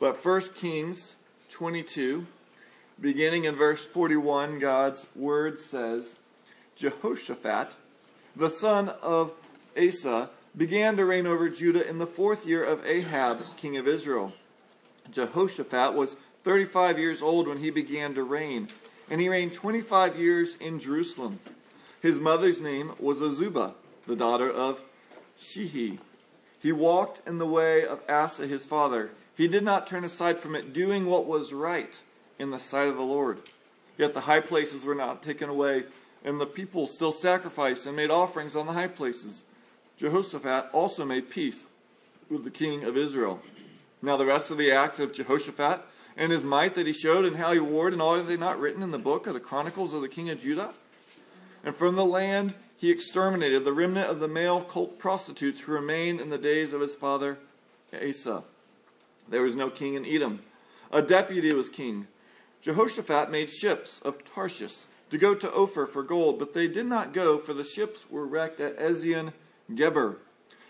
But 0.00 0.24
1 0.24 0.40
Kings 0.54 1.16
22, 1.50 2.26
beginning 3.00 3.44
in 3.44 3.56
verse 3.56 3.84
41, 3.84 4.60
God's 4.60 5.06
word 5.16 5.58
says 5.58 6.18
Jehoshaphat, 6.76 7.76
the 8.36 8.50
son 8.50 8.90
of 9.02 9.32
Asa, 9.76 10.30
began 10.56 10.96
to 10.96 11.04
reign 11.04 11.26
over 11.26 11.48
Judah 11.48 11.86
in 11.88 11.98
the 11.98 12.06
fourth 12.06 12.46
year 12.46 12.62
of 12.62 12.86
Ahab, 12.86 13.40
king 13.56 13.76
of 13.76 13.88
Israel. 13.88 14.32
Jehoshaphat 15.10 15.94
was 15.94 16.16
35 16.44 16.98
years 16.98 17.20
old 17.20 17.48
when 17.48 17.58
he 17.58 17.70
began 17.70 18.14
to 18.14 18.22
reign, 18.22 18.68
and 19.10 19.20
he 19.20 19.28
reigned 19.28 19.52
25 19.52 20.18
years 20.18 20.56
in 20.56 20.78
Jerusalem. 20.78 21.40
His 22.00 22.20
mother's 22.20 22.60
name 22.60 22.92
was 23.00 23.18
Azubah, 23.18 23.74
the 24.06 24.14
daughter 24.14 24.50
of 24.50 24.82
Shilhi. 25.40 25.98
He 26.60 26.70
walked 26.70 27.26
in 27.26 27.38
the 27.38 27.46
way 27.46 27.84
of 27.84 28.00
Asa 28.08 28.46
his 28.46 28.64
father. 28.64 29.10
He 29.38 29.46
did 29.46 29.62
not 29.62 29.86
turn 29.86 30.04
aside 30.04 30.40
from 30.40 30.56
it, 30.56 30.72
doing 30.72 31.06
what 31.06 31.24
was 31.24 31.52
right 31.52 31.96
in 32.40 32.50
the 32.50 32.58
sight 32.58 32.88
of 32.88 32.96
the 32.96 33.02
Lord. 33.02 33.40
Yet 33.96 34.12
the 34.12 34.22
high 34.22 34.40
places 34.40 34.84
were 34.84 34.96
not 34.96 35.22
taken 35.22 35.48
away, 35.48 35.84
and 36.24 36.40
the 36.40 36.46
people 36.46 36.88
still 36.88 37.12
sacrificed 37.12 37.86
and 37.86 37.94
made 37.94 38.10
offerings 38.10 38.56
on 38.56 38.66
the 38.66 38.72
high 38.72 38.88
places. 38.88 39.44
Jehoshaphat 39.96 40.70
also 40.72 41.04
made 41.04 41.30
peace 41.30 41.66
with 42.28 42.42
the 42.42 42.50
king 42.50 42.82
of 42.82 42.96
Israel. 42.96 43.40
Now 44.02 44.16
the 44.16 44.26
rest 44.26 44.50
of 44.50 44.58
the 44.58 44.72
acts 44.72 44.98
of 44.98 45.12
Jehoshaphat 45.12 45.82
and 46.16 46.32
his 46.32 46.44
might 46.44 46.74
that 46.74 46.88
he 46.88 46.92
showed 46.92 47.24
and 47.24 47.36
how 47.36 47.52
he 47.52 47.60
warred 47.60 47.92
and 47.92 48.02
all 48.02 48.16
are 48.16 48.22
they 48.24 48.36
not 48.36 48.58
written 48.58 48.82
in 48.82 48.90
the 48.90 48.98
book 48.98 49.28
of 49.28 49.34
the 49.34 49.40
chronicles 49.40 49.94
of 49.94 50.02
the 50.02 50.08
king 50.08 50.30
of 50.30 50.40
Judah? 50.40 50.74
And 51.62 51.76
from 51.76 51.94
the 51.94 52.04
land 52.04 52.54
he 52.76 52.90
exterminated 52.90 53.64
the 53.64 53.72
remnant 53.72 54.10
of 54.10 54.18
the 54.18 54.26
male 54.26 54.62
cult 54.62 54.98
prostitutes 54.98 55.60
who 55.60 55.72
remained 55.72 56.20
in 56.20 56.30
the 56.30 56.38
days 56.38 56.72
of 56.72 56.80
his 56.80 56.96
father 56.96 57.38
Asa. 57.92 58.42
There 59.30 59.42
was 59.42 59.54
no 59.54 59.70
king 59.70 59.94
in 59.94 60.06
Edom. 60.06 60.40
A 60.90 61.02
deputy 61.02 61.52
was 61.52 61.68
king. 61.68 62.06
Jehoshaphat 62.60 63.30
made 63.30 63.50
ships 63.50 64.00
of 64.04 64.24
Tarshish 64.24 64.84
to 65.10 65.18
go 65.18 65.34
to 65.34 65.52
Ophir 65.52 65.86
for 65.86 66.02
gold, 66.02 66.38
but 66.38 66.54
they 66.54 66.68
did 66.68 66.86
not 66.86 67.12
go, 67.12 67.38
for 67.38 67.54
the 67.54 67.64
ships 67.64 68.06
were 68.10 68.26
wrecked 68.26 68.60
at 68.60 68.78
Ezion 68.78 69.32
Geber. 69.74 70.18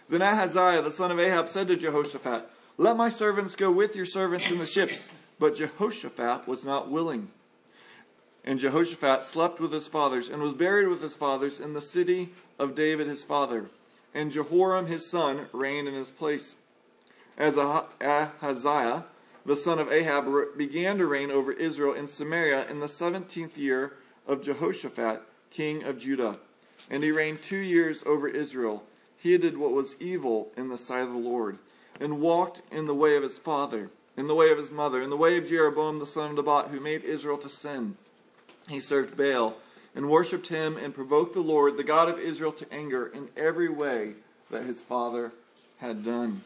Then 0.09 0.23
Ahaziah 0.23 0.83
the 0.83 0.91
son 0.91 1.11
of 1.11 1.21
Ahab 1.21 1.49
said 1.49 1.69
to 1.69 1.77
Jehoshaphat, 1.77 2.49
Let 2.77 2.97
my 2.97 3.09
servants 3.09 3.57
go 3.57 3.71
with 3.71 3.95
your 3.95 4.07
servants 4.07 4.51
in 4.51 4.59
the 4.59 4.67
ships. 4.67 5.09
But 5.39 5.57
Jehoshaphat 5.57 6.49
was 6.49 6.65
not 6.65 6.91
willing. 6.91 7.31
And 8.45 8.59
Jehoshaphat 8.59 9.25
slept 9.25 9.61
with 9.61 9.73
his 9.73 9.89
fathers 9.89 10.29
and 10.29 10.41
was 10.41 10.53
buried 10.53 10.89
with 10.89 11.03
his 11.03 11.17
fathers 11.17 11.61
in 11.61 11.75
the 11.75 11.81
city 11.81 12.31
of 12.59 12.75
David 12.75 13.07
his 13.07 13.25
father. 13.25 13.71
And 14.15 14.33
Jehoram 14.33 14.87
his 14.87 15.09
son 15.09 15.47
reigned 15.53 15.87
in 15.87 15.95
his 15.95 16.11
place. 16.11 16.57
As 17.39 17.57
Ahaziah 17.57 19.05
the 19.47 19.57
son 19.57 19.79
of 19.79 19.91
Ahab 19.91 20.59
began 20.59 20.99
to 20.99 21.07
reign 21.07 21.31
over 21.31 21.53
Israel 21.53 21.95
in 21.95 22.07
Samaria 22.07 22.69
in 22.69 22.81
the 22.81 22.89
seventeenth 22.89 23.57
year 23.57 23.95
of 24.27 24.43
Jehoshaphat, 24.43 25.23
king 25.51 25.85
of 25.85 25.99
Judah. 25.99 26.39
And 26.91 27.03
he 27.03 27.13
reigned 27.13 27.43
two 27.43 27.57
years 27.57 28.03
over 28.05 28.29
Israel. 28.29 28.83
He 29.17 29.39
did 29.39 29.57
what 29.57 29.73
was 29.73 29.97
evil 30.01 30.51
in 30.57 30.69
the 30.69 30.77
sight 30.77 31.03
of 31.03 31.13
the 31.13 31.19
Lord, 31.19 31.59
and 31.99 32.21
walked 32.21 32.61
in 32.71 32.87
the 32.87 32.95
way 32.95 33.17
of 33.17 33.23
his 33.23 33.39
father, 33.39 33.91
in 34.17 34.27
the 34.27 34.35
way 34.35 34.51
of 34.51 34.59
his 34.59 34.71
mother, 34.71 35.01
in 35.01 35.11
the 35.11 35.17
way 35.17 35.39
of 35.39 35.47
Jeroboam 35.47 35.99
the 35.99 36.07
son 36.07 36.31
of 36.31 36.37
Nebat, 36.37 36.69
who 36.69 36.81
made 36.81 37.05
Israel 37.05 37.39
to 37.39 37.49
sin. 37.49 37.97
He 38.69 38.81
served 38.81 39.17
Baal, 39.17 39.57
and 39.95 40.11
worshipped 40.11 40.49
him, 40.49 40.77
and 40.77 40.95
provoked 40.95 41.35
the 41.35 41.41
Lord, 41.41 41.77
the 41.77 41.85
God 41.85 42.09
of 42.09 42.19
Israel, 42.19 42.53
to 42.53 42.73
anger 42.73 43.07
in 43.07 43.29
every 43.37 43.69
way 43.69 44.15
that 44.51 44.65
his 44.65 44.83
father 44.83 45.33
had 45.79 46.05
done. 46.05 46.43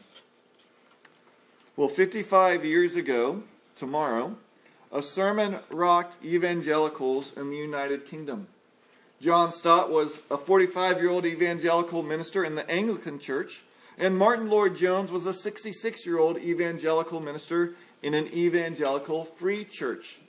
Well, 1.75 1.87
55 1.87 2.63
years 2.63 2.95
ago, 2.95 3.41
tomorrow, 3.75 4.35
a 4.91 5.01
sermon 5.01 5.57
rocked 5.71 6.23
evangelicals 6.23 7.33
in 7.35 7.49
the 7.49 7.57
United 7.57 8.05
Kingdom. 8.05 8.45
John 9.19 9.51
Stott 9.51 9.89
was 9.91 10.21
a 10.29 10.37
45 10.37 11.01
year 11.01 11.09
old 11.09 11.25
evangelical 11.25 12.03
minister 12.03 12.45
in 12.45 12.53
the 12.53 12.69
Anglican 12.69 13.17
Church, 13.17 13.63
and 13.97 14.15
Martyn 14.15 14.51
Lloyd-Jones 14.51 15.11
was 15.11 15.25
a 15.25 15.33
66 15.33 16.05
year 16.05 16.19
old 16.19 16.37
evangelical 16.37 17.19
minister 17.19 17.73
in 18.03 18.13
an 18.13 18.27
evangelical 18.27 19.25
free 19.25 19.65
church. 19.65 20.19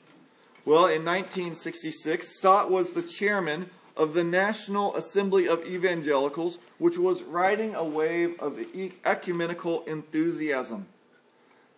Well, 0.65 0.87
in 0.87 1.05
1966, 1.05 2.39
Stott 2.39 2.71
was 2.71 2.93
the 2.93 3.03
chairman 3.03 3.69
of 3.99 4.15
the 4.15 4.25
National 4.25 4.97
Assembly 4.97 5.47
of 5.47 5.67
Evangelicals, 5.67 6.57
which 6.79 6.97
was 6.97 7.23
riding 7.23 7.75
a 7.75 7.85
wave 7.85 8.41
of 8.41 8.59
ecumenical 9.05 9.85
enthusiasm. 9.85 10.87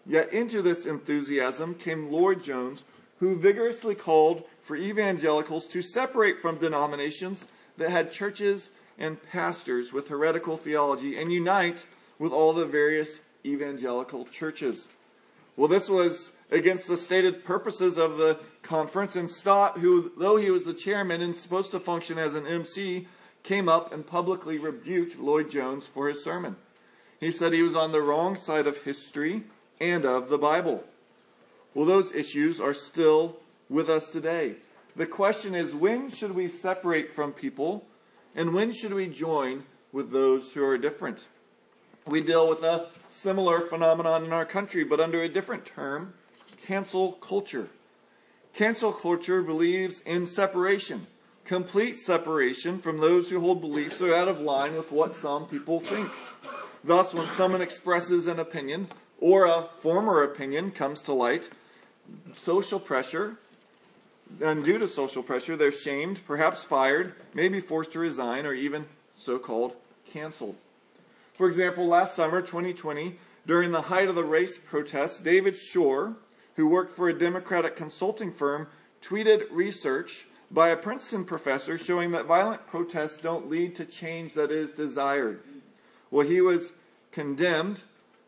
Yet 0.09 0.33
into 0.33 0.63
this 0.63 0.87
enthusiasm 0.87 1.75
came 1.75 2.13
Lloyd-Jones, 2.13 2.85
who 3.19 3.37
vigorously 3.37 3.95
called 3.95 4.45
for 4.61 4.77
evangelicals 4.77 5.67
to 5.69 5.83
separate 5.83 6.41
from 6.41 6.59
denominations 6.59 7.49
that 7.77 7.91
had 7.91 8.13
churches 8.13 8.71
and 8.99 9.23
pastors 9.31 9.93
with 9.93 10.09
heretical 10.09 10.57
theology 10.57 11.19
and 11.19 11.33
unite 11.33 11.87
with 12.19 12.33
all 12.33 12.53
the 12.53 12.67
various 12.67 13.21
evangelical 13.45 14.27
churches. 14.27 14.89
Well, 15.57 15.69
this 15.69 15.89
was 15.89 16.33
against 16.51 16.87
the 16.87 16.97
stated 16.97 17.45
purposes 17.45 17.97
of 17.97 18.19
the 18.19 18.39
conference, 18.63 19.17
and 19.17 19.29
Stott, 19.29 19.79
who, 19.79 20.13
though 20.17 20.37
he 20.37 20.51
was 20.51 20.65
the 20.65 20.75
chairman 20.75 21.21
and 21.21 21.35
supposed 21.35 21.71
to 21.73 21.81
function 21.81 22.19
as 22.19 22.35
an 22.35 22.47
MC, 22.47 23.09
came 23.43 23.69
up 23.69 23.93
and 23.93 24.07
publicly 24.07 24.59
rebuked 24.59 25.19
Lloyd-Jones 25.19 25.87
for 25.87 26.09
his 26.09 26.23
sermon. 26.23 26.57
He 27.19 27.31
said 27.31 27.53
he 27.53 27.63
was 27.63 27.75
on 27.75 27.93
the 27.93 28.03
wrong 28.03 28.37
side 28.37 28.67
of 28.67 28.79
history 28.79 29.45
and 29.81 30.05
of 30.05 30.29
the 30.29 30.39
Bible. 30.39 30.85
Well, 31.75 31.85
those 31.85 32.13
issues 32.13 32.61
are 32.61 32.75
still 32.75 33.37
with 33.69 33.91
us 33.91 34.11
today. 34.11 34.57
The 34.95 35.07
question 35.07 35.55
is 35.55 35.75
when 35.75 36.09
should 36.09 36.35
we 36.35 36.49
separate 36.49 37.13
from 37.13 37.33
people 37.33 37.85
and 38.35 38.55
when 38.55 38.73
should 38.73 38.95
we 38.95 39.07
join 39.07 39.65
with 39.93 40.11
those 40.11 40.53
who 40.53 40.65
are 40.65 40.79
different? 40.79 41.27
We 42.07 42.21
deal 42.21 42.49
with 42.49 42.63
a 42.63 42.89
similar 43.09 43.61
phenomenon 43.61 44.25
in 44.25 44.33
our 44.33 44.45
country, 44.45 44.85
but 44.85 45.01
under 45.01 45.23
a 45.23 45.29
different 45.29 45.65
term 45.65 46.15
cancel 46.67 47.13
culture. 47.13 47.69
Cancel 48.55 48.93
culture 48.93 49.43
believes 49.43 50.01
in 50.01 50.25
separation, 50.27 51.07
complete 51.45 51.97
separation 51.97 52.79
from 52.79 52.99
those 52.99 53.29
who 53.29 53.41
hold 53.41 53.61
beliefs 53.61 53.99
that 53.99 54.11
are 54.11 54.15
out 54.15 54.29
of 54.29 54.41
line 54.41 54.77
with 54.77 54.91
what 54.91 55.13
some 55.13 55.47
people 55.47 55.79
think. 55.79 56.09
Thus, 56.83 57.13
when 57.13 57.27
someone 57.29 57.61
expresses 57.61 58.27
an 58.27 58.39
opinion, 58.39 58.89
or 59.21 59.45
a 59.47 59.69
former 59.81 60.23
opinion 60.23 60.71
comes 60.71 61.03
to 61.03 61.13
light, 61.13 61.51
social 62.35 62.81
pressure, 62.81 63.39
and 64.43 64.65
due 64.65 64.79
to 64.79 64.89
social 64.89 65.23
pressure, 65.23 65.57
they're 65.57 65.73
shamed, 65.73 66.21
perhaps 66.27 66.65
fired, 66.65 67.15
maybe 67.33 67.61
forced 67.61 67.93
to 67.93 67.99
resign, 67.99 68.45
or 68.45 68.55
even 68.55 68.87
so 69.17 69.39
called 69.39 69.75
canceled. 70.11 70.57
For 71.35 71.47
example, 71.47 71.87
last 71.87 72.15
summer, 72.15 72.41
2020, 72.41 73.19
during 73.47 73.71
the 73.71 73.83
height 73.83 74.09
of 74.09 74.15
the 74.15 74.25
race 74.25 74.59
protests, 74.59 75.21
David 75.21 75.57
Shor, 75.57 76.17
who 76.57 76.67
worked 76.67 76.93
for 76.93 77.09
a 77.09 77.19
Democratic 77.19 77.77
consulting 77.77 78.33
firm, 78.33 78.67
tweeted 79.01 79.47
research 79.51 80.27
by 80.51 80.69
a 80.69 80.77
Princeton 80.77 81.25
professor 81.25 81.77
showing 81.77 82.13
that 82.13 82.25
violent 82.25 82.67
protests 82.67 83.19
don't 83.19 83.51
lead 83.51 83.75
to 83.77 83.85
change 83.85 84.35
that 84.35 84.51
is 84.51 84.73
desired. 84.73 85.41
Well, 86.11 86.27
he 86.27 86.41
was 86.41 86.73
condemned 87.13 87.83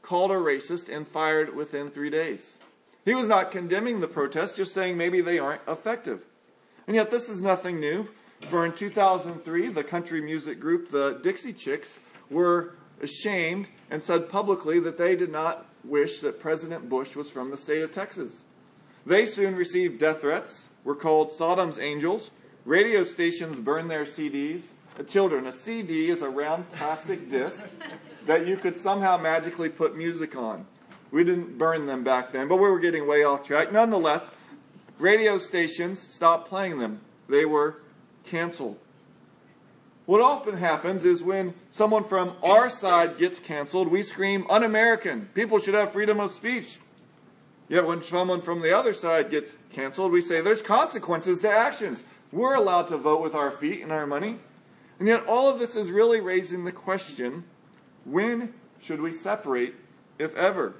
called 0.08 0.30
a 0.30 0.34
racist, 0.34 0.88
and 0.88 1.06
fired 1.06 1.54
within 1.54 1.90
three 1.90 2.08
days. 2.08 2.58
He 3.04 3.14
was 3.14 3.28
not 3.28 3.50
condemning 3.50 4.00
the 4.00 4.08
protests, 4.08 4.56
just 4.56 4.72
saying 4.72 4.96
maybe 4.96 5.20
they 5.20 5.38
aren't 5.38 5.60
effective. 5.68 6.24
And 6.86 6.96
yet, 6.96 7.10
this 7.10 7.28
is 7.28 7.42
nothing 7.42 7.78
new. 7.78 8.08
For 8.40 8.64
in 8.64 8.72
2003, 8.72 9.68
the 9.68 9.84
country 9.84 10.22
music 10.22 10.60
group, 10.60 10.90
the 10.90 11.20
Dixie 11.22 11.52
Chicks, 11.52 11.98
were 12.30 12.72
ashamed 13.02 13.68
and 13.90 14.02
said 14.02 14.30
publicly 14.30 14.80
that 14.80 14.96
they 14.96 15.14
did 15.14 15.30
not 15.30 15.66
wish 15.84 16.20
that 16.20 16.40
President 16.40 16.88
Bush 16.88 17.14
was 17.14 17.28
from 17.28 17.50
the 17.50 17.58
state 17.58 17.82
of 17.82 17.92
Texas. 17.92 18.40
They 19.04 19.26
soon 19.26 19.56
received 19.56 20.00
death 20.00 20.22
threats, 20.22 20.70
were 20.84 20.96
called 20.96 21.32
Saddam's 21.32 21.78
Angels, 21.78 22.30
radio 22.64 23.04
stations 23.04 23.60
burned 23.60 23.90
their 23.90 24.06
CDs. 24.06 24.70
Children, 25.06 25.46
a 25.46 25.52
CD 25.52 26.08
is 26.08 26.22
a 26.22 26.30
round 26.30 26.72
plastic 26.72 27.30
disc 27.30 27.66
that 28.28 28.46
you 28.46 28.58
could 28.58 28.76
somehow 28.76 29.16
magically 29.16 29.70
put 29.70 29.96
music 29.96 30.36
on. 30.36 30.66
We 31.10 31.24
didn't 31.24 31.56
burn 31.56 31.86
them 31.86 32.04
back 32.04 32.30
then, 32.30 32.46
but 32.46 32.56
we 32.56 32.68
were 32.68 32.78
getting 32.78 33.06
way 33.06 33.24
off 33.24 33.42
track. 33.42 33.72
Nonetheless, 33.72 34.30
radio 34.98 35.38
stations 35.38 35.98
stopped 35.98 36.46
playing 36.46 36.78
them, 36.78 37.00
they 37.26 37.46
were 37.46 37.80
canceled. 38.24 38.78
What 40.04 40.20
often 40.20 40.58
happens 40.58 41.06
is 41.06 41.22
when 41.22 41.54
someone 41.70 42.04
from 42.04 42.34
our 42.42 42.68
side 42.68 43.16
gets 43.16 43.40
canceled, 43.40 43.88
we 43.88 44.02
scream, 44.02 44.46
un 44.50 44.62
American. 44.62 45.30
People 45.34 45.58
should 45.58 45.74
have 45.74 45.92
freedom 45.92 46.20
of 46.20 46.30
speech. 46.30 46.78
Yet 47.66 47.86
when 47.86 48.02
someone 48.02 48.42
from 48.42 48.60
the 48.60 48.76
other 48.76 48.92
side 48.92 49.30
gets 49.30 49.56
canceled, 49.70 50.12
we 50.12 50.20
say 50.20 50.42
there's 50.42 50.62
consequences 50.62 51.40
to 51.40 51.50
actions. 51.50 52.04
We're 52.30 52.54
allowed 52.54 52.88
to 52.88 52.98
vote 52.98 53.22
with 53.22 53.34
our 53.34 53.50
feet 53.50 53.82
and 53.82 53.90
our 53.90 54.06
money. 54.06 54.36
And 54.98 55.08
yet 55.08 55.26
all 55.26 55.48
of 55.48 55.58
this 55.58 55.76
is 55.76 55.90
really 55.90 56.20
raising 56.20 56.64
the 56.64 56.72
question 56.72 57.44
when 58.10 58.54
should 58.80 59.00
we 59.00 59.12
separate, 59.12 59.74
if 60.18 60.34
ever? 60.34 60.74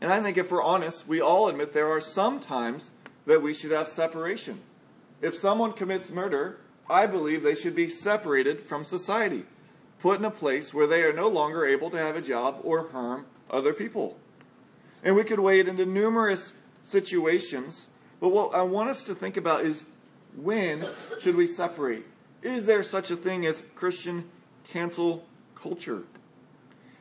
And 0.00 0.12
I 0.12 0.22
think 0.22 0.36
if 0.38 0.50
we're 0.50 0.62
honest, 0.62 1.06
we 1.06 1.20
all 1.20 1.48
admit 1.48 1.72
there 1.72 1.90
are 1.90 2.00
some 2.00 2.40
times 2.40 2.90
that 3.26 3.42
we 3.42 3.52
should 3.52 3.70
have 3.70 3.88
separation. 3.88 4.60
If 5.20 5.34
someone 5.34 5.72
commits 5.72 6.10
murder, 6.10 6.58
I 6.88 7.06
believe 7.06 7.42
they 7.42 7.54
should 7.54 7.74
be 7.74 7.88
separated 7.88 8.60
from 8.60 8.84
society, 8.84 9.44
put 9.98 10.18
in 10.18 10.24
a 10.24 10.30
place 10.30 10.72
where 10.72 10.86
they 10.86 11.02
are 11.02 11.12
no 11.12 11.28
longer 11.28 11.64
able 11.66 11.90
to 11.90 11.98
have 11.98 12.16
a 12.16 12.22
job 12.22 12.60
or 12.64 12.88
harm 12.88 13.26
other 13.50 13.72
people. 13.72 14.18
And 15.04 15.14
we 15.14 15.24
could 15.24 15.40
wade 15.40 15.68
into 15.68 15.86
numerous 15.86 16.52
situations, 16.82 17.86
but 18.20 18.30
what 18.30 18.54
I 18.54 18.62
want 18.62 18.90
us 18.90 19.04
to 19.04 19.14
think 19.14 19.36
about 19.36 19.64
is 19.64 19.84
when 20.36 20.86
should 21.20 21.36
we 21.36 21.46
separate? 21.46 22.06
Is 22.42 22.66
there 22.66 22.82
such 22.82 23.10
a 23.10 23.16
thing 23.16 23.44
as 23.44 23.62
Christian 23.74 24.30
cancel 24.64 25.26
culture? 25.54 26.04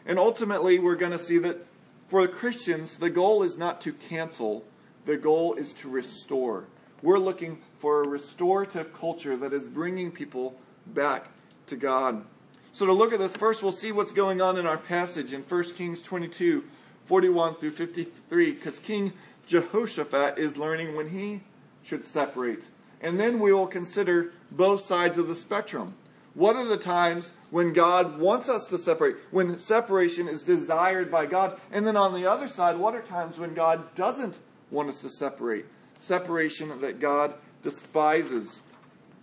And 0.10 0.18
ultimately, 0.18 0.80
we're 0.80 0.96
going 0.96 1.12
to 1.12 1.20
see 1.20 1.38
that 1.38 1.68
for 2.08 2.24
the 2.24 2.28
Christians, 2.28 2.96
the 2.96 3.12
goal 3.12 3.44
is 3.44 3.60
not 3.60 3.80
to 3.82 3.94
cancel, 3.94 4.66
the 5.06 5.18
goal 5.18 5.54
is 5.54 5.72
to 5.74 5.88
restore. 5.88 6.66
We're 7.04 7.20
looking 7.20 7.60
for 7.78 8.02
a 8.02 8.08
restorative 8.08 8.92
culture 8.92 9.38
that 9.38 9.54
is 9.54 9.68
bringing 9.68 10.12
people 10.12 10.56
back 10.88 11.28
to 11.68 11.76
God. 11.76 12.26
So, 12.74 12.88
to 12.88 12.92
look 12.92 13.14
at 13.14 13.20
this, 13.20 13.38
first 13.38 13.62
we'll 13.62 13.72
see 13.72 13.92
what's 13.92 14.12
going 14.12 14.42
on 14.42 14.58
in 14.58 14.66
our 14.66 14.80
passage 14.80 15.32
in 15.32 15.44
1 15.44 15.64
Kings 15.76 16.02
22 16.02 16.64
41 17.06 17.56
through 17.56 17.70
53, 17.70 18.52
because 18.52 18.80
King 18.80 19.14
Jehoshaphat 19.46 20.40
is 20.40 20.58
learning 20.58 20.96
when 20.96 21.10
he 21.10 21.42
should 21.84 22.04
separate. 22.04 22.68
And 23.00 23.20
then 23.20 23.40
we 23.40 23.54
will 23.54 23.68
consider 23.68 24.34
both 24.50 24.82
sides 24.82 25.20
of 25.20 25.28
the 25.28 25.36
spectrum. 25.36 25.94
What 26.40 26.56
are 26.56 26.64
the 26.64 26.78
times 26.78 27.34
when 27.52 27.74
God 27.74 28.18
wants 28.18 28.48
us 28.48 28.68
to 28.68 28.78
separate, 28.78 29.18
when 29.30 29.60
separation 29.60 30.30
is 30.30 30.42
desired 30.42 31.12
by 31.12 31.26
God? 31.26 31.60
And 31.70 31.86
then 31.86 31.98
on 31.98 32.14
the 32.14 32.32
other 32.32 32.48
side, 32.48 32.78
what 32.78 32.96
are 32.96 33.02
times 33.02 33.38
when 33.38 33.54
God 33.54 33.94
doesn't 33.94 34.40
want 34.72 34.88
us 34.88 35.02
to 35.02 35.10
separate? 35.10 35.66
Separation 35.98 36.80
that 36.80 37.02
God 37.02 37.34
despises. 37.62 38.62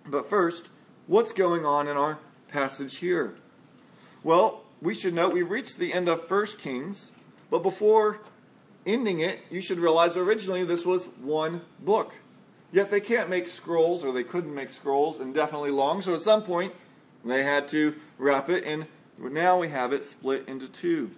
But 0.05 0.29
first, 0.29 0.69
what's 1.07 1.33
going 1.33 1.65
on 1.65 1.89
in 1.89 1.97
our 1.97 2.19
passage 2.49 2.99
here? 2.99 3.35
Well, 4.23 4.65
we 4.83 4.95
should 4.95 5.15
note 5.15 5.33
we've 5.33 5.51
reached 5.51 5.79
the 5.79 5.95
end 5.95 6.11
of 6.11 6.31
1 6.31 6.47
Kings, 6.59 7.13
but 7.49 7.63
before 7.63 8.21
ending 8.85 9.21
it, 9.21 9.41
you 9.51 9.63
should 9.63 9.79
realize 9.79 10.19
originally 10.19 10.65
this 10.65 10.85
was 10.85 11.07
one 11.23 11.63
book. 11.81 12.13
Yet 12.73 12.91
they 12.91 13.01
can't 13.01 13.31
make 13.31 13.49
scrolls, 13.49 14.05
or 14.05 14.13
they 14.13 14.23
couldn't 14.23 14.55
make 14.55 14.69
scrolls 14.69 15.19
indefinitely 15.19 15.71
long, 15.71 16.03
so 16.03 16.15
at 16.15 16.21
some 16.21 16.43
point 16.43 16.75
they 17.31 17.45
had 17.45 17.69
to 17.69 17.95
wrap 18.19 18.49
it, 18.49 18.65
and 18.65 18.87
now 19.19 19.59
we 19.59 19.69
have 19.69 19.93
it 19.93 20.05
split 20.05 20.49
into 20.49 20.69
two. 20.69 21.11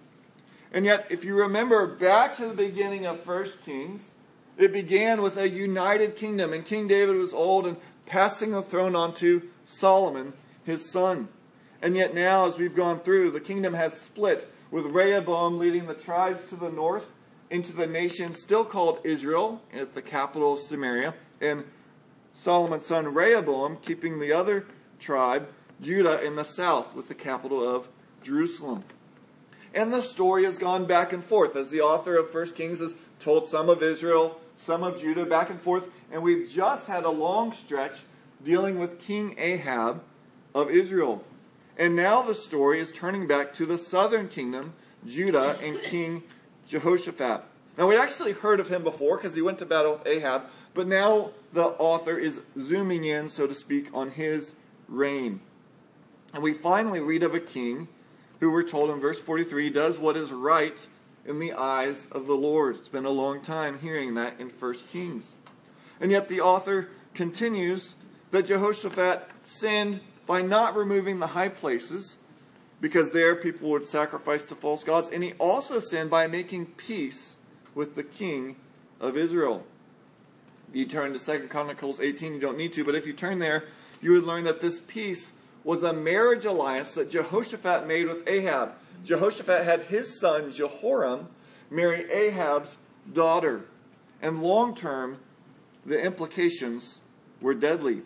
And 0.71 0.85
yet, 0.85 1.07
if 1.09 1.23
you 1.23 1.35
remember 1.35 1.87
back 1.87 2.35
to 2.35 2.47
the 2.47 2.53
beginning 2.53 3.05
of 3.05 3.25
1 3.25 3.45
Kings, 3.65 4.11
it 4.57 4.71
began 4.71 5.21
with 5.21 5.37
a 5.37 5.49
united 5.49 6.15
kingdom, 6.15 6.53
and 6.53 6.65
King 6.65 6.87
David 6.87 7.15
was 7.15 7.33
old 7.33 7.65
and 7.65 7.77
passing 8.05 8.51
the 8.51 8.61
throne 8.61 8.95
on 8.95 9.13
to 9.15 9.43
Solomon, 9.63 10.33
his 10.63 10.91
son. 10.91 11.29
And 11.81 11.95
yet, 11.95 12.13
now, 12.13 12.45
as 12.45 12.57
we've 12.57 12.75
gone 12.75 12.99
through, 12.99 13.31
the 13.31 13.39
kingdom 13.39 13.73
has 13.73 13.99
split, 13.99 14.51
with 14.69 14.85
Rehoboam 14.85 15.57
leading 15.57 15.87
the 15.87 15.93
tribes 15.93 16.47
to 16.49 16.55
the 16.55 16.69
north 16.69 17.15
into 17.49 17.73
the 17.73 17.87
nation 17.87 18.33
still 18.33 18.65
called 18.65 18.99
Israel, 19.03 19.61
at 19.73 19.95
the 19.95 20.01
capital 20.01 20.53
of 20.53 20.59
Samaria, 20.59 21.15
and 21.41 21.63
Solomon's 22.33 22.85
son 22.85 23.13
Rehoboam 23.13 23.77
keeping 23.81 24.19
the 24.19 24.33
other 24.33 24.65
tribe, 24.99 25.47
Judah, 25.81 26.21
in 26.23 26.35
the 26.35 26.43
south, 26.43 26.95
with 26.95 27.07
the 27.07 27.15
capital 27.15 27.67
of 27.67 27.87
Jerusalem. 28.21 28.83
And 29.73 29.93
the 29.93 30.01
story 30.01 30.45
has 30.45 30.57
gone 30.57 30.85
back 30.85 31.13
and 31.13 31.23
forth 31.23 31.55
as 31.55 31.69
the 31.69 31.81
author 31.81 32.17
of 32.17 32.33
1 32.33 32.51
Kings 32.51 32.79
has 32.79 32.95
told 33.19 33.47
some 33.47 33.69
of 33.69 33.83
Israel, 33.83 34.39
some 34.55 34.83
of 34.83 34.99
Judah, 34.99 35.25
back 35.25 35.49
and 35.49 35.61
forth. 35.61 35.89
And 36.11 36.23
we've 36.23 36.49
just 36.49 36.87
had 36.87 37.03
a 37.03 37.09
long 37.09 37.53
stretch 37.53 37.99
dealing 38.43 38.79
with 38.79 38.99
King 38.99 39.35
Ahab 39.37 40.01
of 40.55 40.69
Israel. 40.69 41.23
And 41.77 41.95
now 41.95 42.21
the 42.21 42.35
story 42.35 42.79
is 42.79 42.91
turning 42.91 43.27
back 43.27 43.53
to 43.53 43.65
the 43.65 43.77
southern 43.77 44.27
kingdom, 44.27 44.73
Judah, 45.05 45.57
and 45.63 45.81
King 45.81 46.23
Jehoshaphat. 46.67 47.43
Now, 47.77 47.87
we'd 47.87 47.97
actually 47.97 48.33
heard 48.33 48.59
of 48.59 48.67
him 48.67 48.83
before 48.83 49.15
because 49.15 49.35
he 49.35 49.41
went 49.41 49.59
to 49.59 49.65
battle 49.65 49.93
with 49.93 50.05
Ahab, 50.05 50.43
but 50.73 50.85
now 50.85 51.31
the 51.53 51.67
author 51.67 52.17
is 52.17 52.41
zooming 52.59 53.05
in, 53.05 53.29
so 53.29 53.47
to 53.47 53.55
speak, 53.55 53.87
on 53.93 54.11
his 54.11 54.51
reign. 54.89 55.39
And 56.33 56.43
we 56.43 56.53
finally 56.53 56.99
read 56.99 57.23
of 57.23 57.33
a 57.33 57.39
king 57.39 57.87
who 58.39 58.51
we're 58.51 58.67
told 58.67 58.89
in 58.89 58.99
verse 58.99 59.19
43 59.19 59.69
does 59.69 59.97
what 59.97 60.15
is 60.15 60.31
right 60.31 60.87
in 61.25 61.39
the 61.39 61.53
eyes 61.53 62.07
of 62.11 62.27
the 62.27 62.35
Lord. 62.35 62.75
It's 62.75 62.89
been 62.89 63.05
a 63.05 63.09
long 63.09 63.41
time 63.41 63.79
hearing 63.79 64.15
that 64.15 64.39
in 64.39 64.49
1 64.49 64.73
Kings. 64.91 65.35
And 65.99 66.11
yet 66.11 66.29
the 66.29 66.41
author 66.41 66.89
continues 67.13 67.95
that 68.31 68.45
Jehoshaphat 68.45 69.27
sinned 69.41 70.01
by 70.25 70.41
not 70.41 70.75
removing 70.75 71.19
the 71.19 71.27
high 71.27 71.49
places 71.49 72.17
because 72.81 73.11
there 73.11 73.35
people 73.35 73.69
would 73.71 73.85
sacrifice 73.85 74.45
to 74.45 74.55
false 74.55 74.83
gods. 74.83 75.09
And 75.09 75.23
he 75.23 75.33
also 75.33 75.79
sinned 75.79 76.09
by 76.09 76.27
making 76.27 76.67
peace 76.67 77.35
with 77.75 77.95
the 77.95 78.03
king 78.03 78.55
of 78.99 79.17
Israel. 79.17 79.65
You 80.71 80.85
turn 80.85 81.13
to 81.13 81.19
2 81.19 81.47
Chronicles 81.47 81.99
18, 81.99 82.33
you 82.33 82.39
don't 82.39 82.57
need 82.57 82.73
to, 82.73 82.83
but 82.83 82.95
if 82.95 83.07
you 83.07 83.13
turn 83.13 83.39
there, 83.39 83.65
you 84.01 84.11
would 84.11 84.23
learn 84.23 84.43
that 84.43 84.61
this 84.61 84.79
peace 84.79 85.33
was 85.63 85.83
a 85.83 85.93
marriage 85.93 86.45
alliance 86.45 86.93
that 86.93 87.09
Jehoshaphat 87.09 87.87
made 87.87 88.07
with 88.07 88.27
Ahab. 88.27 88.73
Jehoshaphat 89.03 89.63
had 89.63 89.81
his 89.81 90.19
son, 90.19 90.51
Jehoram, 90.51 91.27
marry 91.69 92.09
Ahab's 92.11 92.77
daughter. 93.11 93.65
And 94.21 94.41
long 94.41 94.75
term, 94.75 95.19
the 95.85 96.01
implications 96.01 97.01
were 97.41 97.53
deadly. 97.53 98.01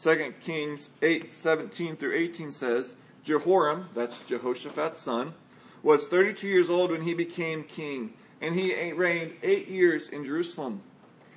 2 0.00 0.34
Kings 0.40 0.88
8 1.00 1.32
17 1.32 1.96
through 1.96 2.14
18 2.14 2.50
says, 2.50 2.96
Jehoram, 3.22 3.88
that's 3.94 4.24
Jehoshaphat's 4.24 5.00
son, 5.00 5.34
was 5.82 6.06
32 6.06 6.48
years 6.48 6.70
old 6.70 6.90
when 6.90 7.02
he 7.02 7.14
became 7.14 7.62
king, 7.62 8.14
and 8.40 8.54
he 8.54 8.92
reigned 8.92 9.36
eight 9.42 9.68
years 9.68 10.08
in 10.08 10.24
Jerusalem. 10.24 10.82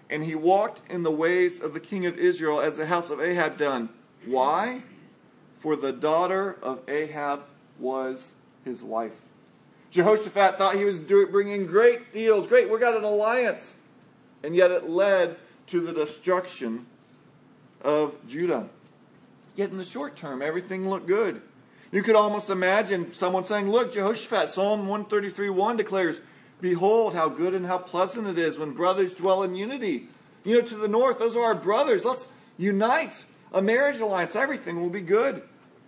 And 0.09 0.23
he 0.23 0.35
walked 0.35 0.81
in 0.89 1.03
the 1.03 1.11
ways 1.11 1.59
of 1.59 1.73
the 1.73 1.79
king 1.79 2.05
of 2.05 2.17
Israel 2.17 2.61
as 2.61 2.77
the 2.77 2.85
house 2.85 3.09
of 3.09 3.19
Ahab 3.19 3.57
done. 3.57 3.89
Why? 4.25 4.81
For 5.65 5.75
the 5.75 5.91
daughter 5.91 6.59
of 6.61 6.87
Ahab 6.87 7.41
was 7.79 8.33
his 8.63 8.83
wife. 8.83 9.19
Jehoshaphat 9.89 10.59
thought 10.59 10.75
he 10.75 10.85
was 10.85 11.01
bringing 11.01 11.65
great 11.65 12.13
deals. 12.13 12.45
Great, 12.45 12.69
we 12.69 12.77
got 12.77 12.95
an 12.95 13.03
alliance. 13.03 13.73
And 14.43 14.55
yet 14.55 14.69
it 14.69 14.87
led 14.87 15.37
to 15.65 15.79
the 15.79 15.91
destruction 15.91 16.85
of 17.81 18.15
Judah. 18.27 18.69
Yet 19.55 19.71
in 19.71 19.77
the 19.77 19.83
short 19.83 20.15
term, 20.15 20.43
everything 20.43 20.87
looked 20.87 21.07
good. 21.07 21.41
You 21.91 22.03
could 22.03 22.15
almost 22.15 22.51
imagine 22.51 23.11
someone 23.11 23.43
saying, 23.43 23.67
Look, 23.67 23.91
Jehoshaphat, 23.91 24.49
Psalm 24.49 24.81
133 24.81 25.49
1 25.49 25.77
declares, 25.77 26.21
Behold, 26.61 27.15
how 27.15 27.27
good 27.27 27.55
and 27.55 27.65
how 27.65 27.79
pleasant 27.79 28.27
it 28.27 28.37
is 28.37 28.59
when 28.59 28.73
brothers 28.73 29.15
dwell 29.15 29.41
in 29.41 29.55
unity. 29.55 30.09
You 30.43 30.57
know, 30.57 30.61
to 30.61 30.75
the 30.75 30.87
north, 30.87 31.17
those 31.17 31.35
are 31.35 31.43
our 31.43 31.55
brothers. 31.55 32.05
Let's 32.05 32.27
unite. 32.55 33.25
A 33.51 33.63
marriage 33.63 33.99
alliance, 33.99 34.35
everything 34.35 34.79
will 34.79 34.91
be 34.91 35.01
good. 35.01 35.41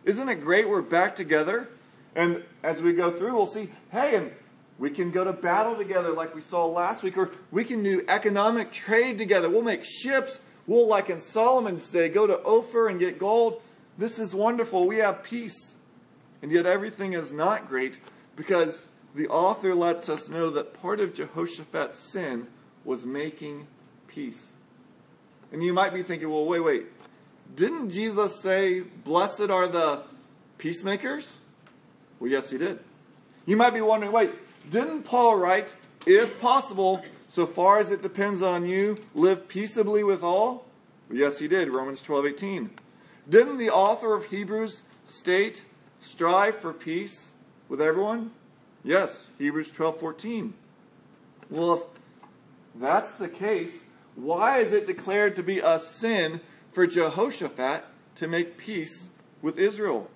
Isn't 0.07 0.29
it 0.29 0.39
great 0.39 0.69
we're 0.69 0.81
back 0.81 1.17
together? 1.17 1.67
And 2.15 2.41
as 2.63 2.81
we 2.81 2.93
go 2.93 3.11
through, 3.11 3.33
we'll 3.33 3.45
see, 3.45 3.69
hey, 3.91 4.15
and 4.15 4.31
we 4.79 4.89
can 4.89 5.11
go 5.11 5.25
to 5.25 5.33
battle 5.33 5.75
together 5.75 6.13
like 6.13 6.33
we 6.33 6.39
saw 6.39 6.65
last 6.65 7.03
week, 7.03 7.17
or 7.17 7.29
we 7.51 7.65
can 7.65 7.83
do 7.83 8.05
economic 8.07 8.71
trade 8.71 9.17
together. 9.17 9.49
We'll 9.49 9.63
make 9.63 9.83
ships. 9.83 10.39
We'll, 10.65 10.87
like 10.87 11.09
in 11.09 11.19
Solomon's 11.19 11.91
day, 11.91 12.07
go 12.07 12.25
to 12.25 12.41
Ophir 12.41 12.87
and 12.87 13.01
get 13.01 13.19
gold. 13.19 13.61
This 13.97 14.17
is 14.17 14.33
wonderful. 14.33 14.87
We 14.87 14.99
have 14.99 15.23
peace. 15.23 15.75
And 16.41 16.53
yet 16.53 16.65
everything 16.65 17.11
is 17.11 17.33
not 17.33 17.67
great 17.67 17.99
because 18.37 18.87
the 19.13 19.27
author 19.27 19.75
lets 19.75 20.07
us 20.07 20.29
know 20.29 20.49
that 20.51 20.73
part 20.81 21.01
of 21.01 21.13
Jehoshaphat's 21.13 21.99
sin 21.99 22.47
was 22.85 23.05
making 23.05 23.67
peace. 24.07 24.53
And 25.51 25.61
you 25.61 25.73
might 25.73 25.93
be 25.93 26.01
thinking, 26.01 26.29
well, 26.29 26.45
wait, 26.45 26.61
wait. 26.61 26.85
Didn't 27.55 27.89
Jesus 27.89 28.41
say, 28.41 28.81
Blessed 28.81 29.49
are 29.49 29.67
the 29.67 30.03
peacemakers? 30.57 31.37
Well, 32.19 32.29
yes, 32.29 32.49
he 32.49 32.57
did. 32.57 32.79
You 33.45 33.55
might 33.55 33.73
be 33.73 33.81
wondering, 33.81 34.11
wait, 34.11 34.31
didn't 34.69 35.03
Paul 35.03 35.37
write, 35.37 35.75
if 36.05 36.39
possible, 36.41 37.03
so 37.27 37.45
far 37.45 37.79
as 37.79 37.91
it 37.91 38.01
depends 38.01 38.41
on 38.41 38.65
you, 38.65 38.97
live 39.13 39.47
peaceably 39.47 40.03
with 40.03 40.23
all? 40.23 40.65
Well, 41.09 41.17
yes, 41.17 41.39
he 41.39 41.47
did. 41.47 41.73
Romans 41.73 42.01
12 42.01 42.25
18. 42.25 42.69
Didn't 43.29 43.57
the 43.57 43.69
author 43.69 44.13
of 44.13 44.25
Hebrews 44.25 44.83
state, 45.05 45.65
strive 45.99 46.59
for 46.59 46.73
peace 46.73 47.29
with 47.69 47.81
everyone? 47.81 48.31
Yes, 48.83 49.31
Hebrews 49.37 49.71
12:14. 49.71 50.53
Well, 51.49 51.73
if 51.73 51.81
that's 52.75 53.13
the 53.13 53.27
case, 53.27 53.83
why 54.15 54.59
is 54.59 54.71
it 54.71 54.87
declared 54.87 55.35
to 55.35 55.43
be 55.43 55.59
a 55.59 55.77
sin 55.79 56.39
for 56.77 56.85
Jehoshaphat 56.85 57.85
to 58.13 58.27
make 58.27 58.55
peace 58.55 59.09
with 59.41 59.57
Israel? 59.57 60.11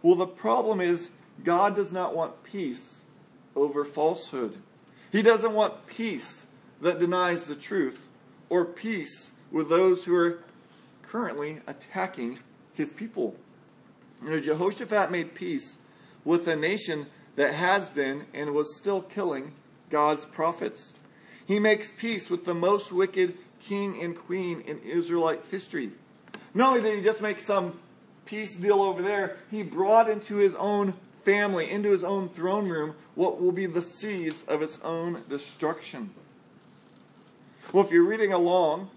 Well, 0.00 0.14
the 0.14 0.24
problem 0.24 0.80
is 0.80 1.10
God 1.42 1.74
does 1.74 1.90
not 1.90 2.14
want 2.14 2.44
peace 2.44 3.02
over 3.56 3.84
falsehood. 3.84 4.58
He 5.10 5.22
doesn't 5.22 5.52
want 5.52 5.84
peace 5.88 6.46
that 6.80 7.00
denies 7.00 7.42
the 7.42 7.56
truth 7.56 8.06
or 8.48 8.64
peace 8.64 9.32
with 9.50 9.68
those 9.68 10.04
who 10.04 10.14
are 10.14 10.44
currently 11.02 11.60
attacking 11.66 12.38
his 12.72 12.92
people. 12.92 13.34
You 14.22 14.30
know, 14.30 14.38
Jehoshaphat 14.38 15.10
made 15.10 15.34
peace 15.34 15.76
with 16.24 16.46
a 16.46 16.54
nation 16.54 17.06
that 17.34 17.52
has 17.52 17.88
been 17.88 18.26
and 18.32 18.54
was 18.54 18.76
still 18.76 19.02
killing 19.02 19.54
God's 19.90 20.24
prophets. 20.24 20.92
He 21.44 21.58
makes 21.58 21.90
peace 21.90 22.30
with 22.30 22.44
the 22.44 22.54
most 22.54 22.92
wicked 22.92 23.36
king 23.60 24.02
and 24.02 24.16
queen 24.16 24.62
in 24.62 24.78
Israelite 24.80 25.42
history. 25.50 25.90
Not 26.54 26.68
only 26.68 26.82
did 26.82 26.96
he 26.98 27.02
just 27.02 27.22
make 27.22 27.40
some 27.40 27.78
peace 28.24 28.56
deal 28.56 28.82
over 28.82 29.02
there, 29.02 29.36
he 29.50 29.62
brought 29.62 30.08
into 30.08 30.36
his 30.36 30.54
own 30.54 30.94
family, 31.24 31.70
into 31.70 31.90
his 31.90 32.04
own 32.04 32.28
throne 32.28 32.68
room, 32.68 32.94
what 33.14 33.40
will 33.40 33.52
be 33.52 33.66
the 33.66 33.82
seeds 33.82 34.44
of 34.44 34.62
its 34.62 34.78
own 34.82 35.22
destruction. 35.28 36.10
Well, 37.72 37.84
if 37.84 37.90
you're 37.90 38.06
reading 38.06 38.32
along, 38.32 38.90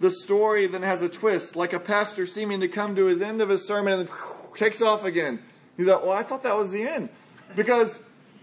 the 0.00 0.10
story 0.10 0.66
then 0.66 0.82
has 0.82 1.02
a 1.02 1.08
twist, 1.08 1.56
like 1.56 1.72
a 1.72 1.80
pastor 1.80 2.26
seeming 2.26 2.60
to 2.60 2.68
come 2.68 2.94
to 2.96 3.06
his 3.06 3.22
end 3.22 3.40
of 3.40 3.48
his 3.48 3.66
sermon 3.66 3.92
and 3.92 4.08
then 4.08 4.16
takes 4.54 4.80
off 4.80 5.04
again. 5.04 5.40
You 5.76 5.86
thought, 5.86 6.02
well, 6.02 6.12
I 6.12 6.22
thought 6.22 6.42
that 6.44 6.56
was 6.56 6.70
the 6.70 6.82
end. 6.82 7.08
Because 7.56 8.00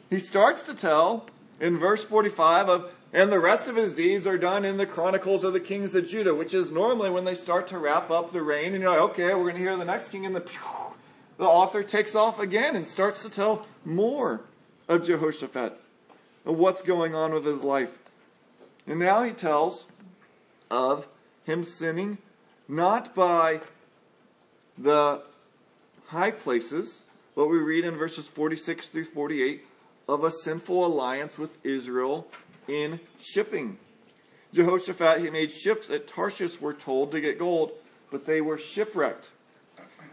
he 0.09 0.19
starts 0.19 0.63
to 0.63 0.73
tell 0.73 1.27
in 1.59 1.77
verse 1.77 2.03
45 2.03 2.69
of, 2.69 2.91
and 3.13 3.31
the 3.31 3.39
rest 3.39 3.67
of 3.67 3.75
his 3.75 3.93
deeds 3.93 4.25
are 4.25 4.37
done 4.37 4.63
in 4.63 4.77
the 4.77 4.85
Chronicles 4.85 5.43
of 5.43 5.53
the 5.53 5.59
Kings 5.59 5.93
of 5.95 6.07
Judah, 6.07 6.33
which 6.33 6.53
is 6.53 6.71
normally 6.71 7.09
when 7.09 7.25
they 7.25 7.35
start 7.35 7.67
to 7.67 7.77
wrap 7.77 8.09
up 8.09 8.31
the 8.31 8.41
reign, 8.41 8.73
and 8.73 8.81
you're 8.81 8.91
like, 8.91 9.11
okay, 9.11 9.33
we're 9.33 9.43
going 9.43 9.55
to 9.55 9.61
hear 9.61 9.75
the 9.75 9.85
next 9.85 10.09
king, 10.09 10.25
and 10.25 10.35
the, 10.35 10.49
the 11.37 11.45
author 11.45 11.83
takes 11.83 12.15
off 12.15 12.39
again 12.39 12.75
and 12.75 12.87
starts 12.87 13.21
to 13.23 13.29
tell 13.29 13.65
more 13.83 14.41
of 14.87 15.05
Jehoshaphat, 15.05 15.77
of 16.45 16.57
what's 16.57 16.81
going 16.81 17.13
on 17.13 17.33
with 17.33 17.45
his 17.45 17.63
life. 17.63 17.97
And 18.87 18.99
now 18.99 19.23
he 19.23 19.31
tells 19.31 19.85
of 20.69 21.07
him 21.43 21.63
sinning 21.63 22.17
not 22.67 23.13
by 23.13 23.59
the 24.77 25.21
high 26.07 26.31
places, 26.31 27.03
but 27.35 27.47
we 27.47 27.57
read 27.57 27.83
in 27.83 27.95
verses 27.95 28.29
46 28.29 28.87
through 28.87 29.03
48 29.03 29.65
of 30.07 30.23
a 30.23 30.31
sinful 30.31 30.85
alliance 30.85 31.37
with 31.37 31.63
Israel 31.65 32.27
in 32.67 32.99
shipping. 33.19 33.77
Jehoshaphat, 34.53 35.21
he 35.21 35.29
made 35.29 35.51
ships 35.51 35.89
at 35.89 36.07
Tarshish, 36.07 36.59
we're 36.59 36.73
told, 36.73 37.11
to 37.11 37.21
get 37.21 37.39
gold, 37.39 37.71
but 38.09 38.25
they 38.25 38.41
were 38.41 38.57
shipwrecked. 38.57 39.29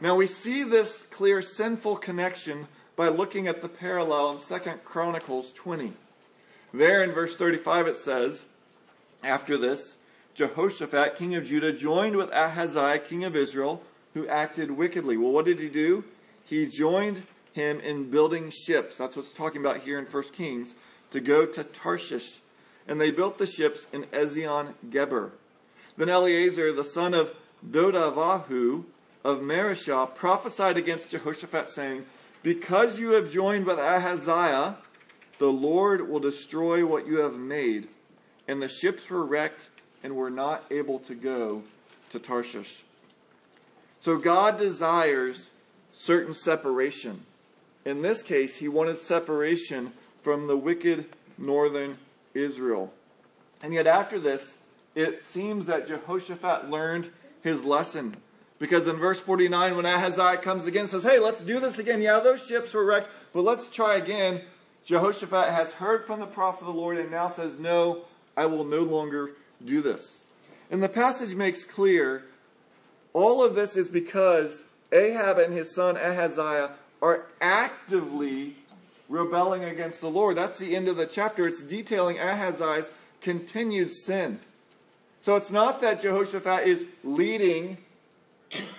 Now 0.01 0.15
we 0.15 0.27
see 0.29 0.63
this 0.63 1.03
clear 1.11 1.43
sinful 1.43 1.97
connection 1.97 2.69
by 2.95 3.09
looking 3.09 3.49
at 3.49 3.63
the 3.63 3.69
parallel 3.69 4.33
in 4.33 4.39
2 4.39 4.71
Chronicles 4.85 5.53
20. 5.53 5.93
There 6.73 7.03
in 7.03 7.13
verse 7.13 7.37
35 7.37 7.89
it 7.89 7.97
says, 7.97 8.45
After 9.25 9.57
this, 9.57 9.97
Jehoshaphat, 10.35 11.17
king 11.17 11.35
of 11.35 11.45
Judah, 11.45 11.73
joined 11.73 12.15
with 12.15 12.31
Ahaziah, 12.33 13.01
king 13.01 13.25
of 13.25 13.35
Israel, 13.35 13.83
who 14.15 14.29
acted 14.29 14.71
wickedly. 14.71 15.17
Well, 15.17 15.33
what 15.33 15.45
did 15.45 15.59
he 15.59 15.69
do? 15.69 16.05
He 16.45 16.67
joined 16.67 17.25
him 17.53 17.81
in 17.81 18.11
building 18.11 18.51
ships. 18.51 18.97
That's 18.97 19.17
what's 19.17 19.33
talking 19.33 19.61
about 19.61 19.79
here 19.79 19.99
in 19.99 20.05
1 20.05 20.23
Kings, 20.33 20.77
to 21.11 21.21
go 21.21 21.47
to 21.47 21.65
Tarshish. 21.65 22.41
And 22.87 23.01
they 23.01 23.11
built 23.11 23.39
the 23.39 23.47
ships 23.47 23.87
in 23.93 24.05
Ezion 24.05 24.75
Geber. 24.91 25.33
Then 25.97 26.09
Eleazar, 26.09 26.73
the 26.73 26.85
son 26.85 27.13
of 27.13 27.35
Dodavahu 27.69 28.85
of 29.25 29.41
Mareshah, 29.41 30.15
prophesied 30.15 30.77
against 30.77 31.11
Jehoshaphat, 31.11 31.69
saying, 31.69 32.07
Because 32.43 32.99
you 32.99 33.11
have 33.11 33.31
joined 33.31 33.67
with 33.67 33.79
Ahaziah, 33.79 34.77
the 35.39 35.53
Lord 35.53 36.09
will 36.09 36.21
destroy 36.21 36.87
what 36.87 37.07
you 37.07 37.19
have 37.19 37.37
made. 37.37 37.89
And 38.47 38.63
the 38.63 38.69
ships 38.69 39.11
were 39.11 39.25
wrecked 39.25 39.69
and 40.03 40.17
were 40.17 40.31
not 40.31 40.65
able 40.71 40.99
to 41.01 41.15
go 41.15 41.63
to 42.11 42.19
Tarshish. 42.19 42.85
So 44.01 44.17
God 44.17 44.59
desires 44.59 45.51
certain 45.93 46.35
separation. 46.35 47.27
In 47.85 48.03
this 48.03 48.23
case, 48.23 48.59
he 48.59 48.69
wanted 48.69 48.99
separation 48.99 49.93
from 50.23 50.47
the 50.47 50.57
wicked 50.57 51.07
northern 51.37 51.99
Israel. 52.35 52.93
And 53.63 53.75
yet, 53.75 53.87
after 53.87 54.19
this, 54.19 54.57
it 54.95 55.25
seems 55.25 55.67
that 55.67 55.87
Jehoshaphat 55.87 56.71
learned 56.71 57.11
his 57.43 57.65
lesson. 57.65 58.17
Because 58.59 58.89
in 58.89 58.97
verse 58.97 59.21
49, 59.21 59.77
when 59.77 59.87
Ahaziah 59.87 60.39
comes 60.39 60.67
again 60.67 60.89
says, 60.89 61.05
Hey, 61.05 61.19
let's 61.19 61.43
do 61.43 61.61
this 61.61 61.79
again. 61.79 62.03
Yeah, 62.03 62.21
those 62.21 62.47
ships 62.47 62.75
were 62.75 62.85
wrecked, 62.85 63.09
but 63.33 63.43
let's 63.43 63.69
try 63.69 63.97
again. 63.97 64.43
Jehoshaphat 64.85 65.51
has 65.51 65.73
heard 65.73 66.07
from 66.07 66.21
the 66.21 66.27
prophet 66.27 66.63
of 66.63 66.75
the 66.75 66.81
Lord 66.81 66.99
and 66.99 67.11
now 67.11 67.29
says, 67.29 67.59
No, 67.59 68.03
I 68.37 68.47
will 68.47 68.65
no 68.65 68.81
longer 68.81 69.33
do 69.65 69.81
this. 69.81 70.23
And 70.71 70.83
the 70.83 70.89
passage 70.89 71.35
makes 71.35 71.65
clear 71.65 72.25
all 73.13 73.43
of 73.43 73.55
this 73.55 73.77
is 73.77 73.89
because 73.89 74.65
Ahab 74.93 75.39
and 75.39 75.53
his 75.53 75.75
son 75.75 75.97
Ahaziah 75.97 76.73
are 77.01 77.27
actively 77.41 78.57
rebelling 79.09 79.65
against 79.65 80.01
the 80.01 80.11
Lord. 80.11 80.37
That's 80.37 80.59
the 80.59 80.77
end 80.77 80.89
of 80.89 80.97
the 80.97 81.07
chapter. 81.07 81.47
It's 81.47 81.63
detailing 81.63 82.19
Ahaziah's 82.19 82.91
continued 83.21 83.93
sin. 83.93 84.41
So 85.21 85.37
it's 85.37 85.51
not 85.51 85.81
that 85.81 86.01
Jehoshaphat 86.01 86.67
is 86.67 86.87
leading 87.03 87.79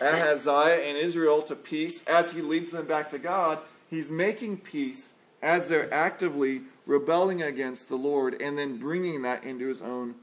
Ahaziah 0.02 0.82
and 0.88 0.98
Israel 0.98 1.42
to 1.44 1.56
peace 1.56 2.04
as 2.06 2.32
he 2.32 2.42
leads 2.42 2.72
them 2.72 2.86
back 2.86 3.10
to 3.10 3.20
God. 3.20 3.60
He's 3.90 4.10
making 4.10 4.58
peace 4.58 5.14
as 5.42 5.68
they're 5.68 5.94
actively 5.94 6.62
rebelling 6.86 7.42
against 7.42 7.88
the 7.88 7.96
Lord 7.96 8.42
and 8.42 8.58
then 8.58 8.78
bringing 8.78 9.22
that 9.24 9.44
into 9.44 9.68
his 9.68 9.82
own 9.82 10.16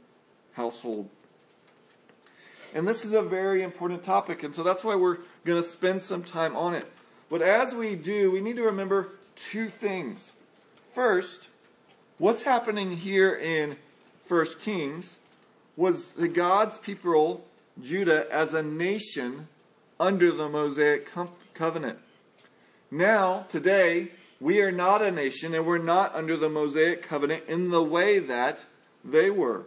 household. 0.53 1.09
And 2.75 2.87
this 2.87 3.05
is 3.05 3.13
a 3.15 3.23
very 3.23 3.63
important 3.63 4.03
topic, 4.03 4.43
and 4.43 4.55
so 4.55 4.63
that's 4.63 4.85
why 4.85 4.97
we're 4.97 5.19
going 5.45 5.63
to 5.63 5.67
spend 5.67 6.03
some 6.03 6.23
time 6.23 6.57
on 6.57 6.75
it. 6.75 6.85
But 7.31 7.41
as 7.41 7.75
we 7.75 7.95
do, 7.95 8.31
we 8.31 8.41
need 8.41 8.57
to 8.57 8.65
remember 8.65 9.11
two 9.37 9.69
things. 9.69 10.33
First, 10.93 11.49
what's 12.19 12.43
happening 12.43 12.97
here 12.97 13.35
in 13.35 13.77
1 14.27 14.47
Kings 14.61 15.19
was 15.77 16.13
the 16.13 16.29
God's 16.29 16.79
people, 16.79 17.45
Judah, 17.81 18.27
as 18.33 18.55
a 18.55 18.63
nation 18.63 19.49
under 20.01 20.33
the 20.33 20.49
Mosaic 20.49 21.09
covenant. 21.55 21.99
Now, 22.91 23.45
today, 23.49 24.11
we 24.41 24.61
are 24.61 24.73
not 24.73 25.03
a 25.03 25.11
nation 25.11 25.55
and 25.55 25.67
we're 25.67 25.79
not 25.79 26.15
under 26.15 26.37
the 26.37 26.49
Mosaic 26.49 27.03
covenant 27.03 27.45
in 27.49 27.71
the 27.71 27.83
way 27.83 28.19
that 28.19 28.65
they 29.05 29.31
were. 29.31 29.65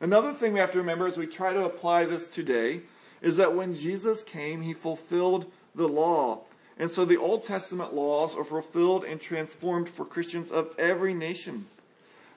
Another 0.00 0.32
thing 0.32 0.52
we 0.52 0.60
have 0.60 0.70
to 0.72 0.78
remember 0.78 1.06
as 1.06 1.18
we 1.18 1.26
try 1.26 1.52
to 1.52 1.64
apply 1.64 2.04
this 2.04 2.28
today 2.28 2.82
is 3.20 3.36
that 3.36 3.54
when 3.54 3.74
Jesus 3.74 4.22
came, 4.22 4.62
he 4.62 4.72
fulfilled 4.72 5.50
the 5.74 5.88
law. 5.88 6.40
And 6.80 6.88
so 6.88 7.04
the 7.04 7.18
Old 7.18 7.44
Testament 7.44 7.94
laws 7.94 8.34
are 8.34 8.42
fulfilled 8.42 9.04
and 9.04 9.20
transformed 9.20 9.86
for 9.86 10.06
Christians 10.06 10.50
of 10.50 10.74
every 10.78 11.12
nation. 11.12 11.66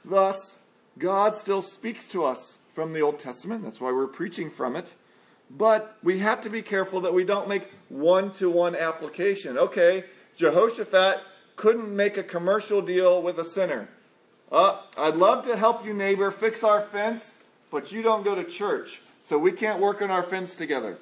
Thus, 0.03 0.57
God 0.99 1.33
still 1.33 1.61
speaks 1.61 2.05
to 2.07 2.25
us 2.25 2.57
from 2.73 2.91
the 2.91 2.99
Old 2.99 3.19
Testament. 3.19 3.63
That's 3.63 3.79
why 3.79 3.93
we're 3.93 4.05
preaching 4.05 4.49
from 4.49 4.75
it. 4.75 4.95
But 5.49 5.97
we 6.03 6.19
have 6.19 6.41
to 6.41 6.49
be 6.49 6.61
careful 6.61 6.99
that 7.01 7.13
we 7.13 7.23
don't 7.23 7.47
make 7.47 7.69
one 7.87 8.33
to 8.33 8.49
one 8.49 8.75
application. 8.75 9.57
Okay, 9.57 10.03
Jehoshaphat 10.35 11.21
couldn't 11.55 11.95
make 11.95 12.17
a 12.17 12.23
commercial 12.23 12.81
deal 12.81 13.21
with 13.21 13.39
a 13.39 13.45
sinner. 13.45 13.87
Uh, 14.51 14.81
I'd 14.97 15.15
love 15.15 15.45
to 15.45 15.55
help 15.55 15.85
you, 15.85 15.93
neighbor, 15.93 16.29
fix 16.31 16.65
our 16.65 16.81
fence, 16.81 17.39
but 17.71 17.93
you 17.93 18.01
don't 18.01 18.25
go 18.25 18.35
to 18.35 18.43
church, 18.43 19.01
so 19.21 19.37
we 19.37 19.53
can't 19.53 19.79
work 19.79 20.01
on 20.01 20.11
our 20.11 20.21
fence 20.21 20.53
together. 20.53 20.97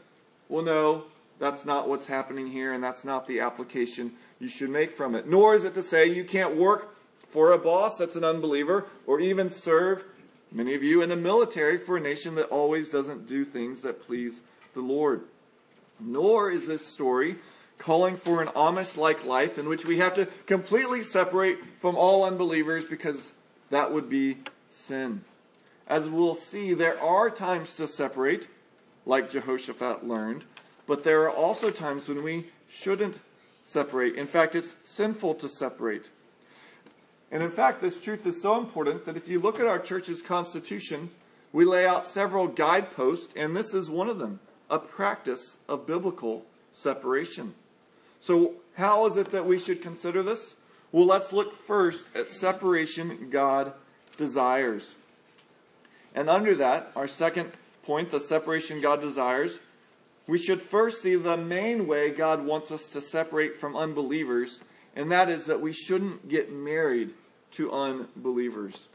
Well, 0.47 0.63
no, 0.63 1.05
that's 1.41 1.65
not 1.65 1.89
what's 1.89 2.05
happening 2.05 2.45
here, 2.45 2.71
and 2.71 2.83
that's 2.83 3.03
not 3.03 3.25
the 3.25 3.39
application 3.39 4.13
you 4.39 4.47
should 4.47 4.69
make 4.69 4.95
from 4.95 5.15
it. 5.15 5.27
Nor 5.27 5.55
is 5.55 5.63
it 5.63 5.73
to 5.73 5.81
say 5.81 6.05
you 6.05 6.23
can't 6.23 6.55
work 6.55 6.95
for 7.29 7.51
a 7.51 7.57
boss 7.57 7.97
that's 7.97 8.15
an 8.15 8.23
unbeliever, 8.23 8.85
or 9.07 9.19
even 9.19 9.49
serve, 9.49 10.05
many 10.51 10.75
of 10.75 10.83
you, 10.83 11.01
in 11.01 11.09
the 11.09 11.15
military 11.15 11.79
for 11.79 11.97
a 11.97 11.99
nation 11.99 12.35
that 12.35 12.45
always 12.49 12.89
doesn't 12.89 13.27
do 13.27 13.43
things 13.43 13.81
that 13.81 14.05
please 14.05 14.43
the 14.75 14.81
Lord. 14.81 15.23
Nor 15.99 16.51
is 16.51 16.67
this 16.67 16.85
story 16.85 17.37
calling 17.79 18.17
for 18.17 18.43
an 18.43 18.47
Amish 18.49 18.95
like 18.95 19.25
life 19.25 19.57
in 19.57 19.67
which 19.67 19.83
we 19.83 19.97
have 19.97 20.13
to 20.13 20.27
completely 20.45 21.01
separate 21.01 21.57
from 21.79 21.95
all 21.95 22.23
unbelievers 22.23 22.85
because 22.85 23.33
that 23.71 23.91
would 23.91 24.09
be 24.09 24.37
sin. 24.67 25.23
As 25.87 26.07
we'll 26.07 26.35
see, 26.35 26.75
there 26.75 27.01
are 27.01 27.31
times 27.31 27.75
to 27.77 27.87
separate, 27.87 28.47
like 29.07 29.31
Jehoshaphat 29.31 30.07
learned, 30.07 30.43
but 30.91 31.05
there 31.05 31.21
are 31.21 31.31
also 31.31 31.69
times 31.69 32.09
when 32.09 32.21
we 32.21 32.47
shouldn't 32.69 33.21
separate. 33.61 34.15
In 34.15 34.27
fact, 34.27 34.57
it's 34.57 34.75
sinful 34.81 35.35
to 35.35 35.47
separate. 35.47 36.09
And 37.31 37.41
in 37.41 37.49
fact, 37.49 37.79
this 37.79 37.97
truth 37.97 38.27
is 38.27 38.41
so 38.41 38.59
important 38.59 39.05
that 39.05 39.15
if 39.15 39.29
you 39.29 39.39
look 39.39 39.57
at 39.57 39.67
our 39.67 39.79
church's 39.79 40.21
constitution, 40.21 41.09
we 41.53 41.63
lay 41.63 41.87
out 41.87 42.05
several 42.05 42.45
guideposts, 42.45 43.33
and 43.37 43.55
this 43.55 43.73
is 43.73 43.89
one 43.89 44.09
of 44.09 44.19
them 44.19 44.41
a 44.69 44.79
practice 44.79 45.55
of 45.69 45.87
biblical 45.87 46.45
separation. 46.73 47.53
So, 48.19 48.55
how 48.75 49.05
is 49.05 49.15
it 49.15 49.31
that 49.31 49.45
we 49.45 49.59
should 49.59 49.81
consider 49.81 50.21
this? 50.21 50.57
Well, 50.91 51.05
let's 51.05 51.31
look 51.31 51.55
first 51.55 52.05
at 52.13 52.27
separation 52.27 53.29
God 53.29 53.71
desires. 54.17 54.95
And 56.13 56.29
under 56.29 56.53
that, 56.55 56.91
our 56.97 57.07
second 57.07 57.53
point, 57.81 58.11
the 58.11 58.19
separation 58.19 58.81
God 58.81 58.99
desires, 58.99 59.57
we 60.27 60.37
should 60.37 60.61
first 60.61 61.01
see 61.01 61.15
the 61.15 61.37
main 61.37 61.87
way 61.87 62.11
God 62.11 62.45
wants 62.45 62.71
us 62.71 62.89
to 62.89 63.01
separate 63.01 63.57
from 63.57 63.75
unbelievers, 63.75 64.61
and 64.95 65.11
that 65.11 65.29
is 65.29 65.45
that 65.45 65.61
we 65.61 65.71
shouldn't 65.71 66.29
get 66.29 66.51
married 66.51 67.13
to 67.51 67.71
unbelievers. 67.71 68.87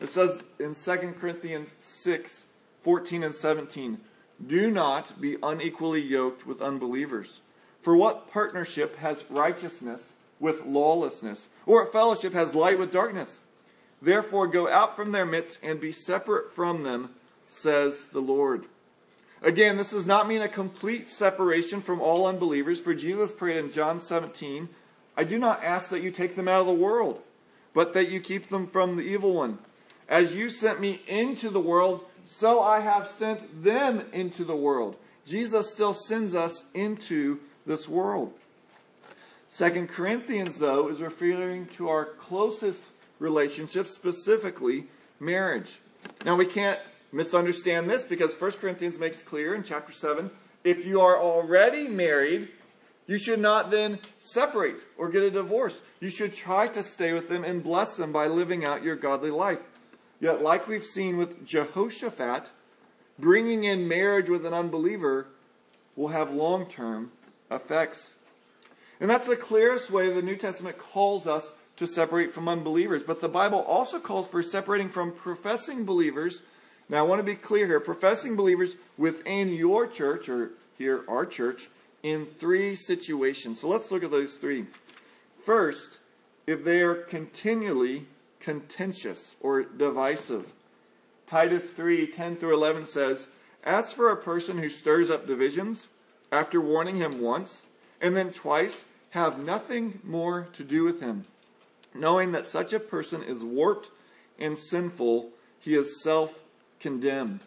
It 0.00 0.08
says 0.08 0.42
in 0.58 0.74
2 0.74 1.14
Corinthians 1.18 1.74
6 1.78 2.46
14 2.82 3.24
and 3.24 3.34
17, 3.34 3.98
Do 4.46 4.70
not 4.70 5.20
be 5.20 5.36
unequally 5.42 6.00
yoked 6.00 6.46
with 6.46 6.62
unbelievers. 6.62 7.40
For 7.82 7.96
what 7.96 8.30
partnership 8.30 8.96
has 8.96 9.24
righteousness 9.28 10.14
with 10.38 10.64
lawlessness? 10.64 11.48
Or 11.66 11.82
what 11.82 11.92
fellowship 11.92 12.32
has 12.34 12.54
light 12.54 12.78
with 12.78 12.92
darkness? 12.92 13.40
Therefore, 14.00 14.46
go 14.46 14.68
out 14.68 14.94
from 14.94 15.10
their 15.12 15.26
midst 15.26 15.58
and 15.62 15.80
be 15.80 15.90
separate 15.90 16.52
from 16.52 16.84
them, 16.84 17.10
says 17.46 18.06
the 18.06 18.20
Lord. 18.20 18.66
Again, 19.42 19.76
this 19.76 19.90
does 19.90 20.06
not 20.06 20.28
mean 20.28 20.42
a 20.42 20.48
complete 20.48 21.06
separation 21.06 21.80
from 21.80 22.00
all 22.00 22.26
unbelievers, 22.26 22.80
for 22.80 22.94
Jesus 22.94 23.32
prayed 23.32 23.56
in 23.58 23.70
John 23.70 24.00
17, 24.00 24.68
I 25.16 25.24
do 25.24 25.38
not 25.38 25.64
ask 25.64 25.90
that 25.90 26.02
you 26.02 26.10
take 26.10 26.36
them 26.36 26.48
out 26.48 26.60
of 26.60 26.66
the 26.66 26.72
world, 26.72 27.20
but 27.72 27.92
that 27.94 28.08
you 28.08 28.20
keep 28.20 28.48
them 28.48 28.66
from 28.66 28.96
the 28.96 29.02
evil 29.02 29.34
one. 29.34 29.58
As 30.08 30.34
you 30.34 30.48
sent 30.48 30.80
me 30.80 31.02
into 31.06 31.50
the 31.50 31.60
world, 31.60 32.04
so 32.24 32.60
I 32.60 32.80
have 32.80 33.06
sent 33.06 33.64
them 33.64 34.04
into 34.12 34.44
the 34.44 34.56
world. 34.56 34.96
Jesus 35.24 35.70
still 35.70 35.92
sends 35.92 36.34
us 36.34 36.64
into 36.72 37.40
this 37.66 37.88
world. 37.88 38.32
Second 39.46 39.88
Corinthians, 39.88 40.58
though, 40.58 40.88
is 40.88 41.00
referring 41.00 41.66
to 41.68 41.88
our 41.88 42.04
closest 42.04 42.80
relationships, 43.18 43.90
specifically 43.90 44.86
marriage. 45.20 45.80
Now, 46.24 46.36
we 46.36 46.46
can't 46.46 46.78
misunderstand 47.12 47.88
this 47.88 48.04
because 48.04 48.38
1 48.40 48.52
Corinthians 48.52 48.98
makes 48.98 49.22
clear 49.22 49.54
in 49.54 49.62
chapter 49.62 49.92
7 49.92 50.30
if 50.64 50.84
you 50.84 51.00
are 51.00 51.18
already 51.18 51.88
married, 51.88 52.48
you 53.06 53.16
should 53.16 53.40
not 53.40 53.70
then 53.70 54.00
separate 54.20 54.84
or 54.98 55.08
get 55.08 55.22
a 55.22 55.30
divorce. 55.30 55.80
You 56.00 56.10
should 56.10 56.34
try 56.34 56.68
to 56.68 56.82
stay 56.82 57.12
with 57.12 57.28
them 57.28 57.44
and 57.44 57.62
bless 57.62 57.96
them 57.96 58.12
by 58.12 58.26
living 58.26 58.64
out 58.64 58.82
your 58.82 58.96
godly 58.96 59.30
life. 59.30 59.62
Yet, 60.20 60.42
like 60.42 60.66
we've 60.66 60.84
seen 60.84 61.16
with 61.16 61.46
Jehoshaphat, 61.46 62.50
bringing 63.18 63.64
in 63.64 63.88
marriage 63.88 64.28
with 64.28 64.44
an 64.44 64.52
unbeliever 64.52 65.28
will 65.96 66.08
have 66.08 66.32
long 66.32 66.66
term 66.66 67.12
effects. 67.50 68.14
And 69.00 69.08
that's 69.08 69.28
the 69.28 69.36
clearest 69.36 69.90
way 69.90 70.10
the 70.10 70.22
New 70.22 70.36
Testament 70.36 70.76
calls 70.76 71.26
us 71.26 71.52
to 71.76 71.86
separate 71.86 72.34
from 72.34 72.48
unbelievers. 72.48 73.04
But 73.04 73.20
the 73.20 73.28
Bible 73.28 73.60
also 73.60 74.00
calls 74.00 74.26
for 74.26 74.42
separating 74.42 74.88
from 74.88 75.12
professing 75.12 75.84
believers. 75.84 76.42
Now, 76.88 76.98
I 76.98 77.02
want 77.02 77.18
to 77.18 77.24
be 77.24 77.34
clear 77.34 77.66
here 77.66 77.80
professing 77.80 78.36
believers 78.36 78.76
within 78.96 79.52
your 79.52 79.86
church, 79.86 80.28
or 80.28 80.52
here, 80.76 81.04
our 81.08 81.26
church, 81.26 81.68
in 82.02 82.26
three 82.38 82.74
situations. 82.74 83.60
So 83.60 83.68
let's 83.68 83.90
look 83.90 84.04
at 84.04 84.10
those 84.10 84.34
three. 84.34 84.66
First, 85.44 85.98
if 86.46 86.64
they 86.64 86.80
are 86.80 86.94
continually 86.94 88.06
contentious 88.40 89.36
or 89.40 89.62
divisive. 89.64 90.52
Titus 91.26 91.70
3 91.70 92.06
10 92.06 92.36
through 92.36 92.54
11 92.54 92.86
says, 92.86 93.28
As 93.64 93.92
for 93.92 94.10
a 94.10 94.16
person 94.16 94.58
who 94.58 94.68
stirs 94.68 95.10
up 95.10 95.26
divisions, 95.26 95.88
after 96.32 96.60
warning 96.60 96.96
him 96.96 97.20
once, 97.20 97.66
and 98.00 98.16
then 98.16 98.32
twice, 98.32 98.84
have 99.10 99.44
nothing 99.44 100.00
more 100.04 100.48
to 100.52 100.64
do 100.64 100.84
with 100.84 101.00
him 101.00 101.26
knowing 101.94 102.32
that 102.32 102.46
such 102.46 102.72
a 102.72 102.80
person 102.80 103.22
is 103.22 103.44
warped 103.44 103.90
and 104.38 104.56
sinful, 104.56 105.30
he 105.58 105.74
is 105.74 106.02
self 106.02 106.40
condemned. 106.80 107.40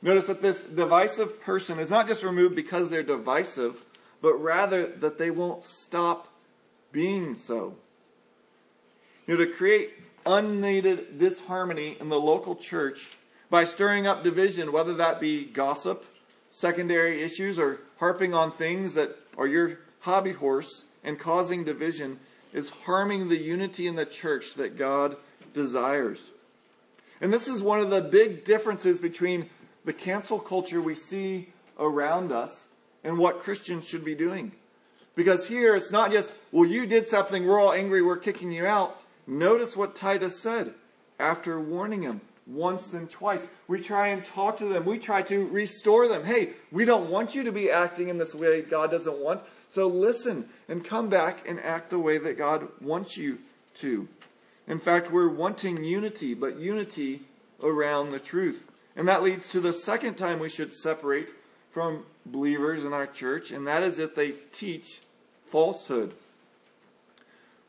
Notice 0.00 0.26
that 0.26 0.42
this 0.42 0.62
divisive 0.62 1.40
person 1.42 1.78
is 1.78 1.90
not 1.90 2.06
just 2.06 2.22
removed 2.22 2.54
because 2.54 2.88
they're 2.88 3.02
divisive, 3.02 3.84
but 4.22 4.34
rather 4.34 4.86
that 4.86 5.18
they 5.18 5.30
won't 5.30 5.64
stop 5.64 6.28
being 6.92 7.34
so. 7.34 7.74
You 9.26 9.36
know, 9.36 9.44
to 9.44 9.50
create 9.50 9.92
unneeded 10.24 11.18
disharmony 11.18 11.96
in 12.00 12.08
the 12.08 12.20
local 12.20 12.54
church 12.54 13.16
by 13.50 13.64
stirring 13.64 14.06
up 14.06 14.22
division, 14.22 14.72
whether 14.72 14.94
that 14.94 15.20
be 15.20 15.44
gossip, 15.44 16.04
secondary 16.50 17.22
issues, 17.22 17.58
or 17.58 17.80
harping 17.98 18.34
on 18.34 18.52
things 18.52 18.94
that 18.94 19.16
are 19.36 19.46
your 19.46 19.80
hobby 20.00 20.32
horse 20.32 20.84
and 21.02 21.18
causing 21.18 21.64
division, 21.64 22.18
is 22.52 22.70
harming 22.70 23.28
the 23.28 23.38
unity 23.38 23.86
in 23.86 23.96
the 23.96 24.06
church 24.06 24.54
that 24.54 24.76
God 24.76 25.16
desires. 25.52 26.30
And 27.20 27.32
this 27.32 27.48
is 27.48 27.62
one 27.62 27.80
of 27.80 27.90
the 27.90 28.00
big 28.00 28.44
differences 28.44 28.98
between 28.98 29.50
the 29.84 29.92
cancel 29.92 30.38
culture 30.38 30.80
we 30.80 30.94
see 30.94 31.48
around 31.78 32.32
us 32.32 32.68
and 33.02 33.18
what 33.18 33.40
Christians 33.40 33.86
should 33.86 34.04
be 34.04 34.14
doing. 34.14 34.52
Because 35.14 35.48
here 35.48 35.74
it's 35.74 35.90
not 35.90 36.12
just, 36.12 36.32
well, 36.52 36.68
you 36.68 36.86
did 36.86 37.08
something, 37.08 37.46
we're 37.46 37.60
all 37.60 37.72
angry, 37.72 38.02
we're 38.02 38.16
kicking 38.16 38.52
you 38.52 38.66
out. 38.66 39.02
Notice 39.26 39.76
what 39.76 39.94
Titus 39.94 40.38
said 40.38 40.74
after 41.18 41.60
warning 41.60 42.02
him 42.02 42.20
once 42.46 42.86
then 42.86 43.06
twice. 43.06 43.46
We 43.66 43.80
try 43.80 44.08
and 44.08 44.24
talk 44.24 44.56
to 44.58 44.64
them. 44.64 44.84
We 44.84 44.98
try 44.98 45.22
to 45.22 45.46
restore 45.48 46.08
them. 46.08 46.24
Hey, 46.24 46.50
we 46.72 46.84
don't 46.84 47.10
want 47.10 47.34
you 47.34 47.44
to 47.44 47.52
be 47.52 47.70
acting 47.70 48.08
in 48.08 48.18
this 48.18 48.34
way 48.34 48.62
God 48.62 48.90
doesn't 48.90 49.18
want. 49.18 49.42
So 49.68 49.86
listen 49.86 50.48
and 50.68 50.84
come 50.84 51.08
back 51.08 51.46
and 51.46 51.60
act 51.60 51.90
the 51.90 51.98
way 51.98 52.18
that 52.18 52.38
God 52.38 52.68
wants 52.80 53.16
you 53.16 53.38
to. 53.74 54.08
In 54.68 54.78
fact, 54.78 55.10
we're 55.10 55.30
wanting 55.30 55.82
unity, 55.82 56.34
but 56.34 56.58
unity 56.58 57.22
around 57.62 58.12
the 58.12 58.20
truth. 58.20 58.70
And 58.94 59.08
that 59.08 59.22
leads 59.22 59.48
to 59.48 59.60
the 59.60 59.72
second 59.72 60.16
time 60.16 60.38
we 60.38 60.50
should 60.50 60.74
separate 60.74 61.30
from 61.70 62.04
believers 62.26 62.84
in 62.84 62.92
our 62.92 63.06
church, 63.06 63.50
and 63.50 63.66
that 63.66 63.82
is 63.82 63.98
if 63.98 64.14
they 64.14 64.32
teach 64.52 65.00
falsehood. 65.46 66.12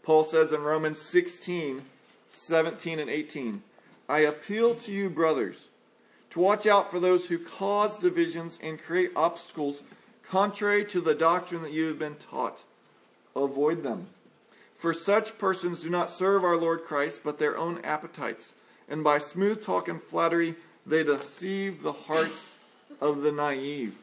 Paul 0.04 0.24
says 0.24 0.52
in 0.52 0.62
Romans 0.62 1.00
16, 1.00 1.84
17, 2.28 3.00
and 3.00 3.10
18. 3.10 3.64
I 4.10 4.20
appeal 4.20 4.76
to 4.76 4.92
you, 4.92 5.10
brothers, 5.10 5.70
to 6.32 6.40
watch 6.40 6.68
out 6.68 6.92
for 6.92 7.00
those 7.00 7.28
who 7.28 7.38
cause 7.38 7.98
divisions 7.98 8.60
and 8.62 8.82
create 8.82 9.12
obstacles 9.16 9.84
contrary 10.28 10.84
to 10.86 11.00
the 11.00 11.16
doctrine 11.16 11.64
that 11.64 11.72
you 11.72 11.88
have 11.88 12.00
been 12.00 12.16
taught. 12.16 12.64
Avoid 13.36 13.84
them. 13.84 14.08
For 14.80 14.94
such 14.94 15.38
persons 15.38 15.82
do 15.82 15.90
not 15.90 16.10
serve 16.10 16.46
our 16.46 16.56
Lord 16.56 16.86
Christ, 16.86 17.20
but 17.22 17.38
their 17.38 17.58
own 17.58 17.82
appetites. 17.84 18.54
And 18.88 19.04
by 19.04 19.18
smooth 19.18 19.62
talk 19.62 19.90
and 19.90 20.02
flattery, 20.02 20.56
they 20.86 21.04
deceive 21.04 21.84
the 21.84 21.92
hearts 21.92 22.56
of 23.02 23.22
the 23.22 23.34
naive. 23.34 23.98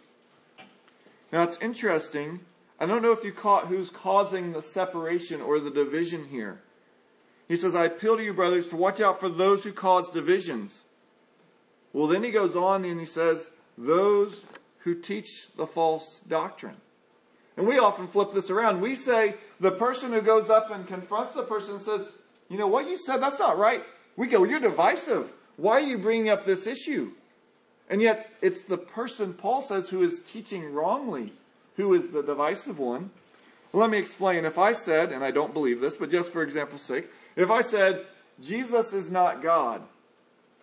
Now 1.33 1.45
it's 1.45 1.59
interesting. 1.63 2.41
I 2.79 2.85
don't 2.85 3.01
know 3.01 3.13
if 3.13 3.25
you 3.25 3.33
caught 3.33 3.69
who's 3.69 3.89
causing 3.89 4.53
the 4.53 4.61
separation 4.61 5.41
or 5.41 5.59
the 5.59 5.71
division 5.71 6.27
here. 6.27 6.61
He 7.49 7.57
says, 7.57 7.75
I 7.75 7.87
appeal 7.87 8.19
to 8.19 8.23
you, 8.23 8.35
brothers, 8.35 8.69
to 8.69 8.77
watch 8.77 9.01
out 9.01 9.19
for 9.19 9.31
those 9.31 9.65
who 9.65 9.73
cause 9.73 10.11
divisions. 10.11 10.85
Well, 11.95 12.07
then 12.07 12.23
he 12.23 12.31
goes 12.31 12.55
on 12.55 12.85
and 12.85 13.01
he 13.01 13.07
says, 13.07 13.51
those 13.79 14.45
who 14.81 14.95
teach 14.95 15.49
the 15.57 15.67
false 15.67 16.21
doctrine. 16.29 16.77
And 17.57 17.67
we 17.67 17.79
often 17.79 18.09
flip 18.09 18.33
this 18.33 18.51
around. 18.51 18.81
We 18.81 18.95
say 18.95 19.35
the 19.61 19.71
person 19.71 20.13
who 20.13 20.21
goes 20.21 20.51
up 20.51 20.71
and 20.71 20.87
confronts 20.87 21.35
the 21.35 21.43
person 21.43 21.77
and 21.77 21.83
says, 21.83 22.07
You 22.51 22.59
know, 22.59 22.67
what 22.67 22.87
you 22.87 22.97
said, 22.97 23.19
that's 23.19 23.39
not 23.39 23.59
right. 23.59 23.83
We 24.17 24.27
go, 24.27 24.45
You're 24.45 24.61
divisive. 24.61 25.33
Why 25.57 25.73
are 25.73 25.81
you 25.81 25.99
bringing 25.99 26.29
up 26.29 26.45
this 26.45 26.67
issue? 26.67 27.13
And 27.89 28.03
yet, 28.03 28.31
it's 28.43 28.63
the 28.63 28.79
person, 28.79 29.33
Paul 29.33 29.63
says, 29.63 29.89
who 29.89 30.03
is 30.03 30.21
teaching 30.21 30.73
wrongly, 30.73 31.33
who 31.77 31.95
is 31.95 32.09
the 32.09 32.23
divisive 32.23 32.79
one. 32.79 33.11
Let 33.73 33.91
me 33.91 33.99
explain. 33.99 34.45
If 34.45 34.59
I 34.59 34.73
said, 34.73 35.13
and 35.13 35.25
I 35.25 35.31
don't 35.31 35.53
believe 35.53 35.81
this, 35.81 35.97
but 35.97 36.11
just 36.11 36.33
for 36.33 36.43
example's 36.43 36.83
sake, 36.83 37.11
if 37.37 37.51
I 37.51 37.63
said, 37.63 38.07
Jesus 38.41 38.93
is 38.93 39.11
not 39.11 39.43
God, 39.43 39.83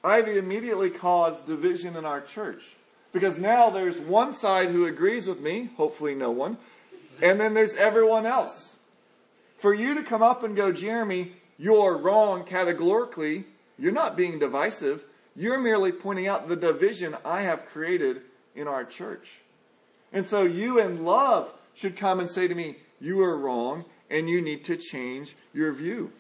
I've 0.03 0.27
immediately 0.27 0.89
caused 0.89 1.45
division 1.45 1.95
in 1.95 2.05
our 2.05 2.21
church. 2.21 2.75
Because 3.13 3.37
now 3.37 3.69
there's 3.69 4.01
one 4.01 4.33
side 4.33 4.69
who 4.69 4.85
agrees 4.85 5.27
with 5.27 5.39
me, 5.39 5.69
hopefully 5.77 6.15
no 6.15 6.31
one, 6.31 6.57
and 7.21 7.39
then 7.39 7.53
there's 7.53 7.75
everyone 7.75 8.25
else. 8.25 8.75
For 9.57 9.73
you 9.73 9.93
to 9.95 10.03
come 10.03 10.21
up 10.21 10.43
and 10.43 10.55
go, 10.55 10.71
Jeremy, 10.71 11.33
you're 11.57 11.97
wrong 11.97 12.43
categorically, 12.43 13.45
you're 13.77 13.91
not 13.91 14.15
being 14.15 14.39
divisive. 14.39 15.05
You're 15.35 15.59
merely 15.59 15.91
pointing 15.91 16.27
out 16.27 16.47
the 16.47 16.55
division 16.55 17.17
I 17.25 17.41
have 17.41 17.65
created 17.65 18.21
in 18.55 18.67
our 18.67 18.85
church. 18.85 19.41
And 20.11 20.25
so 20.25 20.43
you 20.43 20.79
in 20.79 21.03
love 21.03 21.53
should 21.73 21.95
come 21.95 22.19
and 22.19 22.29
say 22.29 22.47
to 22.47 22.53
me, 22.53 22.75
You 23.01 23.21
are 23.21 23.37
wrong, 23.37 23.85
and 24.09 24.29
you 24.29 24.41
need 24.41 24.63
to 24.65 24.77
change 24.77 25.35
your 25.53 25.71
view. 25.71 26.11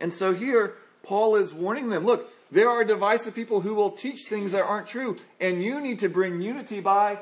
And 0.00 0.12
so 0.12 0.32
here, 0.32 0.76
Paul 1.02 1.36
is 1.36 1.52
warning 1.52 1.90
them 1.90 2.04
look, 2.04 2.32
there 2.50 2.70
are 2.70 2.84
divisive 2.84 3.34
people 3.34 3.60
who 3.60 3.74
will 3.74 3.90
teach 3.90 4.24
things 4.24 4.52
that 4.52 4.62
aren't 4.62 4.86
true, 4.86 5.18
and 5.38 5.62
you 5.62 5.80
need 5.80 5.98
to 5.98 6.08
bring 6.08 6.40
unity 6.40 6.80
by 6.80 7.18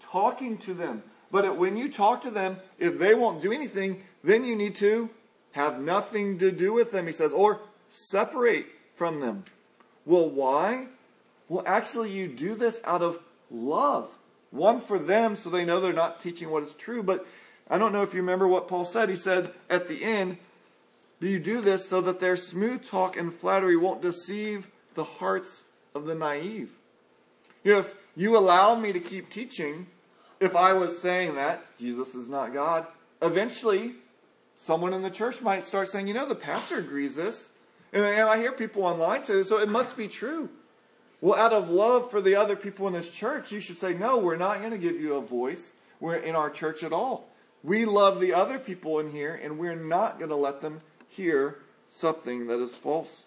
talking 0.00 0.58
to 0.58 0.74
them. 0.74 1.04
But 1.34 1.56
when 1.56 1.76
you 1.76 1.90
talk 1.90 2.20
to 2.20 2.30
them, 2.30 2.58
if 2.78 2.96
they 2.96 3.12
won't 3.12 3.42
do 3.42 3.50
anything, 3.50 4.04
then 4.22 4.44
you 4.44 4.54
need 4.54 4.76
to 4.76 5.10
have 5.50 5.80
nothing 5.80 6.38
to 6.38 6.52
do 6.52 6.72
with 6.72 6.92
them, 6.92 7.08
he 7.08 7.12
says, 7.12 7.32
or 7.32 7.58
separate 7.88 8.66
from 8.94 9.18
them. 9.18 9.42
Well, 10.06 10.30
why? 10.30 10.86
Well, 11.48 11.64
actually, 11.66 12.12
you 12.12 12.28
do 12.28 12.54
this 12.54 12.80
out 12.84 13.02
of 13.02 13.18
love. 13.50 14.16
One 14.52 14.80
for 14.80 14.96
them 14.96 15.34
so 15.34 15.50
they 15.50 15.64
know 15.64 15.80
they're 15.80 15.92
not 15.92 16.20
teaching 16.20 16.50
what 16.50 16.62
is 16.62 16.72
true. 16.74 17.02
But 17.02 17.26
I 17.68 17.78
don't 17.78 17.92
know 17.92 18.02
if 18.02 18.14
you 18.14 18.20
remember 18.20 18.46
what 18.46 18.68
Paul 18.68 18.84
said. 18.84 19.08
He 19.08 19.16
said 19.16 19.50
at 19.68 19.88
the 19.88 20.04
end, 20.04 20.38
you 21.18 21.40
do 21.40 21.60
this 21.60 21.88
so 21.88 22.00
that 22.02 22.20
their 22.20 22.36
smooth 22.36 22.86
talk 22.86 23.16
and 23.16 23.34
flattery 23.34 23.76
won't 23.76 24.02
deceive 24.02 24.68
the 24.94 25.02
hearts 25.02 25.64
of 25.96 26.04
the 26.04 26.14
naive? 26.14 26.70
If 27.64 27.92
you 28.14 28.38
allow 28.38 28.76
me 28.76 28.92
to 28.92 29.00
keep 29.00 29.30
teaching, 29.30 29.88
if 30.40 30.56
I 30.56 30.72
was 30.72 30.98
saying 30.98 31.36
that 31.36 31.64
Jesus 31.78 32.14
is 32.14 32.28
not 32.28 32.52
God, 32.52 32.86
eventually 33.22 33.94
someone 34.56 34.92
in 34.92 35.02
the 35.02 35.10
church 35.10 35.42
might 35.42 35.64
start 35.64 35.88
saying, 35.88 36.06
you 36.06 36.14
know, 36.14 36.26
the 36.26 36.34
pastor 36.34 36.78
agrees 36.78 37.16
this. 37.16 37.50
And 37.92 38.04
I 38.04 38.38
hear 38.38 38.52
people 38.52 38.82
online 38.84 39.22
say 39.22 39.34
this, 39.34 39.48
so 39.48 39.58
it 39.58 39.68
must 39.68 39.96
be 39.96 40.08
true. 40.08 40.50
Well, 41.20 41.38
out 41.38 41.52
of 41.52 41.70
love 41.70 42.10
for 42.10 42.20
the 42.20 42.34
other 42.34 42.56
people 42.56 42.86
in 42.88 42.92
this 42.92 43.14
church, 43.14 43.52
you 43.52 43.60
should 43.60 43.78
say, 43.78 43.94
no, 43.94 44.18
we're 44.18 44.36
not 44.36 44.58
going 44.58 44.72
to 44.72 44.78
give 44.78 45.00
you 45.00 45.14
a 45.14 45.20
voice 45.20 45.72
we're 46.00 46.16
in 46.16 46.34
our 46.34 46.50
church 46.50 46.82
at 46.82 46.92
all. 46.92 47.28
We 47.62 47.86
love 47.86 48.20
the 48.20 48.34
other 48.34 48.58
people 48.58 48.98
in 48.98 49.10
here, 49.10 49.40
and 49.42 49.58
we're 49.58 49.76
not 49.76 50.18
going 50.18 50.28
to 50.28 50.36
let 50.36 50.60
them 50.60 50.82
hear 51.08 51.60
something 51.88 52.48
that 52.48 52.60
is 52.60 52.76
false. 52.76 53.22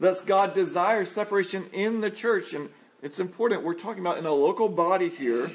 Thus, 0.00 0.20
God 0.20 0.54
desires 0.54 1.10
separation 1.10 1.66
in 1.72 2.00
the 2.00 2.10
church, 2.10 2.54
and 2.54 2.70
it's 3.02 3.20
important. 3.20 3.62
We're 3.62 3.74
talking 3.74 4.00
about 4.00 4.18
in 4.18 4.26
a 4.26 4.32
local 4.32 4.68
body 4.68 5.10
here. 5.10 5.50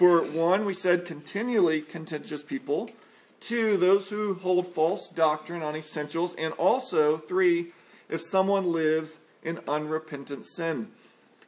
For 0.00 0.22
one, 0.22 0.64
we 0.64 0.72
said 0.72 1.04
continually 1.04 1.82
contentious 1.82 2.42
people. 2.42 2.88
Two, 3.38 3.76
those 3.76 4.08
who 4.08 4.32
hold 4.32 4.66
false 4.72 5.10
doctrine 5.10 5.62
on 5.62 5.76
essentials. 5.76 6.34
And 6.36 6.54
also, 6.54 7.18
three, 7.18 7.72
if 8.08 8.22
someone 8.22 8.72
lives 8.72 9.18
in 9.42 9.60
unrepentant 9.68 10.46
sin. 10.46 10.88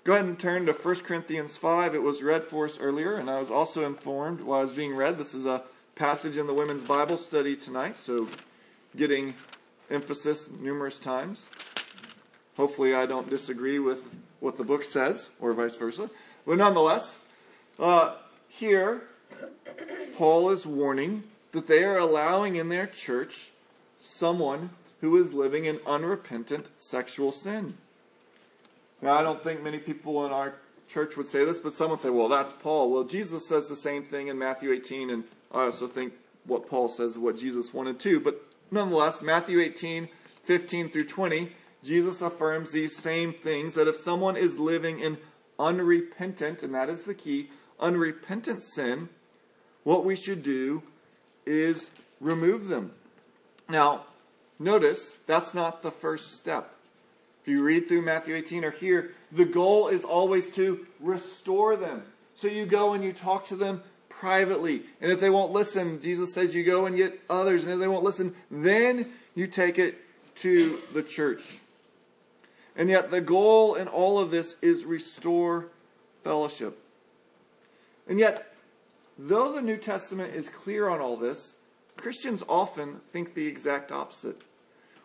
Go 0.04 0.12
ahead 0.12 0.26
and 0.26 0.38
turn 0.38 0.66
to 0.66 0.74
1 0.74 0.96
Corinthians 0.96 1.56
5. 1.56 1.94
It 1.94 2.02
was 2.02 2.22
read 2.22 2.44
for 2.44 2.66
us 2.66 2.78
earlier, 2.78 3.14
and 3.14 3.30
I 3.30 3.40
was 3.40 3.50
also 3.50 3.86
informed 3.86 4.42
while 4.42 4.60
I 4.60 4.64
was 4.64 4.72
being 4.72 4.94
read. 4.94 5.16
This 5.16 5.32
is 5.32 5.46
a 5.46 5.62
passage 5.94 6.36
in 6.36 6.46
the 6.46 6.52
women's 6.52 6.84
Bible 6.84 7.16
study 7.16 7.56
tonight, 7.56 7.96
so 7.96 8.28
getting 8.94 9.32
emphasis 9.90 10.50
numerous 10.60 10.98
times. 10.98 11.46
Hopefully, 12.58 12.94
I 12.94 13.06
don't 13.06 13.30
disagree 13.30 13.78
with 13.78 14.14
what 14.40 14.58
the 14.58 14.64
book 14.64 14.84
says, 14.84 15.30
or 15.40 15.54
vice 15.54 15.76
versa. 15.76 16.10
But 16.44 16.58
nonetheless, 16.58 17.18
uh, 17.78 18.16
here, 18.52 19.02
Paul 20.16 20.50
is 20.50 20.66
warning 20.66 21.24
that 21.52 21.66
they 21.66 21.82
are 21.84 21.96
allowing 21.96 22.56
in 22.56 22.68
their 22.68 22.86
church 22.86 23.50
someone 23.98 24.70
who 25.00 25.16
is 25.16 25.32
living 25.32 25.64
in 25.64 25.80
unrepentant 25.86 26.68
sexual 26.78 27.32
sin. 27.32 27.74
Now, 29.00 29.14
I 29.14 29.22
don't 29.22 29.42
think 29.42 29.62
many 29.62 29.78
people 29.78 30.24
in 30.26 30.32
our 30.32 30.54
church 30.86 31.16
would 31.16 31.28
say 31.28 31.46
this, 31.46 31.60
but 31.60 31.72
some 31.72 31.90
would 31.90 32.00
say, 32.00 32.10
well, 32.10 32.28
that's 32.28 32.52
Paul. 32.52 32.90
Well, 32.90 33.04
Jesus 33.04 33.48
says 33.48 33.68
the 33.68 33.76
same 33.76 34.04
thing 34.04 34.28
in 34.28 34.38
Matthew 34.38 34.70
18, 34.70 35.08
and 35.08 35.24
I 35.50 35.64
also 35.64 35.88
think 35.88 36.12
what 36.44 36.68
Paul 36.68 36.88
says 36.88 37.12
is 37.12 37.18
what 37.18 37.38
Jesus 37.38 37.72
wanted 37.72 37.98
too. 37.98 38.20
But 38.20 38.40
nonetheless, 38.70 39.22
Matthew 39.22 39.60
18, 39.60 40.08
15 40.44 40.90
through 40.90 41.06
20, 41.06 41.52
Jesus 41.82 42.20
affirms 42.20 42.70
these 42.70 42.96
same 42.96 43.32
things 43.32 43.74
that 43.74 43.88
if 43.88 43.96
someone 43.96 44.36
is 44.36 44.58
living 44.58 45.00
in 45.00 45.16
unrepentant, 45.58 46.62
and 46.62 46.74
that 46.74 46.90
is 46.90 47.04
the 47.04 47.14
key, 47.14 47.48
unrepentant 47.80 48.62
sin, 48.62 49.08
what 49.84 50.04
we 50.04 50.16
should 50.16 50.42
do 50.42 50.82
is 51.46 51.90
remove 52.20 52.68
them. 52.68 52.92
Now, 53.68 54.04
notice 54.58 55.18
that's 55.26 55.54
not 55.54 55.82
the 55.82 55.90
first 55.90 56.36
step. 56.36 56.74
If 57.42 57.48
you 57.48 57.64
read 57.64 57.88
through 57.88 58.02
Matthew 58.02 58.36
18 58.36 58.64
or 58.64 58.70
here, 58.70 59.14
the 59.32 59.44
goal 59.44 59.88
is 59.88 60.04
always 60.04 60.48
to 60.50 60.86
restore 61.00 61.76
them. 61.76 62.04
So 62.36 62.46
you 62.46 62.66
go 62.66 62.92
and 62.92 63.02
you 63.02 63.12
talk 63.12 63.44
to 63.46 63.56
them 63.56 63.82
privately. 64.08 64.82
And 65.00 65.10
if 65.10 65.18
they 65.18 65.30
won't 65.30 65.52
listen, 65.52 66.00
Jesus 66.00 66.32
says 66.32 66.54
you 66.54 66.62
go 66.62 66.86
and 66.86 66.96
get 66.96 67.20
others. 67.28 67.64
And 67.64 67.72
if 67.72 67.80
they 67.80 67.88
won't 67.88 68.04
listen, 68.04 68.34
then 68.50 69.10
you 69.34 69.48
take 69.48 69.78
it 69.78 69.98
to 70.36 70.78
the 70.94 71.02
church. 71.02 71.58
And 72.76 72.88
yet, 72.88 73.10
the 73.10 73.20
goal 73.20 73.74
in 73.74 73.88
all 73.88 74.18
of 74.18 74.30
this 74.30 74.56
is 74.62 74.84
restore 74.84 75.66
fellowship. 76.22 76.78
And 78.12 78.20
yet, 78.20 78.52
though 79.18 79.52
the 79.52 79.62
New 79.62 79.78
Testament 79.78 80.34
is 80.34 80.50
clear 80.50 80.90
on 80.90 81.00
all 81.00 81.16
this, 81.16 81.54
Christians 81.96 82.44
often 82.46 83.00
think 83.08 83.32
the 83.32 83.46
exact 83.46 83.90
opposite. 83.90 84.42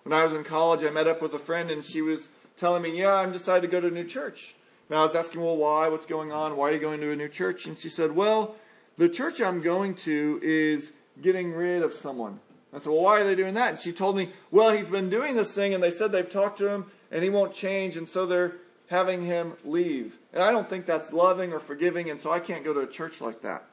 When 0.04 0.12
I 0.12 0.26
was 0.26 0.34
in 0.34 0.44
college, 0.44 0.84
I 0.84 0.90
met 0.90 1.08
up 1.08 1.22
with 1.22 1.34
a 1.34 1.40
friend 1.40 1.72
and 1.72 1.82
she 1.82 2.02
was 2.02 2.28
telling 2.58 2.82
me, 2.82 3.00
Yeah, 3.00 3.14
I'm 3.14 3.32
decided 3.32 3.62
to 3.62 3.70
go 3.70 3.80
to 3.80 3.88
a 3.88 3.92
new 3.92 4.04
church. 4.04 4.56
And 4.90 5.00
I 5.00 5.04
was 5.04 5.16
asking, 5.16 5.40
Well, 5.40 5.56
why? 5.56 5.88
What's 5.88 6.06
going 6.06 6.34
on? 6.34 6.58
Why 6.58 6.70
are 6.70 6.74
you 6.74 6.80
going 6.80 7.00
to 7.00 7.14
a 7.14 7.16
new 7.16 7.30
church? 7.30 7.66
And 7.66 7.78
she 7.78 7.88
said, 7.88 8.14
Well, 8.14 8.58
the 8.98 9.08
church 9.08 9.40
I'm 9.40 9.62
going 9.62 9.96
to 9.96 10.42
is 10.44 10.92
getting 11.22 11.54
rid 11.54 11.84
of 11.84 11.94
someone. 11.94 12.42
I 12.74 12.80
said, 12.80 12.90
Well, 12.90 13.04
why 13.04 13.22
are 13.22 13.24
they 13.24 13.36
doing 13.36 13.54
that? 13.54 13.70
And 13.70 13.80
she 13.80 13.94
told 13.94 14.18
me, 14.18 14.32
Well, 14.52 14.72
he's 14.72 14.90
been 14.90 15.10
doing 15.10 15.38
this 15.38 15.56
thing 15.56 15.74
and 15.74 15.82
they 15.82 15.92
said 15.92 16.12
they've 16.12 16.30
talked 16.30 16.58
to 16.58 16.68
him 16.68 16.88
and 17.10 17.24
he 17.24 17.30
won't 17.30 17.54
change, 17.54 17.96
and 17.96 18.06
so 18.06 18.26
they're 18.26 18.58
having 18.88 19.22
him 19.22 19.54
leave. 19.64 20.18
And 20.34 20.42
I 20.42 20.52
don't 20.52 20.70
think 20.70 20.86
that's 20.86 21.14
loving 21.14 21.54
or 21.54 21.60
forgiving, 21.60 22.10
and 22.10 22.22
so 22.22 22.32
I 22.32 22.40
can't 22.40 22.64
go 22.64 22.74
to 22.74 22.82
a 22.82 22.88
church 22.88 23.22
like 23.22 23.42
that. 23.42 23.66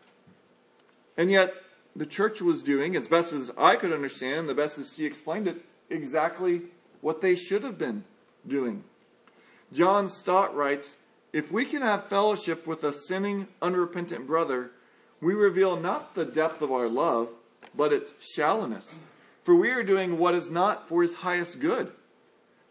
And 1.17 1.31
yet, 1.31 1.55
the 1.97 2.07
church 2.07 2.43
was 2.43 2.63
doing, 2.63 2.97
as 2.97 3.07
best 3.09 3.33
as 3.33 3.53
I 3.57 3.77
could 3.77 3.93
understand, 3.93 4.41
and 4.41 4.49
the 4.49 4.55
best 4.55 4.79
as 4.79 4.95
she 4.95 5.07
explained 5.07 5.47
it, 5.47 5.65
exactly 5.89 6.63
what 7.01 7.21
they 7.21 7.37
should 7.37 7.63
have 7.63 7.79
been 7.79 8.05
doing. 8.47 8.83
John 9.73 10.09
Stott 10.09 10.55
writes 10.55 10.97
If 11.33 11.53
we 11.53 11.65
can 11.65 11.83
have 11.83 12.09
fellowship 12.09 12.67
with 12.67 12.83
a 12.83 12.93
sinning, 12.93 13.47
unrepentant 13.63 14.27
brother, 14.27 14.73
we 15.21 15.35
reveal 15.35 15.77
not 15.77 16.15
the 16.15 16.25
depth 16.25 16.61
of 16.63 16.73
our 16.73 16.89
love, 16.89 17.29
but 17.77 17.93
its 17.93 18.15
shallowness. 18.21 18.99
For 19.45 19.55
we 19.55 19.71
are 19.71 19.83
doing 19.83 20.19
what 20.19 20.35
is 20.35 20.51
not 20.51 20.89
for 20.89 21.03
his 21.03 21.15
highest 21.15 21.61
good. 21.61 21.93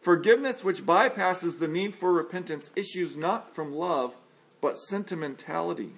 Forgiveness 0.04 0.66
which 0.66 0.86
bypasses 0.86 1.60
the 1.60 1.68
need 1.68 1.96
for 1.96 2.12
repentance 2.12 2.72
issues 2.76 3.16
not 3.16 3.56
from 3.56 3.74
love, 3.74 4.18
but 4.60 4.78
sentimentality. 4.78 5.94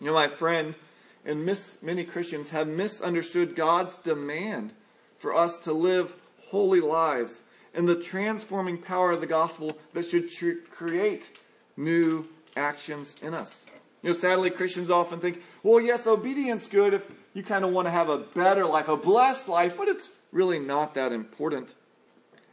You 0.00 0.06
know, 0.06 0.14
my 0.14 0.28
friend 0.28 0.74
and 1.22 1.44
many 1.82 2.04
Christians 2.04 2.50
have 2.50 2.66
misunderstood 2.66 3.54
God's 3.54 3.98
demand 3.98 4.72
for 5.18 5.34
us 5.34 5.58
to 5.58 5.74
live 5.74 6.16
holy 6.46 6.80
lives 6.80 7.42
and 7.74 7.86
the 7.86 8.00
transforming 8.00 8.78
power 8.78 9.12
of 9.12 9.20
the 9.20 9.26
gospel 9.26 9.76
that 9.92 10.06
should 10.06 10.30
tr- 10.30 10.64
create 10.70 11.38
new 11.76 12.26
actions 12.56 13.14
in 13.20 13.34
us. 13.34 13.64
You 14.02 14.10
know, 14.10 14.14
sadly, 14.14 14.48
Christians 14.48 14.90
often 14.90 15.20
think, 15.20 15.42
well, 15.62 15.80
yes, 15.80 16.06
obedience 16.06 16.66
good 16.66 16.94
if 16.94 17.06
you 17.34 17.42
kind 17.42 17.64
of 17.64 17.72
want 17.72 17.86
to 17.86 17.92
have 17.92 18.08
a 18.08 18.18
better 18.18 18.64
life, 18.64 18.88
a 18.88 18.96
blessed 18.96 19.48
life, 19.48 19.76
but 19.76 19.88
it's 19.88 20.10
really 20.32 20.58
not 20.58 20.94
that 20.94 21.12
important. 21.12 21.74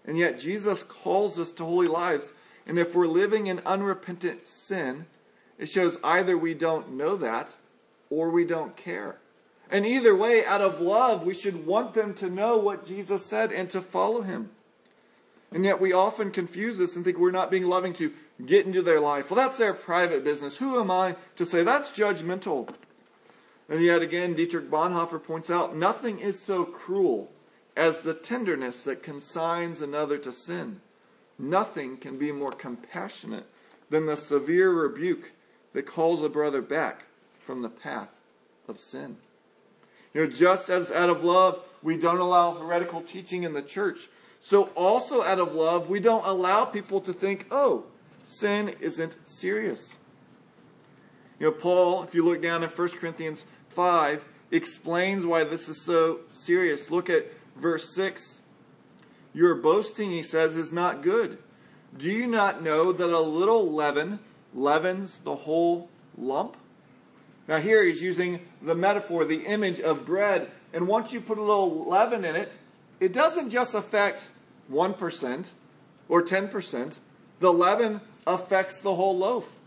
And 0.09 0.17
yet, 0.17 0.39
Jesus 0.39 0.81
calls 0.81 1.37
us 1.37 1.51
to 1.51 1.63
holy 1.63 1.87
lives. 1.87 2.33
And 2.65 2.79
if 2.79 2.95
we're 2.95 3.05
living 3.05 3.45
in 3.45 3.61
unrepentant 3.63 4.47
sin, 4.47 5.05
it 5.59 5.67
shows 5.67 5.99
either 6.03 6.35
we 6.35 6.55
don't 6.55 6.93
know 6.93 7.15
that 7.17 7.55
or 8.09 8.31
we 8.31 8.43
don't 8.43 8.75
care. 8.75 9.17
And 9.69 9.85
either 9.85 10.15
way, 10.15 10.43
out 10.43 10.61
of 10.61 10.81
love, 10.81 11.27
we 11.27 11.35
should 11.35 11.67
want 11.67 11.93
them 11.93 12.15
to 12.15 12.27
know 12.27 12.57
what 12.57 12.87
Jesus 12.87 13.23
said 13.23 13.51
and 13.51 13.69
to 13.69 13.81
follow 13.81 14.23
him. 14.23 14.49
And 15.51 15.63
yet, 15.63 15.79
we 15.79 15.93
often 15.93 16.31
confuse 16.31 16.79
this 16.79 16.95
and 16.95 17.05
think 17.05 17.19
we're 17.19 17.29
not 17.29 17.51
being 17.51 17.65
loving 17.65 17.93
to 17.93 18.11
get 18.43 18.65
into 18.65 18.81
their 18.81 18.99
life. 18.99 19.29
Well, 19.29 19.39
that's 19.39 19.59
their 19.59 19.75
private 19.75 20.23
business. 20.23 20.57
Who 20.57 20.79
am 20.79 20.89
I 20.89 21.17
to 21.35 21.45
say 21.45 21.61
that's 21.61 21.91
judgmental? 21.91 22.67
And 23.69 23.79
yet 23.79 24.01
again, 24.01 24.33
Dietrich 24.33 24.71
Bonhoeffer 24.71 25.23
points 25.23 25.51
out 25.51 25.75
nothing 25.75 26.17
is 26.17 26.41
so 26.41 26.65
cruel 26.65 27.29
as 27.75 27.99
the 27.99 28.13
tenderness 28.13 28.84
that 28.84 29.03
consigns 29.03 29.82
another 29.82 30.17
to 30.17 30.32
sin. 30.32 30.82
Nothing 31.38 31.97
can 31.97 32.17
be 32.17 32.32
more 32.32 32.51
compassionate 32.51 33.45
than 33.89 34.05
the 34.05 34.17
severe 34.17 34.71
rebuke 34.71 35.32
that 35.73 35.86
calls 35.86 36.21
a 36.21 36.29
brother 36.29 36.62
back 36.62 37.05
from 37.39 37.62
the 37.62 37.69
path 37.69 38.10
of 38.67 38.79
sin. 38.79 39.17
You 40.13 40.25
know, 40.25 40.32
just 40.32 40.69
as 40.69 40.91
out 40.91 41.10
of 41.10 41.23
love 41.23 41.63
we 41.82 41.97
don't 41.97 42.19
allow 42.19 42.55
heretical 42.55 43.01
teaching 43.01 43.43
in 43.43 43.53
the 43.53 43.62
church, 43.62 44.10
so 44.39 44.63
also 44.75 45.23
out 45.23 45.39
of 45.39 45.53
love 45.53 45.89
we 45.89 45.99
don't 45.99 46.25
allow 46.25 46.65
people 46.65 46.99
to 47.01 47.13
think, 47.13 47.45
oh, 47.51 47.86
sin 48.23 48.75
isn't 48.79 49.15
serious. 49.29 49.95
You 51.39 51.47
know, 51.47 51.51
Paul, 51.53 52.03
if 52.03 52.13
you 52.13 52.23
look 52.23 52.41
down 52.41 52.63
in 52.63 52.69
1 52.69 52.88
Corinthians 52.89 53.45
5, 53.69 54.25
explains 54.51 55.25
why 55.25 55.43
this 55.43 55.69
is 55.69 55.86
so 55.86 56.19
serious. 56.32 56.89
Look 56.89 57.10
at 57.10 57.27
verse 57.59 57.93
6. 57.93 58.39
Your 59.33 59.55
boasting, 59.55 60.11
he 60.11 60.23
says, 60.23 60.57
is 60.57 60.71
not 60.71 61.03
good. 61.03 61.37
Do 61.97 62.09
you 62.09 62.27
not 62.27 62.63
know 62.63 62.91
that 62.91 63.09
a 63.09 63.19
little 63.19 63.71
leaven 63.71 64.19
leavens 64.53 65.17
the 65.23 65.35
whole 65.35 65.89
lump? 66.17 66.57
Now, 67.47 67.57
here 67.57 67.83
he's 67.83 68.01
using 68.01 68.41
the 68.61 68.75
metaphor, 68.75 69.25
the 69.25 69.45
image 69.45 69.79
of 69.79 70.05
bread. 70.05 70.51
And 70.73 70.87
once 70.87 71.11
you 71.13 71.21
put 71.21 71.37
a 71.37 71.41
little 71.41 71.85
leaven 71.85 72.23
in 72.23 72.35
it, 72.35 72.55
it 72.99 73.13
doesn't 73.13 73.49
just 73.49 73.73
affect 73.73 74.29
1% 74.71 75.51
or 76.07 76.23
10%, 76.23 76.99
the 77.39 77.53
leaven 77.53 78.01
affects 78.27 78.81
the 78.81 78.95
whole 78.95 79.17
loaf. 79.17 79.57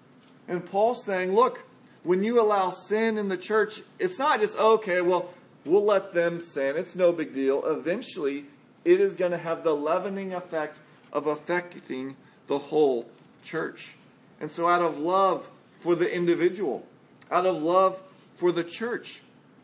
And 0.47 0.65
Paul's 0.65 1.05
saying, 1.05 1.33
look, 1.33 1.65
when 2.03 2.23
you 2.23 2.41
allow 2.41 2.71
sin 2.71 3.17
in 3.17 3.29
the 3.29 3.37
church, 3.37 3.83
it's 3.99 4.19
not 4.19 4.41
just, 4.41 4.59
okay, 4.59 5.01
well, 5.01 5.33
we'll 5.65 5.85
let 5.85 6.13
them 6.13 6.41
sin. 6.41 6.77
It's 6.77 6.95
no 6.95 7.13
big 7.13 7.35
deal. 7.35 7.65
Eventually, 7.67 8.47
it 8.85 9.01
is 9.01 9.17
going 9.17 9.33
to 9.33 9.39
have 9.39 9.63
the 9.63 9.75
leavening 9.75 10.35
effect 10.35 10.81
of 11.13 11.27
affecting 11.27 12.17
the 12.47 12.59
whole 12.59 13.09
church. 13.43 13.97
And 14.41 14.51
so, 14.51 14.67
out 14.67 14.83
of 14.83 14.99
love 14.99 15.51
for 15.79 15.95
the 15.95 16.13
individual, 16.13 16.87
out 17.31 17.47
of 17.47 17.63
love 17.63 18.01
for 18.35 18.53
the 18.53 18.65
church, 18.65 19.23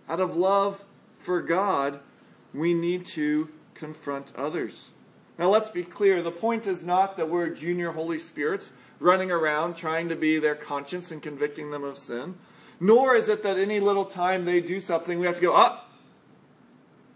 out 0.09 0.21
of 0.21 0.37
love 0.37 0.85
for 1.19 1.43
God, 1.43 2.01
we 2.55 2.75
need 2.75 3.05
to 3.07 3.49
confront 3.75 4.33
others. 4.37 4.91
Now, 5.39 5.49
let's 5.49 5.69
be 5.69 5.85
clear 5.85 6.23
the 6.23 6.33
point 6.33 6.67
is 6.67 6.83
not 6.83 7.17
that 7.17 7.29
we're 7.29 7.49
junior 7.51 7.93
Holy 7.93 8.19
Spirits 8.19 8.71
running 8.99 9.31
around 9.31 9.75
trying 9.75 10.09
to 10.09 10.17
be 10.17 10.39
their 10.39 10.57
conscience 10.57 11.13
and 11.13 11.23
convicting 11.23 11.71
them 11.71 11.85
of 11.85 11.97
sin, 11.97 12.35
nor 12.81 13.15
is 13.15 13.29
it 13.29 13.43
that 13.45 13.59
any 13.59 13.79
little 13.81 14.05
time 14.05 14.45
they 14.45 14.61
do 14.61 14.81
something, 14.81 15.19
we 15.19 15.27
have 15.27 15.37
to 15.37 15.41
go, 15.41 15.53
ah, 15.53 15.85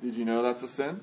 did 0.03 0.17
you 0.17 0.25
know 0.25 0.43
that's 0.43 0.63
a 0.63 0.69
sin? 0.69 1.01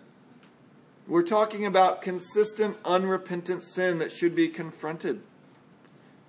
We're 1.07 1.23
talking 1.23 1.65
about 1.65 2.01
consistent, 2.01 2.77
unrepentant 2.85 3.63
sin 3.63 3.99
that 3.99 4.12
should 4.12 4.35
be 4.35 4.49
confronted. 4.49 5.21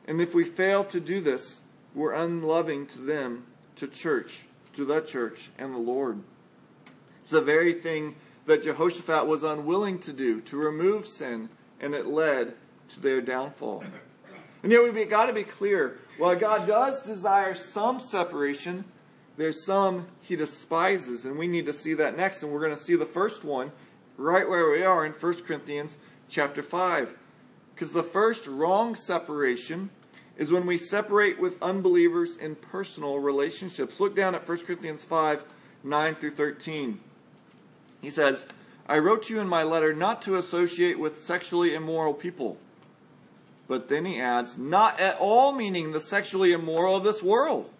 And 0.07 0.21
if 0.21 0.35
we 0.35 0.45
fail 0.45 0.85
to 0.85 1.01
do 1.01 1.21
this, 1.21 1.63
we're 1.95 2.15
unloving 2.15 2.87
to 2.87 2.99
them, 3.01 3.45
to 3.77 3.89
church, 3.89 4.43
to 4.75 4.85
the 4.85 5.01
church, 5.01 5.51
and 5.59 5.75
the 5.75 5.79
Lord. 5.79 6.23
It's 7.21 7.31
the 7.31 7.43
very 7.43 7.75
thing 7.75 8.15
that 8.47 8.63
Jehoshaphat 8.63 9.27
was 9.27 9.43
unwilling 9.43 9.99
to 10.01 10.13
do, 10.13 10.41
to 10.43 10.57
remove 10.57 11.07
sin, 11.07 11.51
and 11.81 11.95
it 11.95 12.07
led 12.07 12.55
to 12.91 13.01
their 13.01 13.21
downfall. 13.21 13.85
And 14.63 14.73
yet 14.73 14.83
we've 14.83 15.11
got 15.11 15.27
to 15.27 15.33
be 15.33 15.43
clear 15.43 15.99
while 16.19 16.37
God 16.37 16.67
does 16.67 17.03
desire 17.03 17.55
some 17.55 17.99
separation, 18.01 18.85
there's 19.41 19.65
some 19.65 20.07
he 20.21 20.37
despises, 20.37 21.25
and 21.25 21.39
we 21.39 21.47
need 21.47 21.67
to 21.67 21.73
see 21.73 21.95
that 21.95 22.17
next. 22.17 22.43
And 22.43 22.53
we're 22.53 22.61
going 22.61 22.77
to 22.77 22.83
see 22.83 22.97
the 22.97 23.07
first 23.07 23.45
one 23.45 23.73
right 24.17 24.49
where 24.49 24.71
we 24.71 24.83
are 24.83 25.07
in 25.07 25.13
1 25.13 25.43
Corinthians 25.43 25.97
chapter 26.29 26.63
5. 26.63 27.17
Because 27.75 27.93
the 27.93 28.03
first 28.03 28.47
wrong 28.47 28.95
separation 28.95 29.91
is 30.37 30.51
when 30.51 30.67
we 30.67 30.77
separate 30.77 31.41
with 31.41 31.63
unbelievers 31.63 32.37
in 32.37 32.55
personal 32.55 33.19
relationships. 33.19 34.01
Look 34.01 34.15
down 34.15 34.35
at 34.35 34.47
1 34.47 34.59
Corinthians 34.59 35.05
5 35.05 35.45
9 35.83 36.15
through 36.17 36.31
13. 36.33 37.01
He 38.03 38.11
says, 38.11 38.45
I 38.87 38.99
wrote 38.99 39.23
to 39.25 39.35
you 39.35 39.41
in 39.41 39.49
my 39.49 39.63
letter 39.63 39.95
not 39.95 40.21
to 40.23 40.37
associate 40.37 40.99
with 40.99 41.21
sexually 41.23 41.75
immoral 41.75 42.13
people. 42.13 42.59
But 43.69 43.89
then 43.89 44.05
he 44.05 44.21
adds, 44.21 44.59
not 44.59 45.01
at 45.01 45.17
all 45.19 45.53
meaning 45.53 45.93
the 45.93 46.01
sexually 46.01 46.53
immoral 46.53 46.97
of 46.97 47.05
this 47.05 47.23
world, 47.23 47.71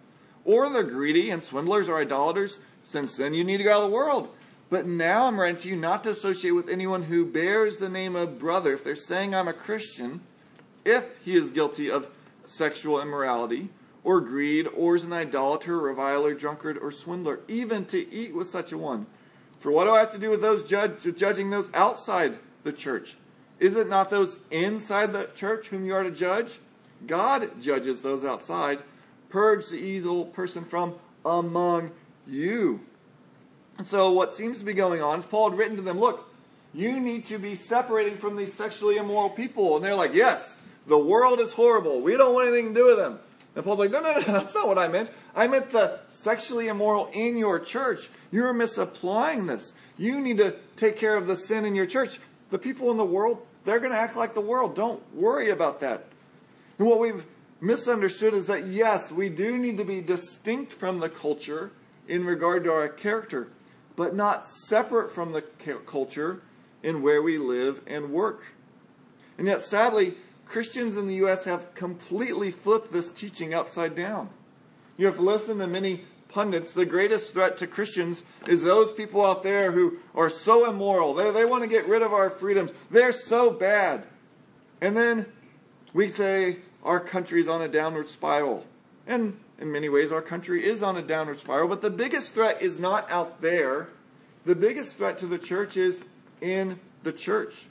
or 0.45 0.69
they're 0.69 0.83
greedy 0.83 1.31
and 1.31 1.43
swindlers 1.43 1.89
or 1.89 1.99
idolaters, 1.99 2.61
since 2.83 3.17
then 3.17 3.35
you 3.35 3.45
need 3.45 3.59
to 3.59 3.65
go 3.65 3.73
out 3.73 3.85
of 3.85 3.91
the 3.91 3.95
world. 3.95 4.29
But 4.69 4.87
now 4.87 5.27
I'm 5.27 5.41
writing 5.41 5.61
to 5.63 5.69
you 5.69 5.77
not 5.77 6.05
to 6.05 6.11
associate 6.11 6.53
with 6.53 6.69
anyone 6.69 7.05
who 7.05 7.27
bears 7.27 7.79
the 7.79 7.89
name 7.89 8.15
of 8.15 8.39
brother, 8.39 8.73
if 8.73 8.85
they're 8.85 8.95
saying 8.95 9.35
I'm 9.35 9.49
a 9.49 9.53
Christian, 9.53 10.21
if 10.85 11.19
he 11.25 11.35
is 11.35 11.51
guilty 11.51 11.91
of 11.91 12.09
sexual 12.45 13.01
immorality, 13.01 13.71
or 14.03 14.21
greed, 14.21 14.67
or 14.75 14.97
is 14.97 15.05
an 15.05 15.13
idolater, 15.13 15.79
reviler, 15.79 16.35
drunkard, 16.35 16.79
or 16.79 16.91
swindler, 16.91 17.41
even 17.49 17.85
to 17.87 18.13
eat 18.13 18.35
with 18.35 18.47
such 18.47 18.73
a 18.73 18.79
one. 18.79 19.07
For 19.59 19.71
what 19.71 19.85
do 19.85 19.91
I 19.91 19.99
have 19.99 20.13
to 20.13 20.19
do 20.19 20.31
with 20.31 20.41
those 20.41 20.63
judge, 20.63 21.03
judging 21.17 21.51
those 21.51 21.69
outside 21.75 22.39
the 22.63 22.73
church? 22.73 23.17
Is 23.59 23.77
it 23.77 23.89
not 23.89 24.09
those 24.09 24.39
inside 24.51 25.13
the 25.13 25.29
church 25.35 25.69
whom 25.69 25.85
you 25.85 25.95
are 25.95 26.03
to 26.03 26.11
judge? 26.11 26.61
God 27.07 27.61
judges 27.61 28.01
those 28.01 28.25
outside. 28.25 28.83
Purge 29.31 29.69
the 29.69 29.79
evil 29.79 30.27
person 30.27 30.65
from 30.65 30.95
among 31.25 31.93
you. 32.27 32.81
And 33.79 33.87
so, 33.87 34.11
what 34.11 34.35
seems 34.35 34.59
to 34.59 34.65
be 34.65 34.75
going 34.75 35.03
on 35.03 35.19
is 35.19 35.25
Paul 35.25 35.51
had 35.51 35.59
written 35.59 35.77
to 35.77 35.83
them, 35.83 35.99
Look, 35.99 36.29
you 36.75 37.01
need 37.01 37.25
to 37.27 37.39
be 37.39 37.55
separating 37.55 38.19
from 38.19 38.37
these 38.37 38.53
sexually 38.53 38.97
immoral 38.97 39.31
people. 39.31 39.77
And 39.77 39.85
they're 39.85 39.95
like, 39.95 40.15
Yes, 40.15 40.59
the 40.87 40.99
world 40.99 41.41
is 41.41 41.53
horrible. 41.53 42.01
We 42.01 42.17
don't 42.17 42.35
want 42.35 42.49
anything 42.49 42.75
to 42.75 42.81
do 42.81 42.87
with 42.87 42.99
them. 42.99 43.21
And 43.55 43.65
Paul's 43.65 43.79
like, 43.79 43.91
No, 43.91 44.01
no, 44.01 44.13
no, 44.13 44.21
that's 44.27 44.55
not 44.55 44.69
what 44.69 44.79
I 44.79 44.89
meant. 44.89 45.11
I 45.35 45.47
meant 45.47 45.71
the 45.71 46.01
sexually 46.09 46.69
immoral 46.69 47.09
in 47.13 47.37
your 47.37 47.59
church. 47.59 48.11
You're 48.31 48.53
misapplying 48.53 49.47
this. 49.47 49.73
You 49.97 50.21
need 50.21 50.39
to 50.39 50.57
take 50.77 50.97
care 50.97 51.17
of 51.17 51.27
the 51.27 51.37
sin 51.37 51.65
in 51.65 51.75
your 51.75 51.87
church. 51.87 52.19
The 52.51 52.59
people 52.59 52.91
in 52.91 52.97
the 52.97 53.05
world, 53.05 53.47
they're 53.65 53.79
going 53.79 53.93
to 53.93 53.99
act 53.99 54.17
like 54.17 54.35
the 54.35 54.41
world. 54.41 54.75
Don't 54.75 55.03
worry 55.15 55.51
about 55.51 55.81
that. 55.81 56.07
And 56.79 56.89
what 56.89 56.99
we've 56.99 57.25
misunderstood 57.61 58.35
is 58.35 58.47
that, 58.47 58.67
yes, 58.67 59.13
we 59.13 59.29
do 59.29 59.59
need 59.59 59.79
to 59.79 59.85
be 59.85 60.01
distinct 60.01 60.73
from 60.73 61.01
the 61.01 61.09
culture 61.09 61.73
in 62.09 62.25
regard 62.25 62.65
to 62.65 62.73
our 62.73 62.89
character, 62.89 63.49
but 63.97 64.15
not 64.15 64.47
separate 64.47 65.11
from 65.11 65.33
the 65.33 65.43
culture 65.43 66.43
in 66.83 67.03
where 67.03 67.23
we 67.23 67.39
live 67.39 67.81
and 67.87 68.11
work. 68.11 68.55
And 69.39 69.47
yet, 69.47 69.63
sadly, 69.63 70.15
Christians 70.45 70.97
in 70.97 71.07
the 71.07 71.15
U.S. 71.17 71.45
have 71.45 71.75
completely 71.75 72.51
flipped 72.51 72.93
this 72.93 73.13
teaching 73.13 73.55
upside 73.55 73.95
down. 73.95 74.31
You 74.97 75.07
have 75.07 75.21
listened 75.21 75.61
to 75.61 75.67
many 75.67 76.05
pundits, 76.31 76.73
the 76.73 76.87
greatest 76.87 77.33
threat 77.33 77.59
to 77.59 77.67
Christians 77.67 78.23
is 78.47 78.63
those 78.63 78.93
people 78.93 79.25
out 79.25 79.43
there 79.43 79.73
who 79.73 79.99
are 80.15 80.31
so 80.31 80.69
immoral. 80.71 81.15
They, 81.15 81.31
they 81.31 81.45
want 81.45 81.63
to 81.63 81.69
get 81.69 81.87
rid 81.87 82.03
of 82.03 82.13
our 82.13 82.31
freedoms. 82.31 82.73
They're 82.91 83.13
so 83.13 83.51
bad. 83.51 84.07
And 84.81 84.97
then 84.97 85.27
we 85.93 86.09
say 86.09 86.59
our 86.85 87.01
country 87.01 87.41
is 87.41 87.49
on 87.49 87.63
a 87.63 87.69
downward 87.69 88.09
spiral. 88.09 88.65
And 89.07 89.39
in 89.59 89.73
many 89.73 89.89
ways, 89.89 90.13
our 90.13 90.23
country 90.23 90.65
is 90.65 90.83
on 90.83 90.97
a 90.97 91.03
downward 91.03 91.41
spiral. 91.41 91.69
But 91.69 91.83
the 91.83 91.91
biggest 91.91 92.33
threat 92.33 92.63
is 92.63 92.79
not 92.79 93.11
out 93.11 93.41
there. 93.43 93.89
The 94.45 94.55
biggest 94.55 94.97
threat 94.97 95.19
to 95.19 95.27
the 95.27 95.39
church 95.39 95.77
is 95.77 96.03
in 96.41 96.81
the 97.03 97.13
church. 97.13 97.67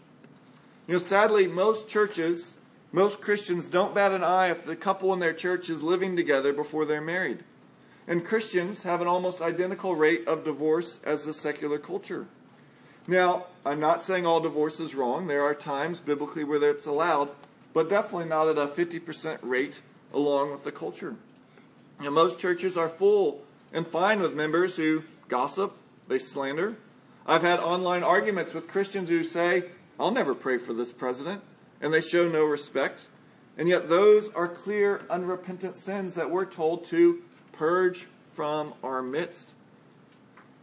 You 0.88 0.94
know, 0.94 1.00
sadly, 1.00 1.48
most 1.48 1.88
churches, 1.88 2.56
most 2.92 3.22
Christians 3.22 3.68
don't 3.68 3.94
bat 3.94 4.12
an 4.12 4.24
eye 4.24 4.50
if 4.50 4.66
the 4.66 4.76
couple 4.76 5.14
in 5.14 5.20
their 5.20 5.34
church 5.34 5.70
is 5.70 5.84
living 5.84 6.16
together 6.16 6.54
before 6.54 6.86
they're 6.86 7.02
married. 7.02 7.44
And 8.08 8.26
Christians 8.26 8.84
have 8.84 9.02
an 9.02 9.08
almost 9.08 9.42
identical 9.42 9.96
rate 9.96 10.28
of 10.28 10.44
divorce 10.44 11.00
as 11.04 11.26
the 11.26 11.34
secular 11.34 11.78
culture. 11.78 12.26
Now, 13.08 13.46
I'm 13.66 13.80
not 13.80 14.02
saying 14.02 14.26
all 14.26 14.40
divorce 14.40 14.80
is 14.80 14.96
wrong. 14.96 15.28
There 15.28 15.44
are 15.44 15.54
times 15.54 16.00
biblically 16.00 16.44
where 16.44 16.70
it's 16.70 16.88
allowed, 16.88 17.30
but 17.74 17.90
definitely 17.90 18.28
not 18.28 18.48
at 18.48 18.58
a 18.58 18.68
50% 18.68 19.40
rate 19.42 19.82
along 20.14 20.52
with 20.52 20.64
the 20.64 20.72
culture. 20.72 21.16
And 22.00 22.14
most 22.14 22.40
churches 22.40 22.78
are 22.78 22.90
full 22.90 23.42
and 23.74 23.86
fine 23.86 24.22
with 24.22 24.34
members 24.34 24.76
who 24.76 25.04
gossip, 25.28 25.76
they 26.08 26.20
slander. 26.20 26.78
I've 27.26 27.44
had 27.44 27.60
online 27.60 28.04
arguments 28.04 28.54
with 28.54 28.68
Christians 28.68 29.10
who 29.10 29.24
say, 29.24 29.66
I'll 30.00 30.12
never 30.12 30.34
pray 30.34 30.58
for 30.58 30.74
this 30.74 30.92
president, 30.92 31.42
and 31.82 31.94
they 31.94 32.02
show 32.02 32.28
no 32.28 32.46
respect. 32.46 33.08
And 33.58 33.68
yet, 33.68 33.90
those 33.90 34.30
are 34.30 34.48
clear, 34.48 35.02
unrepentant 35.10 35.76
sins 35.76 36.14
that 36.16 36.32
we're 36.32 36.46
told 36.46 36.86
to 36.86 37.22
purge 37.52 38.08
from 38.32 38.74
our 38.84 39.02
midst. 39.02 39.54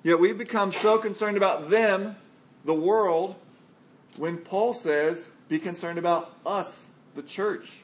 Yet 0.02 0.18
we've 0.18 0.38
become 0.38 0.72
so 0.72 0.98
concerned 0.98 1.36
about 1.36 1.68
them, 1.68 2.16
the 2.64 2.74
world, 2.74 3.36
when 4.16 4.38
Paul 4.38 4.72
says, 4.72 5.28
be 5.48 5.58
concerned 5.58 5.98
about 5.98 6.32
us, 6.46 6.88
the 7.16 7.22
church. 7.22 7.80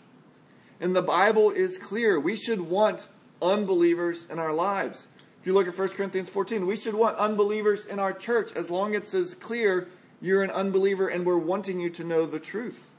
And 0.80 0.94
the 0.94 1.02
Bible 1.02 1.50
is 1.50 1.78
clear. 1.78 2.18
We 2.20 2.36
should 2.36 2.60
want 2.60 3.08
unbelievers 3.40 4.26
in 4.30 4.38
our 4.38 4.52
lives. 4.52 5.06
If 5.40 5.46
you 5.46 5.54
look 5.54 5.66
at 5.66 5.76
1 5.76 5.88
Corinthians 5.88 6.30
14, 6.30 6.66
we 6.66 6.76
should 6.76 6.94
want 6.94 7.16
unbelievers 7.16 7.84
in 7.84 7.98
our 7.98 8.12
church 8.12 8.52
as 8.54 8.70
long 8.70 8.94
as 8.94 9.12
it's 9.12 9.34
clear 9.34 9.88
you're 10.20 10.44
an 10.44 10.50
unbeliever 10.50 11.08
and 11.08 11.26
we're 11.26 11.36
wanting 11.36 11.80
you 11.80 11.90
to 11.90 12.04
know 12.04 12.26
the 12.26 12.38
truth. 12.38 12.90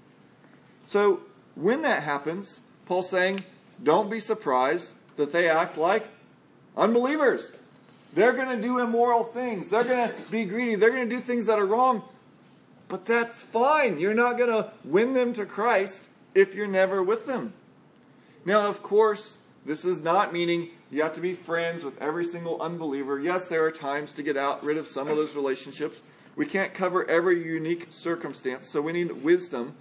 So 0.85 1.21
when 1.55 1.81
that 1.83 2.03
happens, 2.03 2.59
Paul's 2.85 3.09
saying, 3.09 3.45
don't 3.81 4.09
be 4.09 4.19
surprised 4.19 4.91
that 5.15 5.31
they 5.31 5.49
act 5.49 5.77
like 5.77 6.07
unbelievers. 6.75 7.53
They're 8.13 8.33
going 8.33 8.55
to 8.55 8.61
do 8.61 8.79
immoral 8.79 9.23
things. 9.23 9.69
They're 9.69 9.83
going 9.83 10.09
to 10.09 10.31
be 10.31 10.45
greedy. 10.45 10.75
They're 10.75 10.91
going 10.91 11.09
to 11.09 11.15
do 11.15 11.21
things 11.21 11.45
that 11.45 11.59
are 11.59 11.65
wrong. 11.65 12.03
But 12.87 13.05
that's 13.05 13.43
fine. 13.43 13.99
You're 13.99 14.13
not 14.13 14.37
going 14.37 14.51
to 14.51 14.71
win 14.83 15.13
them 15.13 15.33
to 15.33 15.45
Christ 15.45 16.07
if 16.35 16.55
you're 16.55 16.67
never 16.67 17.01
with 17.01 17.25
them. 17.25 17.53
Now, 18.45 18.67
of 18.67 18.83
course, 18.83 19.37
this 19.65 19.85
is 19.85 20.01
not 20.01 20.33
meaning 20.33 20.69
you 20.91 21.01
have 21.01 21.13
to 21.13 21.21
be 21.21 21.33
friends 21.33 21.83
with 21.83 21.99
every 22.01 22.25
single 22.25 22.61
unbeliever. 22.61 23.19
Yes, 23.19 23.47
there 23.47 23.65
are 23.65 23.71
times 23.71 24.13
to 24.13 24.23
get 24.23 24.37
out 24.37 24.63
rid 24.63 24.77
of 24.77 24.87
some 24.87 25.07
of 25.07 25.15
those 25.15 25.35
relationships. 25.35 26.01
We 26.35 26.45
can't 26.45 26.73
cover 26.73 27.09
every 27.09 27.43
unique 27.43 27.87
circumstance, 27.89 28.67
so 28.67 28.81
we 28.81 28.91
need 28.91 29.23
wisdom. 29.23 29.75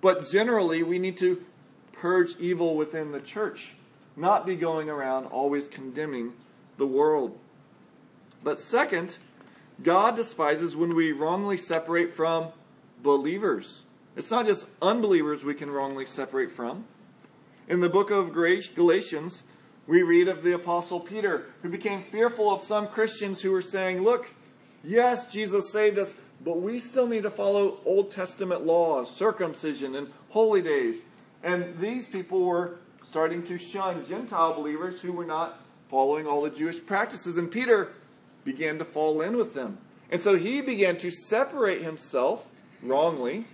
But 0.00 0.26
generally, 0.26 0.82
we 0.82 0.98
need 0.98 1.16
to 1.18 1.44
purge 1.92 2.36
evil 2.38 2.76
within 2.76 3.12
the 3.12 3.20
church 3.20 3.76
not 4.16 4.46
be 4.46 4.56
going 4.56 4.88
around 4.88 5.26
always 5.26 5.68
condemning 5.68 6.32
the 6.78 6.86
world. 6.86 7.38
But 8.42 8.58
second, 8.58 9.18
God 9.82 10.16
despises 10.16 10.74
when 10.74 10.94
we 10.94 11.12
wrongly 11.12 11.56
separate 11.56 12.12
from 12.12 12.48
believers. 13.02 13.82
It's 14.16 14.30
not 14.30 14.46
just 14.46 14.66
unbelievers 14.80 15.44
we 15.44 15.52
can 15.52 15.70
wrongly 15.70 16.06
separate 16.06 16.50
from. 16.50 16.86
In 17.68 17.80
the 17.80 17.90
book 17.90 18.10
of 18.10 18.32
Galatians, 18.32 19.42
we 19.86 20.02
read 20.02 20.26
of 20.26 20.42
the 20.42 20.54
Apostle 20.54 21.00
Peter, 21.00 21.46
who 21.60 21.68
became 21.68 22.02
fearful 22.02 22.50
of 22.50 22.62
some 22.62 22.88
Christians 22.88 23.42
who 23.42 23.52
were 23.52 23.60
saying, 23.60 24.00
Look, 24.00 24.32
yes, 24.82 25.30
Jesus 25.30 25.70
saved 25.70 25.98
us, 25.98 26.14
but 26.42 26.62
we 26.62 26.78
still 26.78 27.06
need 27.06 27.24
to 27.24 27.30
follow 27.30 27.78
Old 27.84 28.10
Testament 28.10 28.64
laws, 28.64 29.14
circumcision, 29.14 29.94
and 29.94 30.08
holy 30.30 30.62
days. 30.62 31.02
And 31.42 31.78
these 31.78 32.06
people 32.06 32.42
were 32.42 32.78
starting 33.02 33.42
to 33.44 33.58
shun 33.58 34.02
Gentile 34.02 34.54
believers 34.54 34.98
who 35.00 35.12
were 35.12 35.26
not 35.26 35.60
following 35.88 36.26
all 36.26 36.40
the 36.40 36.50
Jewish 36.50 36.84
practices. 36.84 37.36
And 37.36 37.50
Peter 37.50 37.92
began 38.44 38.78
to 38.78 38.84
fall 38.84 39.20
in 39.20 39.36
with 39.36 39.52
them. 39.52 39.76
And 40.10 40.22
so 40.22 40.36
he 40.36 40.62
began 40.62 40.96
to 40.98 41.10
separate 41.10 41.82
himself 41.82 42.48
wrongly 42.82 43.46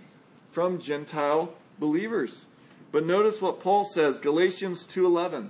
from 0.53 0.77
Gentile 0.77 1.51
believers. 1.79 2.45
But 2.91 3.07
notice 3.07 3.41
what 3.41 3.59
Paul 3.59 3.85
says, 3.85 4.19
Galatians 4.19 4.85
2:11. 4.85 5.49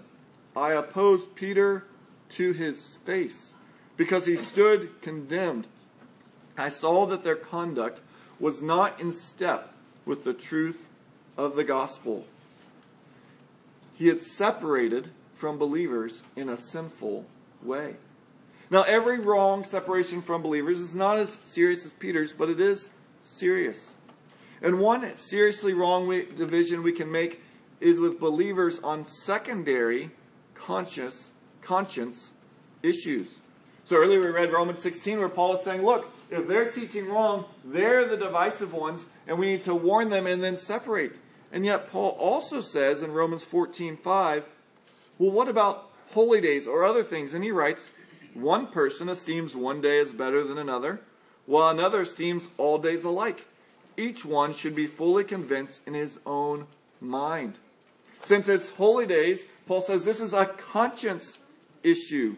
I 0.55 0.71
opposed 0.71 1.35
Peter 1.35 1.85
to 2.29 2.53
his 2.53 2.97
face 3.03 3.53
because 3.97 4.25
he 4.25 4.37
stood 4.37 5.01
condemned. 5.01 5.67
I 6.57 6.69
saw 6.69 7.05
that 7.07 7.23
their 7.23 7.35
conduct 7.35 7.99
was 8.39 8.61
not 8.61 8.99
in 8.99 9.11
step 9.11 9.73
with 10.05 10.23
the 10.23 10.33
truth 10.33 10.87
of 11.37 11.55
the 11.55 11.65
gospel. 11.65 12.25
He 13.93 14.07
had 14.07 14.21
separated 14.21 15.09
from 15.33 15.57
believers 15.57 16.23
in 16.35 16.47
a 16.47 16.55
sinful 16.55 17.25
way. 17.61 17.97
Now, 18.69 18.83
every 18.83 19.19
wrong 19.19 19.65
separation 19.65 20.21
from 20.21 20.41
believers 20.41 20.79
is 20.79 20.95
not 20.95 21.19
as 21.19 21.37
serious 21.43 21.85
as 21.85 21.91
Peter's, 21.91 22.31
but 22.31 22.49
it 22.49 22.61
is 22.61 22.89
serious. 23.21 23.92
And 24.63 24.79
one 24.79 25.15
seriously 25.17 25.73
wrong 25.73 26.07
division 26.37 26.81
we 26.81 26.93
can 26.93 27.11
make 27.11 27.41
is 27.81 27.99
with 27.99 28.19
believers 28.19 28.79
on 28.79 29.05
secondary 29.05 30.09
conscious 30.55 31.29
conscience 31.61 32.31
issues. 32.81 33.39
So 33.83 33.97
earlier 33.97 34.21
we 34.21 34.27
read 34.27 34.53
Romans 34.53 34.81
16 34.81 35.19
where 35.19 35.27
Paul 35.27 35.57
is 35.57 35.65
saying, 35.65 35.81
look, 35.81 36.09
if 36.31 36.47
they're 36.47 36.71
teaching 36.71 37.09
wrong, 37.09 37.45
they're 37.65 38.05
the 38.05 38.15
divisive 38.15 38.73
ones, 38.73 39.05
and 39.27 39.37
we 39.37 39.47
need 39.47 39.61
to 39.63 39.75
warn 39.75 40.09
them 40.09 40.25
and 40.25 40.41
then 40.41 40.55
separate. 40.55 41.19
And 41.51 41.65
yet 41.65 41.89
Paul 41.89 42.11
also 42.11 42.61
says 42.61 43.03
in 43.03 43.11
Romans 43.11 43.45
14:5, 43.45 44.43
well, 45.19 45.31
what 45.31 45.49
about 45.49 45.91
holy 46.11 46.41
days 46.41 46.67
or 46.67 46.85
other 46.85 47.03
things? 47.03 47.33
And 47.33 47.43
he 47.43 47.51
writes, 47.51 47.89
one 48.33 48.67
person 48.67 49.09
esteems 49.09 49.55
one 49.55 49.81
day 49.81 49.99
as 49.99 50.11
better 50.11 50.43
than 50.43 50.57
another, 50.57 51.01
while 51.45 51.69
another 51.69 52.01
esteems 52.01 52.47
all 52.57 52.77
days 52.77 53.03
alike. 53.03 53.45
Each 53.97 54.25
one 54.25 54.53
should 54.53 54.75
be 54.75 54.87
fully 54.87 55.23
convinced 55.23 55.81
in 55.85 55.93
his 55.93 56.19
own 56.25 56.67
mind. 56.99 57.55
Since 58.23 58.47
it's 58.47 58.69
holy 58.69 59.05
days, 59.05 59.45
Paul 59.67 59.81
says 59.81 60.05
this 60.05 60.21
is 60.21 60.33
a 60.33 60.45
conscience 60.45 61.39
issue. 61.83 62.35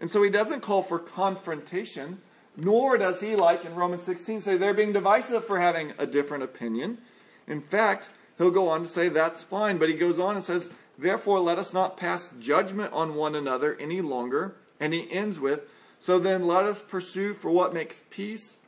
And 0.00 0.10
so 0.10 0.22
he 0.22 0.30
doesn't 0.30 0.60
call 0.60 0.82
for 0.82 0.98
confrontation, 0.98 2.20
nor 2.56 2.96
does 2.96 3.20
he, 3.20 3.36
like 3.36 3.64
in 3.64 3.74
Romans 3.74 4.02
16, 4.02 4.40
say 4.40 4.56
they're 4.56 4.74
being 4.74 4.92
divisive 4.92 5.44
for 5.44 5.58
having 5.58 5.92
a 5.98 6.06
different 6.06 6.44
opinion. 6.44 6.98
In 7.46 7.60
fact, 7.60 8.08
he'll 8.38 8.50
go 8.50 8.68
on 8.68 8.82
to 8.82 8.86
say 8.86 9.08
that's 9.08 9.42
fine, 9.42 9.78
but 9.78 9.88
he 9.88 9.94
goes 9.94 10.18
on 10.18 10.36
and 10.36 10.44
says, 10.44 10.70
Therefore, 10.98 11.40
let 11.40 11.58
us 11.58 11.74
not 11.74 11.96
pass 11.96 12.32
judgment 12.40 12.92
on 12.92 13.14
one 13.14 13.34
another 13.34 13.76
any 13.78 14.00
longer. 14.00 14.54
And 14.80 14.94
he 14.94 15.10
ends 15.10 15.40
with, 15.40 15.62
So 16.00 16.18
then 16.18 16.46
let 16.46 16.64
us 16.64 16.82
pursue 16.82 17.34
for 17.34 17.50
what 17.50 17.74
makes 17.74 18.02
peace 18.10 18.58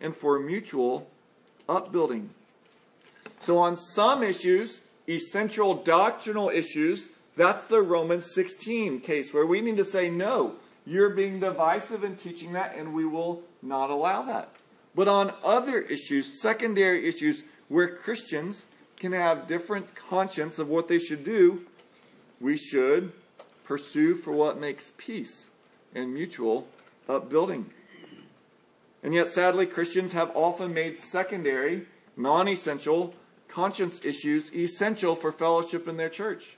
and 0.00 0.14
for 0.14 0.38
mutual 0.38 1.08
upbuilding. 1.68 2.30
So, 3.40 3.58
on 3.58 3.76
some 3.76 4.22
issues, 4.22 4.80
essential 5.08 5.74
doctrinal 5.74 6.48
issues, 6.48 7.08
that's 7.36 7.68
the 7.68 7.82
Romans 7.82 8.34
16 8.34 9.00
case 9.00 9.32
where 9.32 9.46
we 9.46 9.60
need 9.60 9.76
to 9.76 9.84
say, 9.84 10.08
no, 10.08 10.54
you're 10.86 11.10
being 11.10 11.40
divisive 11.40 12.04
in 12.04 12.16
teaching 12.16 12.52
that, 12.52 12.74
and 12.76 12.94
we 12.94 13.04
will 13.04 13.42
not 13.62 13.90
allow 13.90 14.22
that. 14.22 14.50
But 14.94 15.08
on 15.08 15.34
other 15.44 15.80
issues, 15.80 16.40
secondary 16.40 17.06
issues, 17.06 17.44
where 17.68 17.88
Christians 17.88 18.66
can 18.96 19.12
have 19.12 19.46
different 19.46 19.94
conscience 19.94 20.58
of 20.58 20.68
what 20.68 20.88
they 20.88 20.98
should 20.98 21.24
do, 21.24 21.66
we 22.40 22.56
should 22.56 23.12
pursue 23.64 24.14
for 24.14 24.32
what 24.32 24.58
makes 24.58 24.92
peace 24.96 25.46
and 25.94 26.14
mutual 26.14 26.68
upbuilding. 27.08 27.70
And 29.06 29.14
yet, 29.14 29.28
sadly, 29.28 29.66
Christians 29.66 30.10
have 30.14 30.32
often 30.34 30.74
made 30.74 30.96
secondary, 30.96 31.86
non 32.16 32.48
essential 32.48 33.14
conscience 33.46 34.04
issues 34.04 34.52
essential 34.52 35.14
for 35.14 35.30
fellowship 35.30 35.86
in 35.86 35.96
their 35.96 36.08
church. 36.08 36.56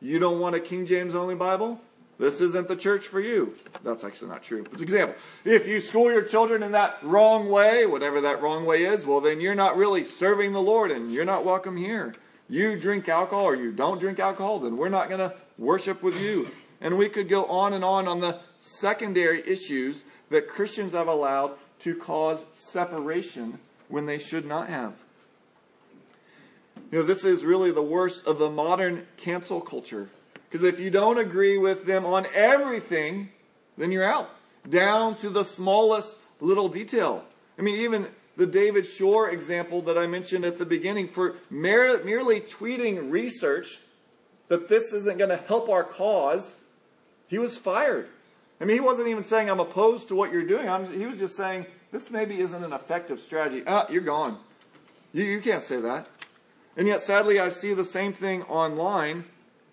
You 0.00 0.18
don't 0.18 0.40
want 0.40 0.54
a 0.54 0.60
King 0.60 0.86
James 0.86 1.14
only 1.14 1.34
Bible? 1.34 1.78
This 2.18 2.40
isn't 2.40 2.68
the 2.68 2.74
church 2.74 3.06
for 3.06 3.20
you. 3.20 3.54
That's 3.84 4.02
actually 4.02 4.30
not 4.30 4.42
true. 4.42 4.64
It's 4.72 4.80
an 4.80 4.82
example. 4.82 5.16
If 5.44 5.68
you 5.68 5.82
school 5.82 6.10
your 6.10 6.22
children 6.22 6.62
in 6.62 6.72
that 6.72 7.00
wrong 7.02 7.50
way, 7.50 7.84
whatever 7.84 8.22
that 8.22 8.40
wrong 8.40 8.64
way 8.64 8.84
is, 8.84 9.04
well, 9.04 9.20
then 9.20 9.42
you're 9.42 9.54
not 9.54 9.76
really 9.76 10.04
serving 10.04 10.54
the 10.54 10.62
Lord 10.62 10.90
and 10.90 11.12
you're 11.12 11.26
not 11.26 11.44
welcome 11.44 11.76
here. 11.76 12.14
You 12.48 12.80
drink 12.80 13.10
alcohol 13.10 13.44
or 13.44 13.54
you 13.54 13.72
don't 13.72 14.00
drink 14.00 14.18
alcohol, 14.18 14.60
then 14.60 14.78
we're 14.78 14.88
not 14.88 15.10
going 15.10 15.20
to 15.20 15.36
worship 15.58 16.02
with 16.02 16.18
you. 16.18 16.48
And 16.80 16.96
we 16.96 17.08
could 17.08 17.28
go 17.28 17.44
on 17.46 17.72
and 17.72 17.84
on 17.84 18.06
on 18.06 18.20
the 18.20 18.40
secondary 18.56 19.46
issues 19.48 20.04
that 20.30 20.48
Christians 20.48 20.92
have 20.92 21.08
allowed 21.08 21.52
to 21.80 21.94
cause 21.94 22.44
separation 22.52 23.58
when 23.88 24.06
they 24.06 24.18
should 24.18 24.46
not 24.46 24.68
have. 24.68 24.94
You 26.90 27.00
know, 27.00 27.04
this 27.04 27.24
is 27.24 27.44
really 27.44 27.70
the 27.70 27.82
worst 27.82 28.26
of 28.26 28.38
the 28.38 28.48
modern 28.48 29.06
cancel 29.16 29.60
culture. 29.60 30.08
Because 30.48 30.66
if 30.66 30.80
you 30.80 30.90
don't 30.90 31.18
agree 31.18 31.58
with 31.58 31.84
them 31.84 32.06
on 32.06 32.26
everything, 32.34 33.30
then 33.76 33.92
you're 33.92 34.08
out, 34.08 34.30
down 34.68 35.14
to 35.16 35.28
the 35.28 35.44
smallest 35.44 36.18
little 36.40 36.68
detail. 36.68 37.24
I 37.58 37.62
mean, 37.62 37.76
even 37.76 38.06
the 38.36 38.46
David 38.46 38.86
Shor 38.86 39.28
example 39.30 39.82
that 39.82 39.98
I 39.98 40.06
mentioned 40.06 40.44
at 40.44 40.58
the 40.58 40.64
beginning 40.64 41.08
for 41.08 41.34
mer- 41.50 42.02
merely 42.04 42.40
tweeting 42.40 43.10
research 43.10 43.80
that 44.46 44.68
this 44.68 44.92
isn't 44.92 45.18
going 45.18 45.30
to 45.30 45.36
help 45.36 45.68
our 45.68 45.84
cause, 45.84 46.54
he 47.28 47.38
was 47.38 47.56
fired. 47.56 48.08
I 48.60 48.64
mean, 48.64 48.76
he 48.76 48.80
wasn't 48.80 49.08
even 49.08 49.22
saying, 49.22 49.48
I'm 49.48 49.60
opposed 49.60 50.08
to 50.08 50.16
what 50.16 50.32
you're 50.32 50.42
doing. 50.42 50.68
I'm, 50.68 50.84
he 50.86 51.06
was 51.06 51.20
just 51.20 51.36
saying, 51.36 51.66
this 51.92 52.10
maybe 52.10 52.40
isn't 52.40 52.64
an 52.64 52.72
effective 52.72 53.20
strategy. 53.20 53.62
Ah, 53.66 53.86
you're 53.88 54.02
gone. 54.02 54.38
You, 55.12 55.24
you 55.24 55.40
can't 55.40 55.62
say 55.62 55.80
that. 55.80 56.08
And 56.76 56.86
yet, 56.86 57.00
sadly, 57.00 57.38
I 57.38 57.50
see 57.50 57.74
the 57.74 57.84
same 57.84 58.12
thing 58.12 58.42
online 58.44 59.24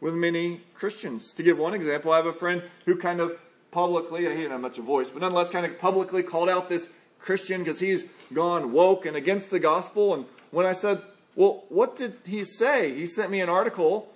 with 0.01 0.13
many 0.13 0.61
Christians. 0.75 1.33
To 1.33 1.43
give 1.43 1.57
one 1.57 1.73
example, 1.73 2.11
I 2.11 2.17
have 2.17 2.25
a 2.25 2.33
friend 2.33 2.63
who 2.85 2.95
kind 2.95 3.19
of 3.19 3.37
publicly, 3.71 4.21
he 4.21 4.27
didn't 4.29 4.51
have 4.51 4.61
much 4.61 4.77
of 4.77 4.83
a 4.85 4.87
voice, 4.87 5.09
but 5.09 5.21
nonetheless 5.21 5.49
kind 5.49 5.65
of 5.65 5.79
publicly 5.79 6.23
called 6.23 6.49
out 6.49 6.69
this 6.69 6.89
Christian 7.19 7.61
because 7.61 7.79
he's 7.79 8.03
gone 8.31 8.71
woke 8.71 9.05
and 9.05 9.17
against 9.17 9.49
the 9.49 9.59
gospel. 9.59 10.13
And 10.13 10.25
when 10.51 10.65
I 10.65 10.73
said, 10.73 11.01
well, 11.35 11.65
what 11.69 11.95
did 11.95 12.15
he 12.25 12.43
say? 12.43 12.93
He 12.93 13.05
sent 13.05 13.31
me 13.31 13.41
an 13.41 13.49
article 13.49 14.07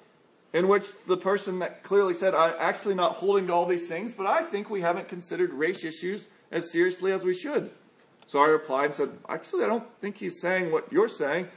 in 0.53 0.67
which 0.67 0.87
the 1.05 1.17
person 1.17 1.59
that 1.59 1.83
clearly 1.83 2.13
said, 2.13 2.33
I'm 2.33 2.53
actually 2.57 2.95
not 2.95 3.13
holding 3.13 3.47
to 3.47 3.53
all 3.53 3.65
these 3.65 3.87
things, 3.87 4.13
but 4.13 4.25
I 4.25 4.43
think 4.43 4.69
we 4.69 4.81
haven't 4.81 5.07
considered 5.07 5.53
race 5.53 5.83
issues 5.83 6.27
as 6.51 6.71
seriously 6.71 7.11
as 7.11 7.23
we 7.23 7.33
should. 7.33 7.71
So 8.25 8.39
I 8.39 8.47
replied 8.47 8.85
and 8.85 8.95
said, 8.95 9.09
actually, 9.27 9.63
I 9.63 9.67
don't 9.67 9.87
think 10.01 10.17
he's 10.17 10.39
saying 10.41 10.71
what 10.71 10.91
you're 10.91 11.07
saying. 11.07 11.47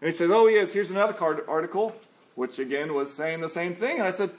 And 0.00 0.10
he 0.10 0.12
says, 0.16 0.30
Oh, 0.30 0.46
he 0.46 0.54
is. 0.54 0.72
Here's 0.72 0.90
another 0.90 1.12
card 1.12 1.44
article, 1.46 1.94
which 2.34 2.58
again 2.58 2.92
was 2.92 3.12
saying 3.12 3.40
the 3.40 3.48
same 3.48 3.74
thing. 3.74 3.98
And 3.98 4.08
I 4.08 4.10
said, 4.10 4.30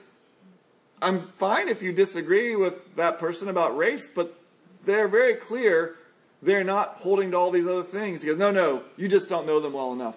I'm 1.02 1.30
fine 1.38 1.70
if 1.70 1.82
you 1.82 1.94
disagree 1.94 2.56
with 2.56 2.96
that 2.96 3.20
person 3.20 3.48
about 3.48 3.78
race, 3.78 4.10
but 4.14 4.38
they're 4.86 5.08
very 5.08 5.36
clear 5.36 5.96
they're 6.42 6.64
not 6.64 6.96
holding 6.98 7.32
to 7.32 7.38
all 7.38 7.52
these 7.52 7.68
other 7.68 7.84
things. 7.84 8.22
He 8.22 8.28
goes, 8.28 8.38
No, 8.38 8.52
no, 8.52 8.84
you 8.98 9.08
just 9.08 9.30
don't 9.30 9.48
know 9.48 9.60
them 9.60 9.74
well 9.74 9.94
enough. 9.94 10.16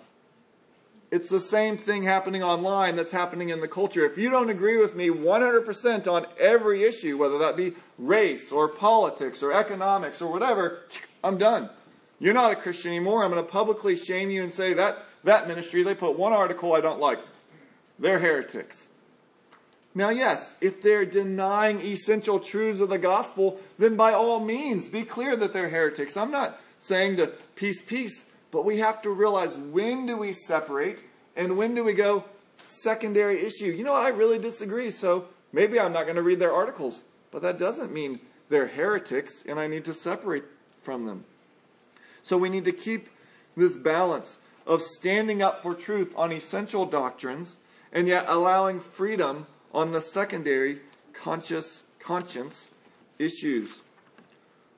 It's 1.11 1.29
the 1.29 1.41
same 1.41 1.77
thing 1.77 2.03
happening 2.03 2.43
online 2.43 2.97
that's 2.97 3.13
happening 3.13 3.51
in 3.51 3.61
the 3.61 3.69
culture. 3.69 4.05
If 4.05 4.19
you 4.19 4.29
don't 4.29 4.51
agree 4.51 4.77
with 4.77 4.97
me 4.97 5.09
100% 5.09 6.09
on 6.13 6.27
every 6.39 6.83
issue, 6.83 7.17
whether 7.17 7.39
that 7.39 7.57
be 7.57 7.75
race 7.97 8.51
or 8.51 8.69
politics 8.69 9.43
or 9.43 9.53
economics 9.53 10.21
or 10.21 10.31
whatever, 10.31 10.83
I'm 11.25 11.39
done. 11.39 11.71
You're 12.19 12.35
not 12.35 12.53
a 12.53 12.57
Christian 12.57 12.93
anymore. 12.93 13.23
I'm 13.23 13.31
going 13.31 13.45
to 13.45 13.51
publicly 13.51 13.95
shame 13.95 14.31
you 14.31 14.43
and 14.43 14.53
say 14.53 14.73
that 14.75 15.05
that 15.23 15.49
ministry, 15.49 15.83
they 15.83 15.95
put 15.95 16.19
one 16.19 16.33
article 16.33 16.73
I 16.73 16.81
don't 16.81 17.01
like. 17.01 17.19
They're 17.99 18.19
heretics. 18.19 18.89
Now, 19.95 20.11
yes, 20.11 20.55
if 20.61 20.83
they're 20.83 21.07
denying 21.07 21.81
essential 21.81 22.39
truths 22.39 22.81
of 22.81 22.91
the 22.91 22.99
gospel, 22.99 23.59
then 23.79 23.97
by 23.97 24.13
all 24.13 24.41
means 24.41 24.89
be 24.89 25.03
clear 25.03 25.37
that 25.37 25.53
they're 25.53 25.71
heretics. 25.71 26.17
I'm 26.17 26.31
not 26.31 26.61
saying 26.77 27.17
to 27.17 27.29
peace, 27.55 27.81
peace, 27.81 28.26
but 28.57 28.65
we 28.65 28.79
have 28.79 29.03
to 29.03 29.11
realize 29.11 29.59
when 29.59 30.07
do 30.07 30.17
we 30.17 30.33
separate 30.33 31.05
and 31.37 31.59
when 31.59 31.75
do 31.75 31.85
we 31.85 31.93
go 31.93 32.25
secondary 32.57 33.45
issue. 33.45 33.67
You 33.67 33.85
know 33.85 33.93
what? 33.93 34.03
I 34.03 34.09
really 34.09 34.39
disagree, 34.39 34.89
so 34.89 35.27
maybe 35.53 35.79
I'm 35.79 35.93
not 35.93 36.05
going 36.05 36.17
to 36.17 36.23
read 36.23 36.39
their 36.39 36.55
articles. 36.55 37.03
But 37.31 37.43
that 37.43 37.59
doesn't 37.59 37.93
mean 37.93 38.19
they're 38.49 38.69
heretics 38.69 39.45
and 39.47 39.61
I 39.61 39.67
need 39.67 39.85
to 39.85 39.93
separate 39.93 40.45
from 40.81 41.05
them. 41.05 41.27
So 42.23 42.39
we 42.39 42.49
need 42.49 42.65
to 42.65 42.73
keep 42.73 43.11
this 43.59 43.77
balance 43.77 44.39
of 44.67 44.81
standing 44.81 45.43
up 45.43 45.63
for 45.63 45.75
truth 45.75 46.15
on 46.17 46.33
essential 46.33 46.87
doctrines 46.87 47.59
and 47.93 48.09
yet 48.09 48.25
allowing 48.27 48.81
freedom 48.81 49.49
on 49.75 49.93
the 49.93 50.01
secondary 50.01 50.81
conscious 51.13 51.83
conscience 51.99 52.71
issues. 53.19 53.83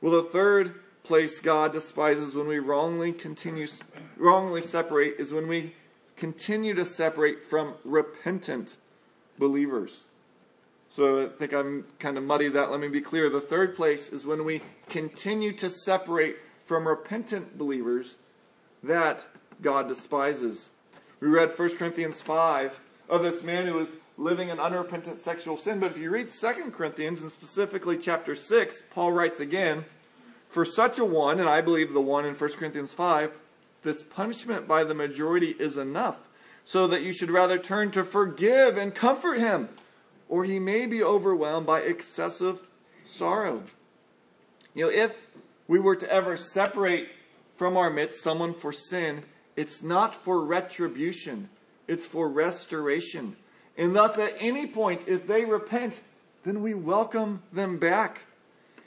Well, 0.00 0.20
the 0.20 0.28
third 0.28 0.80
place 1.08 1.40
God 1.40 1.72
despises 1.72 2.34
when 2.34 2.46
we 2.46 2.58
wrongly 2.58 3.12
continue 3.12 3.66
wrongly 4.18 4.60
separate 4.60 5.14
is 5.18 5.32
when 5.32 5.48
we 5.48 5.72
continue 6.16 6.74
to 6.74 6.84
separate 6.84 7.46
from 7.48 7.72
repentant 7.82 8.76
believers. 9.38 10.02
So 10.90 11.24
I 11.24 11.28
think 11.30 11.54
I'm 11.54 11.86
kind 11.98 12.18
of 12.18 12.24
muddy 12.24 12.50
that. 12.50 12.70
Let 12.70 12.80
me 12.80 12.88
be 12.88 13.00
clear. 13.00 13.30
The 13.30 13.40
third 13.40 13.74
place 13.74 14.10
is 14.10 14.26
when 14.26 14.44
we 14.44 14.60
continue 14.90 15.52
to 15.54 15.70
separate 15.70 16.36
from 16.66 16.86
repentant 16.86 17.56
believers 17.56 18.16
that 18.82 19.26
God 19.62 19.88
despises. 19.88 20.68
We 21.20 21.28
read 21.28 21.58
1 21.58 21.76
Corinthians 21.76 22.20
5 22.20 22.78
of 23.08 23.22
this 23.22 23.42
man 23.42 23.66
who 23.66 23.74
was 23.74 23.96
living 24.18 24.50
in 24.50 24.60
unrepentant 24.60 25.20
sexual 25.20 25.56
sin. 25.56 25.80
But 25.80 25.90
if 25.90 25.98
you 25.98 26.10
read 26.10 26.28
2 26.28 26.70
Corinthians, 26.70 27.22
and 27.22 27.30
specifically 27.30 27.96
chapter 27.96 28.34
6, 28.34 28.82
Paul 28.90 29.12
writes 29.12 29.40
again, 29.40 29.86
For 30.48 30.64
such 30.64 30.98
a 30.98 31.04
one, 31.04 31.40
and 31.40 31.48
I 31.48 31.60
believe 31.60 31.92
the 31.92 32.00
one 32.00 32.24
in 32.24 32.34
1 32.34 32.52
Corinthians 32.52 32.94
5, 32.94 33.32
this 33.82 34.02
punishment 34.02 34.66
by 34.66 34.84
the 34.84 34.94
majority 34.94 35.54
is 35.58 35.76
enough, 35.76 36.18
so 36.64 36.86
that 36.86 37.02
you 37.02 37.12
should 37.12 37.30
rather 37.30 37.58
turn 37.58 37.90
to 37.92 38.04
forgive 38.04 38.76
and 38.76 38.94
comfort 38.94 39.38
him 39.38 39.68
or 40.28 40.44
he 40.44 40.58
may 40.58 40.86
be 40.86 41.02
overwhelmed 41.02 41.66
by 41.66 41.80
excessive 41.80 42.62
sorrow. 43.06 43.62
You 44.74 44.86
know, 44.86 44.92
if 44.92 45.16
we 45.66 45.78
were 45.78 45.96
to 45.96 46.10
ever 46.10 46.36
separate 46.36 47.08
from 47.56 47.76
our 47.76 47.90
midst 47.90 48.22
someone 48.22 48.54
for 48.54 48.72
sin, 48.72 49.24
it's 49.56 49.82
not 49.82 50.14
for 50.14 50.44
retribution, 50.44 51.48
it's 51.88 52.06
for 52.06 52.28
restoration. 52.28 53.36
And 53.76 53.96
thus, 53.96 54.18
at 54.18 54.34
any 54.40 54.66
point, 54.66 55.08
if 55.08 55.26
they 55.26 55.44
repent, 55.44 56.02
then 56.44 56.62
we 56.62 56.74
welcome 56.74 57.42
them 57.52 57.78
back. 57.78 58.22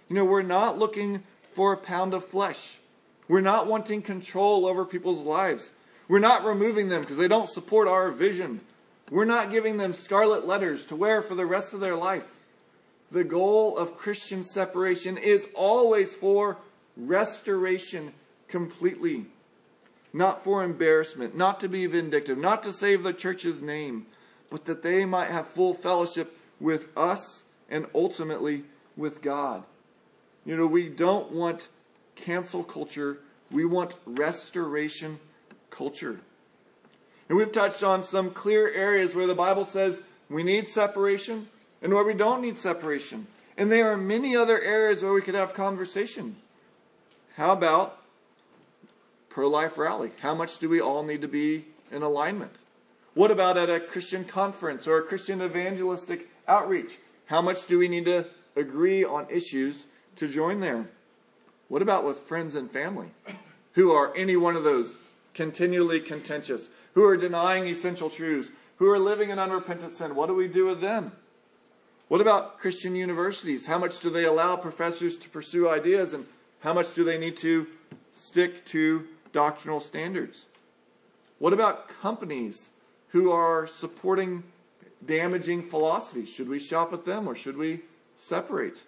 You 0.08 0.16
know, 0.16 0.26
we're 0.26 0.42
not 0.42 0.78
looking 0.78 1.24
for 1.52 1.74
a 1.74 1.78
pound 1.78 2.14
of 2.14 2.26
flesh. 2.26 2.80
We're 3.28 3.42
not 3.42 3.68
wanting 3.68 4.02
control 4.02 4.66
over 4.66 4.86
people's 4.86 5.26
lives. 5.26 5.70
We're 6.08 6.20
not 6.20 6.44
removing 6.44 6.90
them 6.90 7.02
because 7.02 7.18
they 7.18 7.28
don't 7.28 7.50
support 7.50 7.88
our 7.88 8.12
vision. 8.12 8.62
We're 9.10 9.26
not 9.26 9.52
giving 9.52 9.78
them 9.78 9.94
scarlet 9.94 10.46
letters 10.46 10.86
to 10.86 10.96
wear 10.96 11.22
for 11.22 11.36
the 11.36 11.46
rest 11.46 11.74
of 11.74 11.80
their 11.80 11.96
life. 11.96 12.36
The 13.12 13.24
goal 13.24 13.78
of 13.78 13.98
Christian 13.98 14.44
separation 14.44 15.18
is 15.18 15.48
always 15.54 16.16
for 16.16 16.58
restoration 16.96 18.14
completely. 18.48 19.26
Not 20.14 20.44
for 20.44 20.64
embarrassment, 20.64 21.36
not 21.36 21.60
to 21.62 21.70
be 21.70 21.86
vindictive, 21.86 22.38
not 22.38 22.64
to 22.64 22.74
save 22.74 23.04
the 23.04 23.14
church's 23.14 23.62
name, 23.62 24.06
but 24.50 24.66
that 24.66 24.84
they 24.84 25.06
might 25.06 25.30
have 25.30 25.48
full 25.48 25.74
fellowship 25.74 26.38
with 26.60 26.88
us 26.98 27.44
and 27.70 27.86
ultimately 27.96 28.64
with 28.98 29.22
God. 29.22 29.64
You 30.46 30.58
know, 30.58 30.68
we 30.68 30.90
don't 30.90 31.32
want 31.32 31.68
cancel 32.16 32.64
culture, 32.64 33.20
we 33.52 33.66
want 33.66 33.96
restoration 34.06 35.20
culture. 35.70 36.20
And 37.30 37.38
we've 37.38 37.52
touched 37.52 37.84
on 37.84 38.04
some 38.04 38.32
clear 38.32 38.72
areas 38.74 39.16
where 39.16 39.28
the 39.28 39.36
Bible 39.36 39.66
says 39.66 40.02
we 40.30 40.44
need 40.44 40.68
separation 40.68 41.48
and 41.82 41.94
where 41.94 42.04
we 42.04 42.14
don't 42.14 42.42
need 42.42 42.58
separation. 42.58 43.28
And 43.58 43.72
there 43.72 43.92
are 43.92 43.98
many 43.98 44.36
other 44.36 44.60
areas 44.60 45.04
where 45.04 45.14
we 45.14 45.22
could 45.22 45.36
have 45.36 45.54
conversation. 45.54 46.36
How 47.36 47.54
about 47.54 48.02
pro 49.30 49.48
life 49.48 49.78
rally? 49.78 50.12
How 50.22 50.36
much 50.36 50.60
do 50.60 50.68
we 50.68 50.82
all 50.82 51.04
need 51.04 51.22
to 51.22 51.28
be 51.28 51.66
in 51.92 52.02
alignment? 52.02 52.58
What 53.14 53.32
about 53.32 53.58
at 53.58 53.70
a 53.70 53.80
Christian 53.80 54.26
conference 54.26 54.88
or 54.88 54.98
a 54.98 55.04
Christian 55.04 55.42
evangelistic 55.42 56.30
outreach? 56.48 56.98
How 57.26 57.42
much 57.42 57.66
do 57.66 57.78
we 57.78 57.88
need 57.88 58.06
to 58.06 58.26
agree 58.56 59.04
on 59.04 59.28
issues 59.30 59.86
to 60.18 60.28
join 60.28 60.60
there? 60.60 60.90
What 61.68 61.82
about 61.82 62.06
with 62.06 62.20
friends 62.20 62.56
and 62.56 62.70
family? 62.70 63.12
Who 63.74 63.92
are 63.92 64.16
any 64.16 64.36
one 64.36 64.56
of 64.56 64.64
those 64.64 64.98
continually 65.34 66.00
contentious? 66.00 66.70
who 66.94 67.04
are 67.04 67.18
denying 67.18 67.66
essential 67.66 68.10
truths, 68.10 68.50
who 68.78 68.90
are 68.90 69.00
living 69.00 69.30
in 69.30 69.40
unrepentant 69.40 69.92
sin. 69.92 70.16
What 70.16 70.28
do 70.28 70.36
we 70.36 70.48
do 70.48 70.66
with 70.66 70.82
them? 70.82 71.12
What 72.08 72.22
about 72.22 72.60
Christian 72.60 72.96
universities? 72.96 73.66
How 73.66 73.78
much 73.78 74.00
do 74.00 74.10
they 74.10 74.26
allow 74.26 74.58
professors 74.58 75.18
to 75.18 75.30
pursue 75.30 75.70
ideas, 75.70 76.14
and 76.14 76.26
how 76.60 76.74
much 76.74 76.94
do 76.94 77.04
they 77.04 77.18
need 77.18 77.38
to 77.38 77.68
stick 78.12 78.66
to 78.66 79.08
doctrinal 79.32 79.80
standards? 79.80 80.46
What 81.40 81.54
about 81.54 81.88
companies 81.88 82.70
who 83.10 83.32
are 83.32 83.66
supporting 83.66 84.44
damaging 85.06 85.64
philosophies? 85.64 86.30
Should 86.30 86.50
we 86.50 86.60
shop 86.60 86.92
at 86.94 87.06
them 87.06 87.28
or 87.28 87.36
should 87.36 87.58
we 87.58 87.82
separate? 88.16 88.84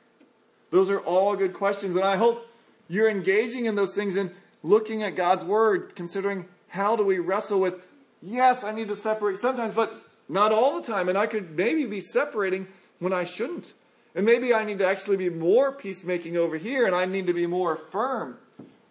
Those 0.74 0.89
are 0.89 1.01
all 1.01 1.36
good 1.36 1.53
questions, 1.53 1.95
and 1.95 2.03
I 2.03 2.15
hope 2.15 2.47
you're 2.88 3.07
engaging 3.07 3.65
in 3.65 3.76
those 3.76 3.93
things 3.93 4.15
and 4.15 4.32
looking 4.63 5.03
at 5.03 5.15
God's 5.15 5.45
Word, 5.45 5.95
considering 5.95 6.45
how 6.69 6.95
do 6.95 7.03
we 7.03 7.19
wrestle 7.19 7.59
with 7.59 7.76
yes, 8.24 8.63
I 8.63 8.71
need 8.71 8.88
to 8.88 8.95
separate 8.95 9.38
sometimes, 9.38 9.76
but 9.76 10.01
not 10.28 10.51
all 10.51 10.82
the 10.82 10.88
time. 10.91 11.09
And 11.09 11.15
I 11.15 11.28
could 11.28 11.55
maybe 11.55 11.86
be 11.86 11.99
separating 11.99 12.65
when 12.97 13.13
I 13.13 13.24
shouldn't. 13.24 13.74
And 14.15 14.26
maybe 14.26 14.51
I 14.51 14.63
need 14.63 14.80
to 14.80 14.88
actually 14.88 15.17
be 15.17 15.30
more 15.30 15.71
peacemaking 15.71 16.38
over 16.38 16.57
here, 16.57 16.88
and 16.88 16.95
I 16.95 17.05
need 17.05 17.28
to 17.28 17.34
be 17.34 17.45
more 17.45 17.76
firm 17.76 18.39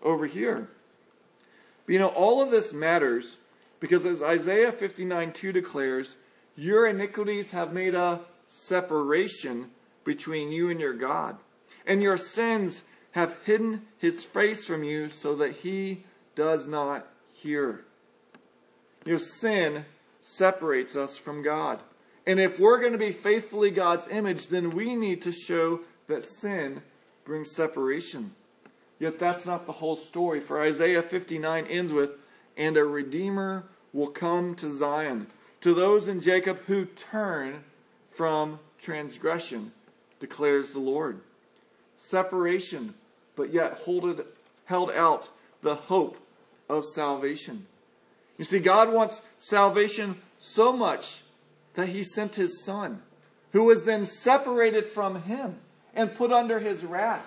over 0.04 0.26
here. 0.26 0.68
But 1.84 1.94
you 1.94 1.98
know, 1.98 2.10
all 2.10 2.40
of 2.40 2.52
this 2.52 2.72
matters 2.72 3.38
because 3.80 4.06
as 4.06 4.22
Isaiah 4.22 4.70
59 4.70 5.32
2 5.32 5.50
declares, 5.50 6.14
your 6.54 6.86
iniquities 6.86 7.50
have 7.50 7.72
made 7.72 7.96
a 7.96 8.20
separation 8.46 9.72
between 10.04 10.52
you 10.52 10.70
and 10.70 10.78
your 10.78 10.94
God. 10.94 11.38
And 11.86 12.02
your 12.02 12.16
sins 12.16 12.84
have 13.12 13.38
hidden 13.44 13.82
his 13.98 14.24
face 14.24 14.64
from 14.64 14.84
you 14.84 15.08
so 15.08 15.34
that 15.36 15.52
he 15.52 16.04
does 16.34 16.66
not 16.66 17.06
hear. 17.34 17.84
Your 19.04 19.18
sin 19.18 19.84
separates 20.18 20.96
us 20.96 21.16
from 21.16 21.42
God. 21.42 21.80
And 22.26 22.38
if 22.38 22.58
we're 22.58 22.80
going 22.80 22.92
to 22.92 22.98
be 22.98 23.10
faithfully 23.10 23.70
God's 23.70 24.06
image, 24.08 24.48
then 24.48 24.70
we 24.70 24.94
need 24.94 25.22
to 25.22 25.32
show 25.32 25.80
that 26.06 26.24
sin 26.24 26.82
brings 27.24 27.54
separation. 27.54 28.34
Yet 28.98 29.18
that's 29.18 29.44
not 29.44 29.66
the 29.66 29.72
whole 29.72 29.96
story. 29.96 30.40
For 30.40 30.60
Isaiah 30.60 31.02
59 31.02 31.66
ends 31.66 31.92
with, 31.92 32.12
And 32.56 32.76
a 32.76 32.84
Redeemer 32.84 33.64
will 33.92 34.08
come 34.08 34.54
to 34.56 34.70
Zion, 34.70 35.26
to 35.60 35.74
those 35.74 36.06
in 36.06 36.20
Jacob 36.20 36.60
who 36.66 36.84
turn 36.84 37.64
from 38.08 38.60
transgression, 38.78 39.72
declares 40.20 40.70
the 40.70 40.78
Lord. 40.78 41.20
Separation, 42.02 42.94
but 43.36 43.52
yet 43.52 43.74
hold 43.74 44.24
held 44.64 44.90
out 44.90 45.30
the 45.62 45.76
hope 45.76 46.18
of 46.68 46.84
salvation. 46.84 47.66
You 48.36 48.44
see, 48.44 48.58
God 48.58 48.92
wants 48.92 49.22
salvation 49.38 50.20
so 50.36 50.72
much 50.72 51.22
that 51.74 51.90
he 51.90 52.02
sent 52.02 52.34
his 52.34 52.64
son, 52.64 53.02
who 53.52 53.62
was 53.62 53.84
then 53.84 54.04
separated 54.04 54.86
from 54.86 55.22
him 55.22 55.60
and 55.94 56.14
put 56.14 56.32
under 56.32 56.58
his 56.58 56.84
wrath, 56.84 57.26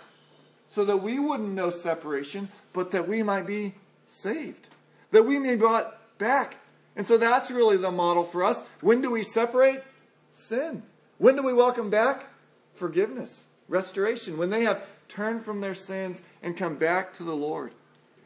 so 0.67 0.83
that 0.83 0.97
we 0.97 1.19
wouldn't 1.19 1.53
know 1.53 1.69
separation, 1.69 2.49
but 2.73 2.91
that 2.91 3.07
we 3.07 3.23
might 3.23 3.47
be 3.47 3.75
saved, 4.05 4.67
that 5.11 5.23
we 5.23 5.39
may 5.39 5.55
be 5.55 5.61
brought 5.61 6.17
back. 6.17 6.57
And 6.97 7.07
so 7.07 7.17
that's 7.17 7.49
really 7.49 7.77
the 7.77 7.91
model 7.91 8.25
for 8.25 8.43
us. 8.43 8.61
When 8.81 9.01
do 9.01 9.09
we 9.09 9.23
separate? 9.23 9.83
Sin. 10.31 10.83
When 11.17 11.37
do 11.37 11.43
we 11.43 11.53
welcome 11.53 11.89
back? 11.89 12.25
Forgiveness, 12.73 13.45
restoration. 13.67 14.37
When 14.37 14.49
they 14.49 14.63
have 14.63 14.85
turned 15.07 15.43
from 15.43 15.61
their 15.61 15.75
sins 15.75 16.21
and 16.41 16.57
come 16.57 16.75
back 16.75 17.13
to 17.15 17.23
the 17.23 17.35
Lord. 17.35 17.71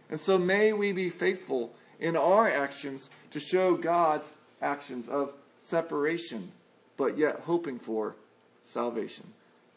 And 0.09 0.19
so 0.19 0.37
may 0.37 0.73
we 0.73 0.91
be 0.91 1.09
faithful 1.09 1.73
in 1.99 2.15
our 2.15 2.49
actions 2.49 3.09
to 3.31 3.39
show 3.39 3.75
God's 3.75 4.31
actions 4.61 5.07
of 5.07 5.33
separation, 5.59 6.51
but 6.97 7.17
yet 7.17 7.41
hoping 7.41 7.79
for 7.79 8.15
salvation. 8.63 9.27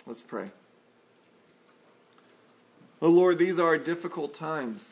Let's 0.06 0.22
pray. 0.22 0.50
Oh 3.00 3.10
Lord, 3.10 3.38
these 3.38 3.58
are 3.58 3.76
difficult 3.78 4.32
times, 4.32 4.88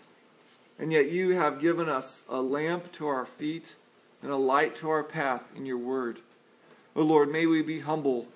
and 0.78 0.92
yet 0.92 1.10
you 1.10 1.36
have 1.36 1.60
given 1.60 1.88
us 1.88 2.22
a 2.28 2.42
lamp 2.42 2.90
to 2.92 3.06
our 3.06 3.24
feet 3.24 3.76
and 4.22 4.32
a 4.32 4.36
light 4.36 4.76
to 4.76 4.90
our 4.90 5.04
path 5.04 5.44
in 5.54 5.64
your 5.64 5.78
word. 5.78 6.18
Oh 6.96 7.02
Lord, 7.02 7.30
may 7.30 7.46
we 7.46 7.62
be 7.62 7.80
humble. 7.80 8.26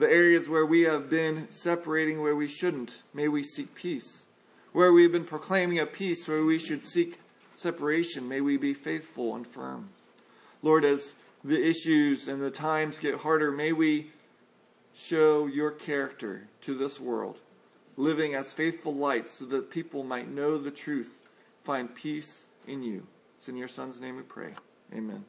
The 0.00 0.10
areas 0.10 0.48
where 0.48 0.64
we 0.64 0.84
have 0.84 1.10
been 1.10 1.50
separating 1.50 2.22
where 2.22 2.34
we 2.34 2.48
shouldn't, 2.48 3.00
may 3.12 3.28
we 3.28 3.42
seek 3.42 3.74
peace. 3.74 4.24
Where 4.72 4.94
we 4.94 5.02
have 5.02 5.12
been 5.12 5.26
proclaiming 5.26 5.78
a 5.78 5.84
peace 5.84 6.26
where 6.26 6.42
we 6.42 6.58
should 6.58 6.86
seek 6.86 7.20
separation, 7.52 8.26
may 8.26 8.40
we 8.40 8.56
be 8.56 8.72
faithful 8.72 9.36
and 9.36 9.46
firm. 9.46 9.90
Lord, 10.62 10.86
as 10.86 11.12
the 11.44 11.62
issues 11.62 12.28
and 12.28 12.40
the 12.40 12.50
times 12.50 12.98
get 12.98 13.16
harder, 13.16 13.52
may 13.52 13.72
we 13.72 14.10
show 14.94 15.46
your 15.46 15.70
character 15.70 16.48
to 16.62 16.74
this 16.74 16.98
world, 16.98 17.36
living 17.98 18.34
as 18.34 18.54
faithful 18.54 18.94
lights 18.94 19.32
so 19.32 19.44
that 19.44 19.68
people 19.68 20.02
might 20.02 20.30
know 20.30 20.56
the 20.56 20.70
truth, 20.70 21.20
find 21.62 21.94
peace 21.94 22.46
in 22.66 22.82
you. 22.82 23.06
It's 23.36 23.50
in 23.50 23.56
your 23.58 23.68
Son's 23.68 24.00
name 24.00 24.16
we 24.16 24.22
pray. 24.22 24.54
Amen. 24.94 25.26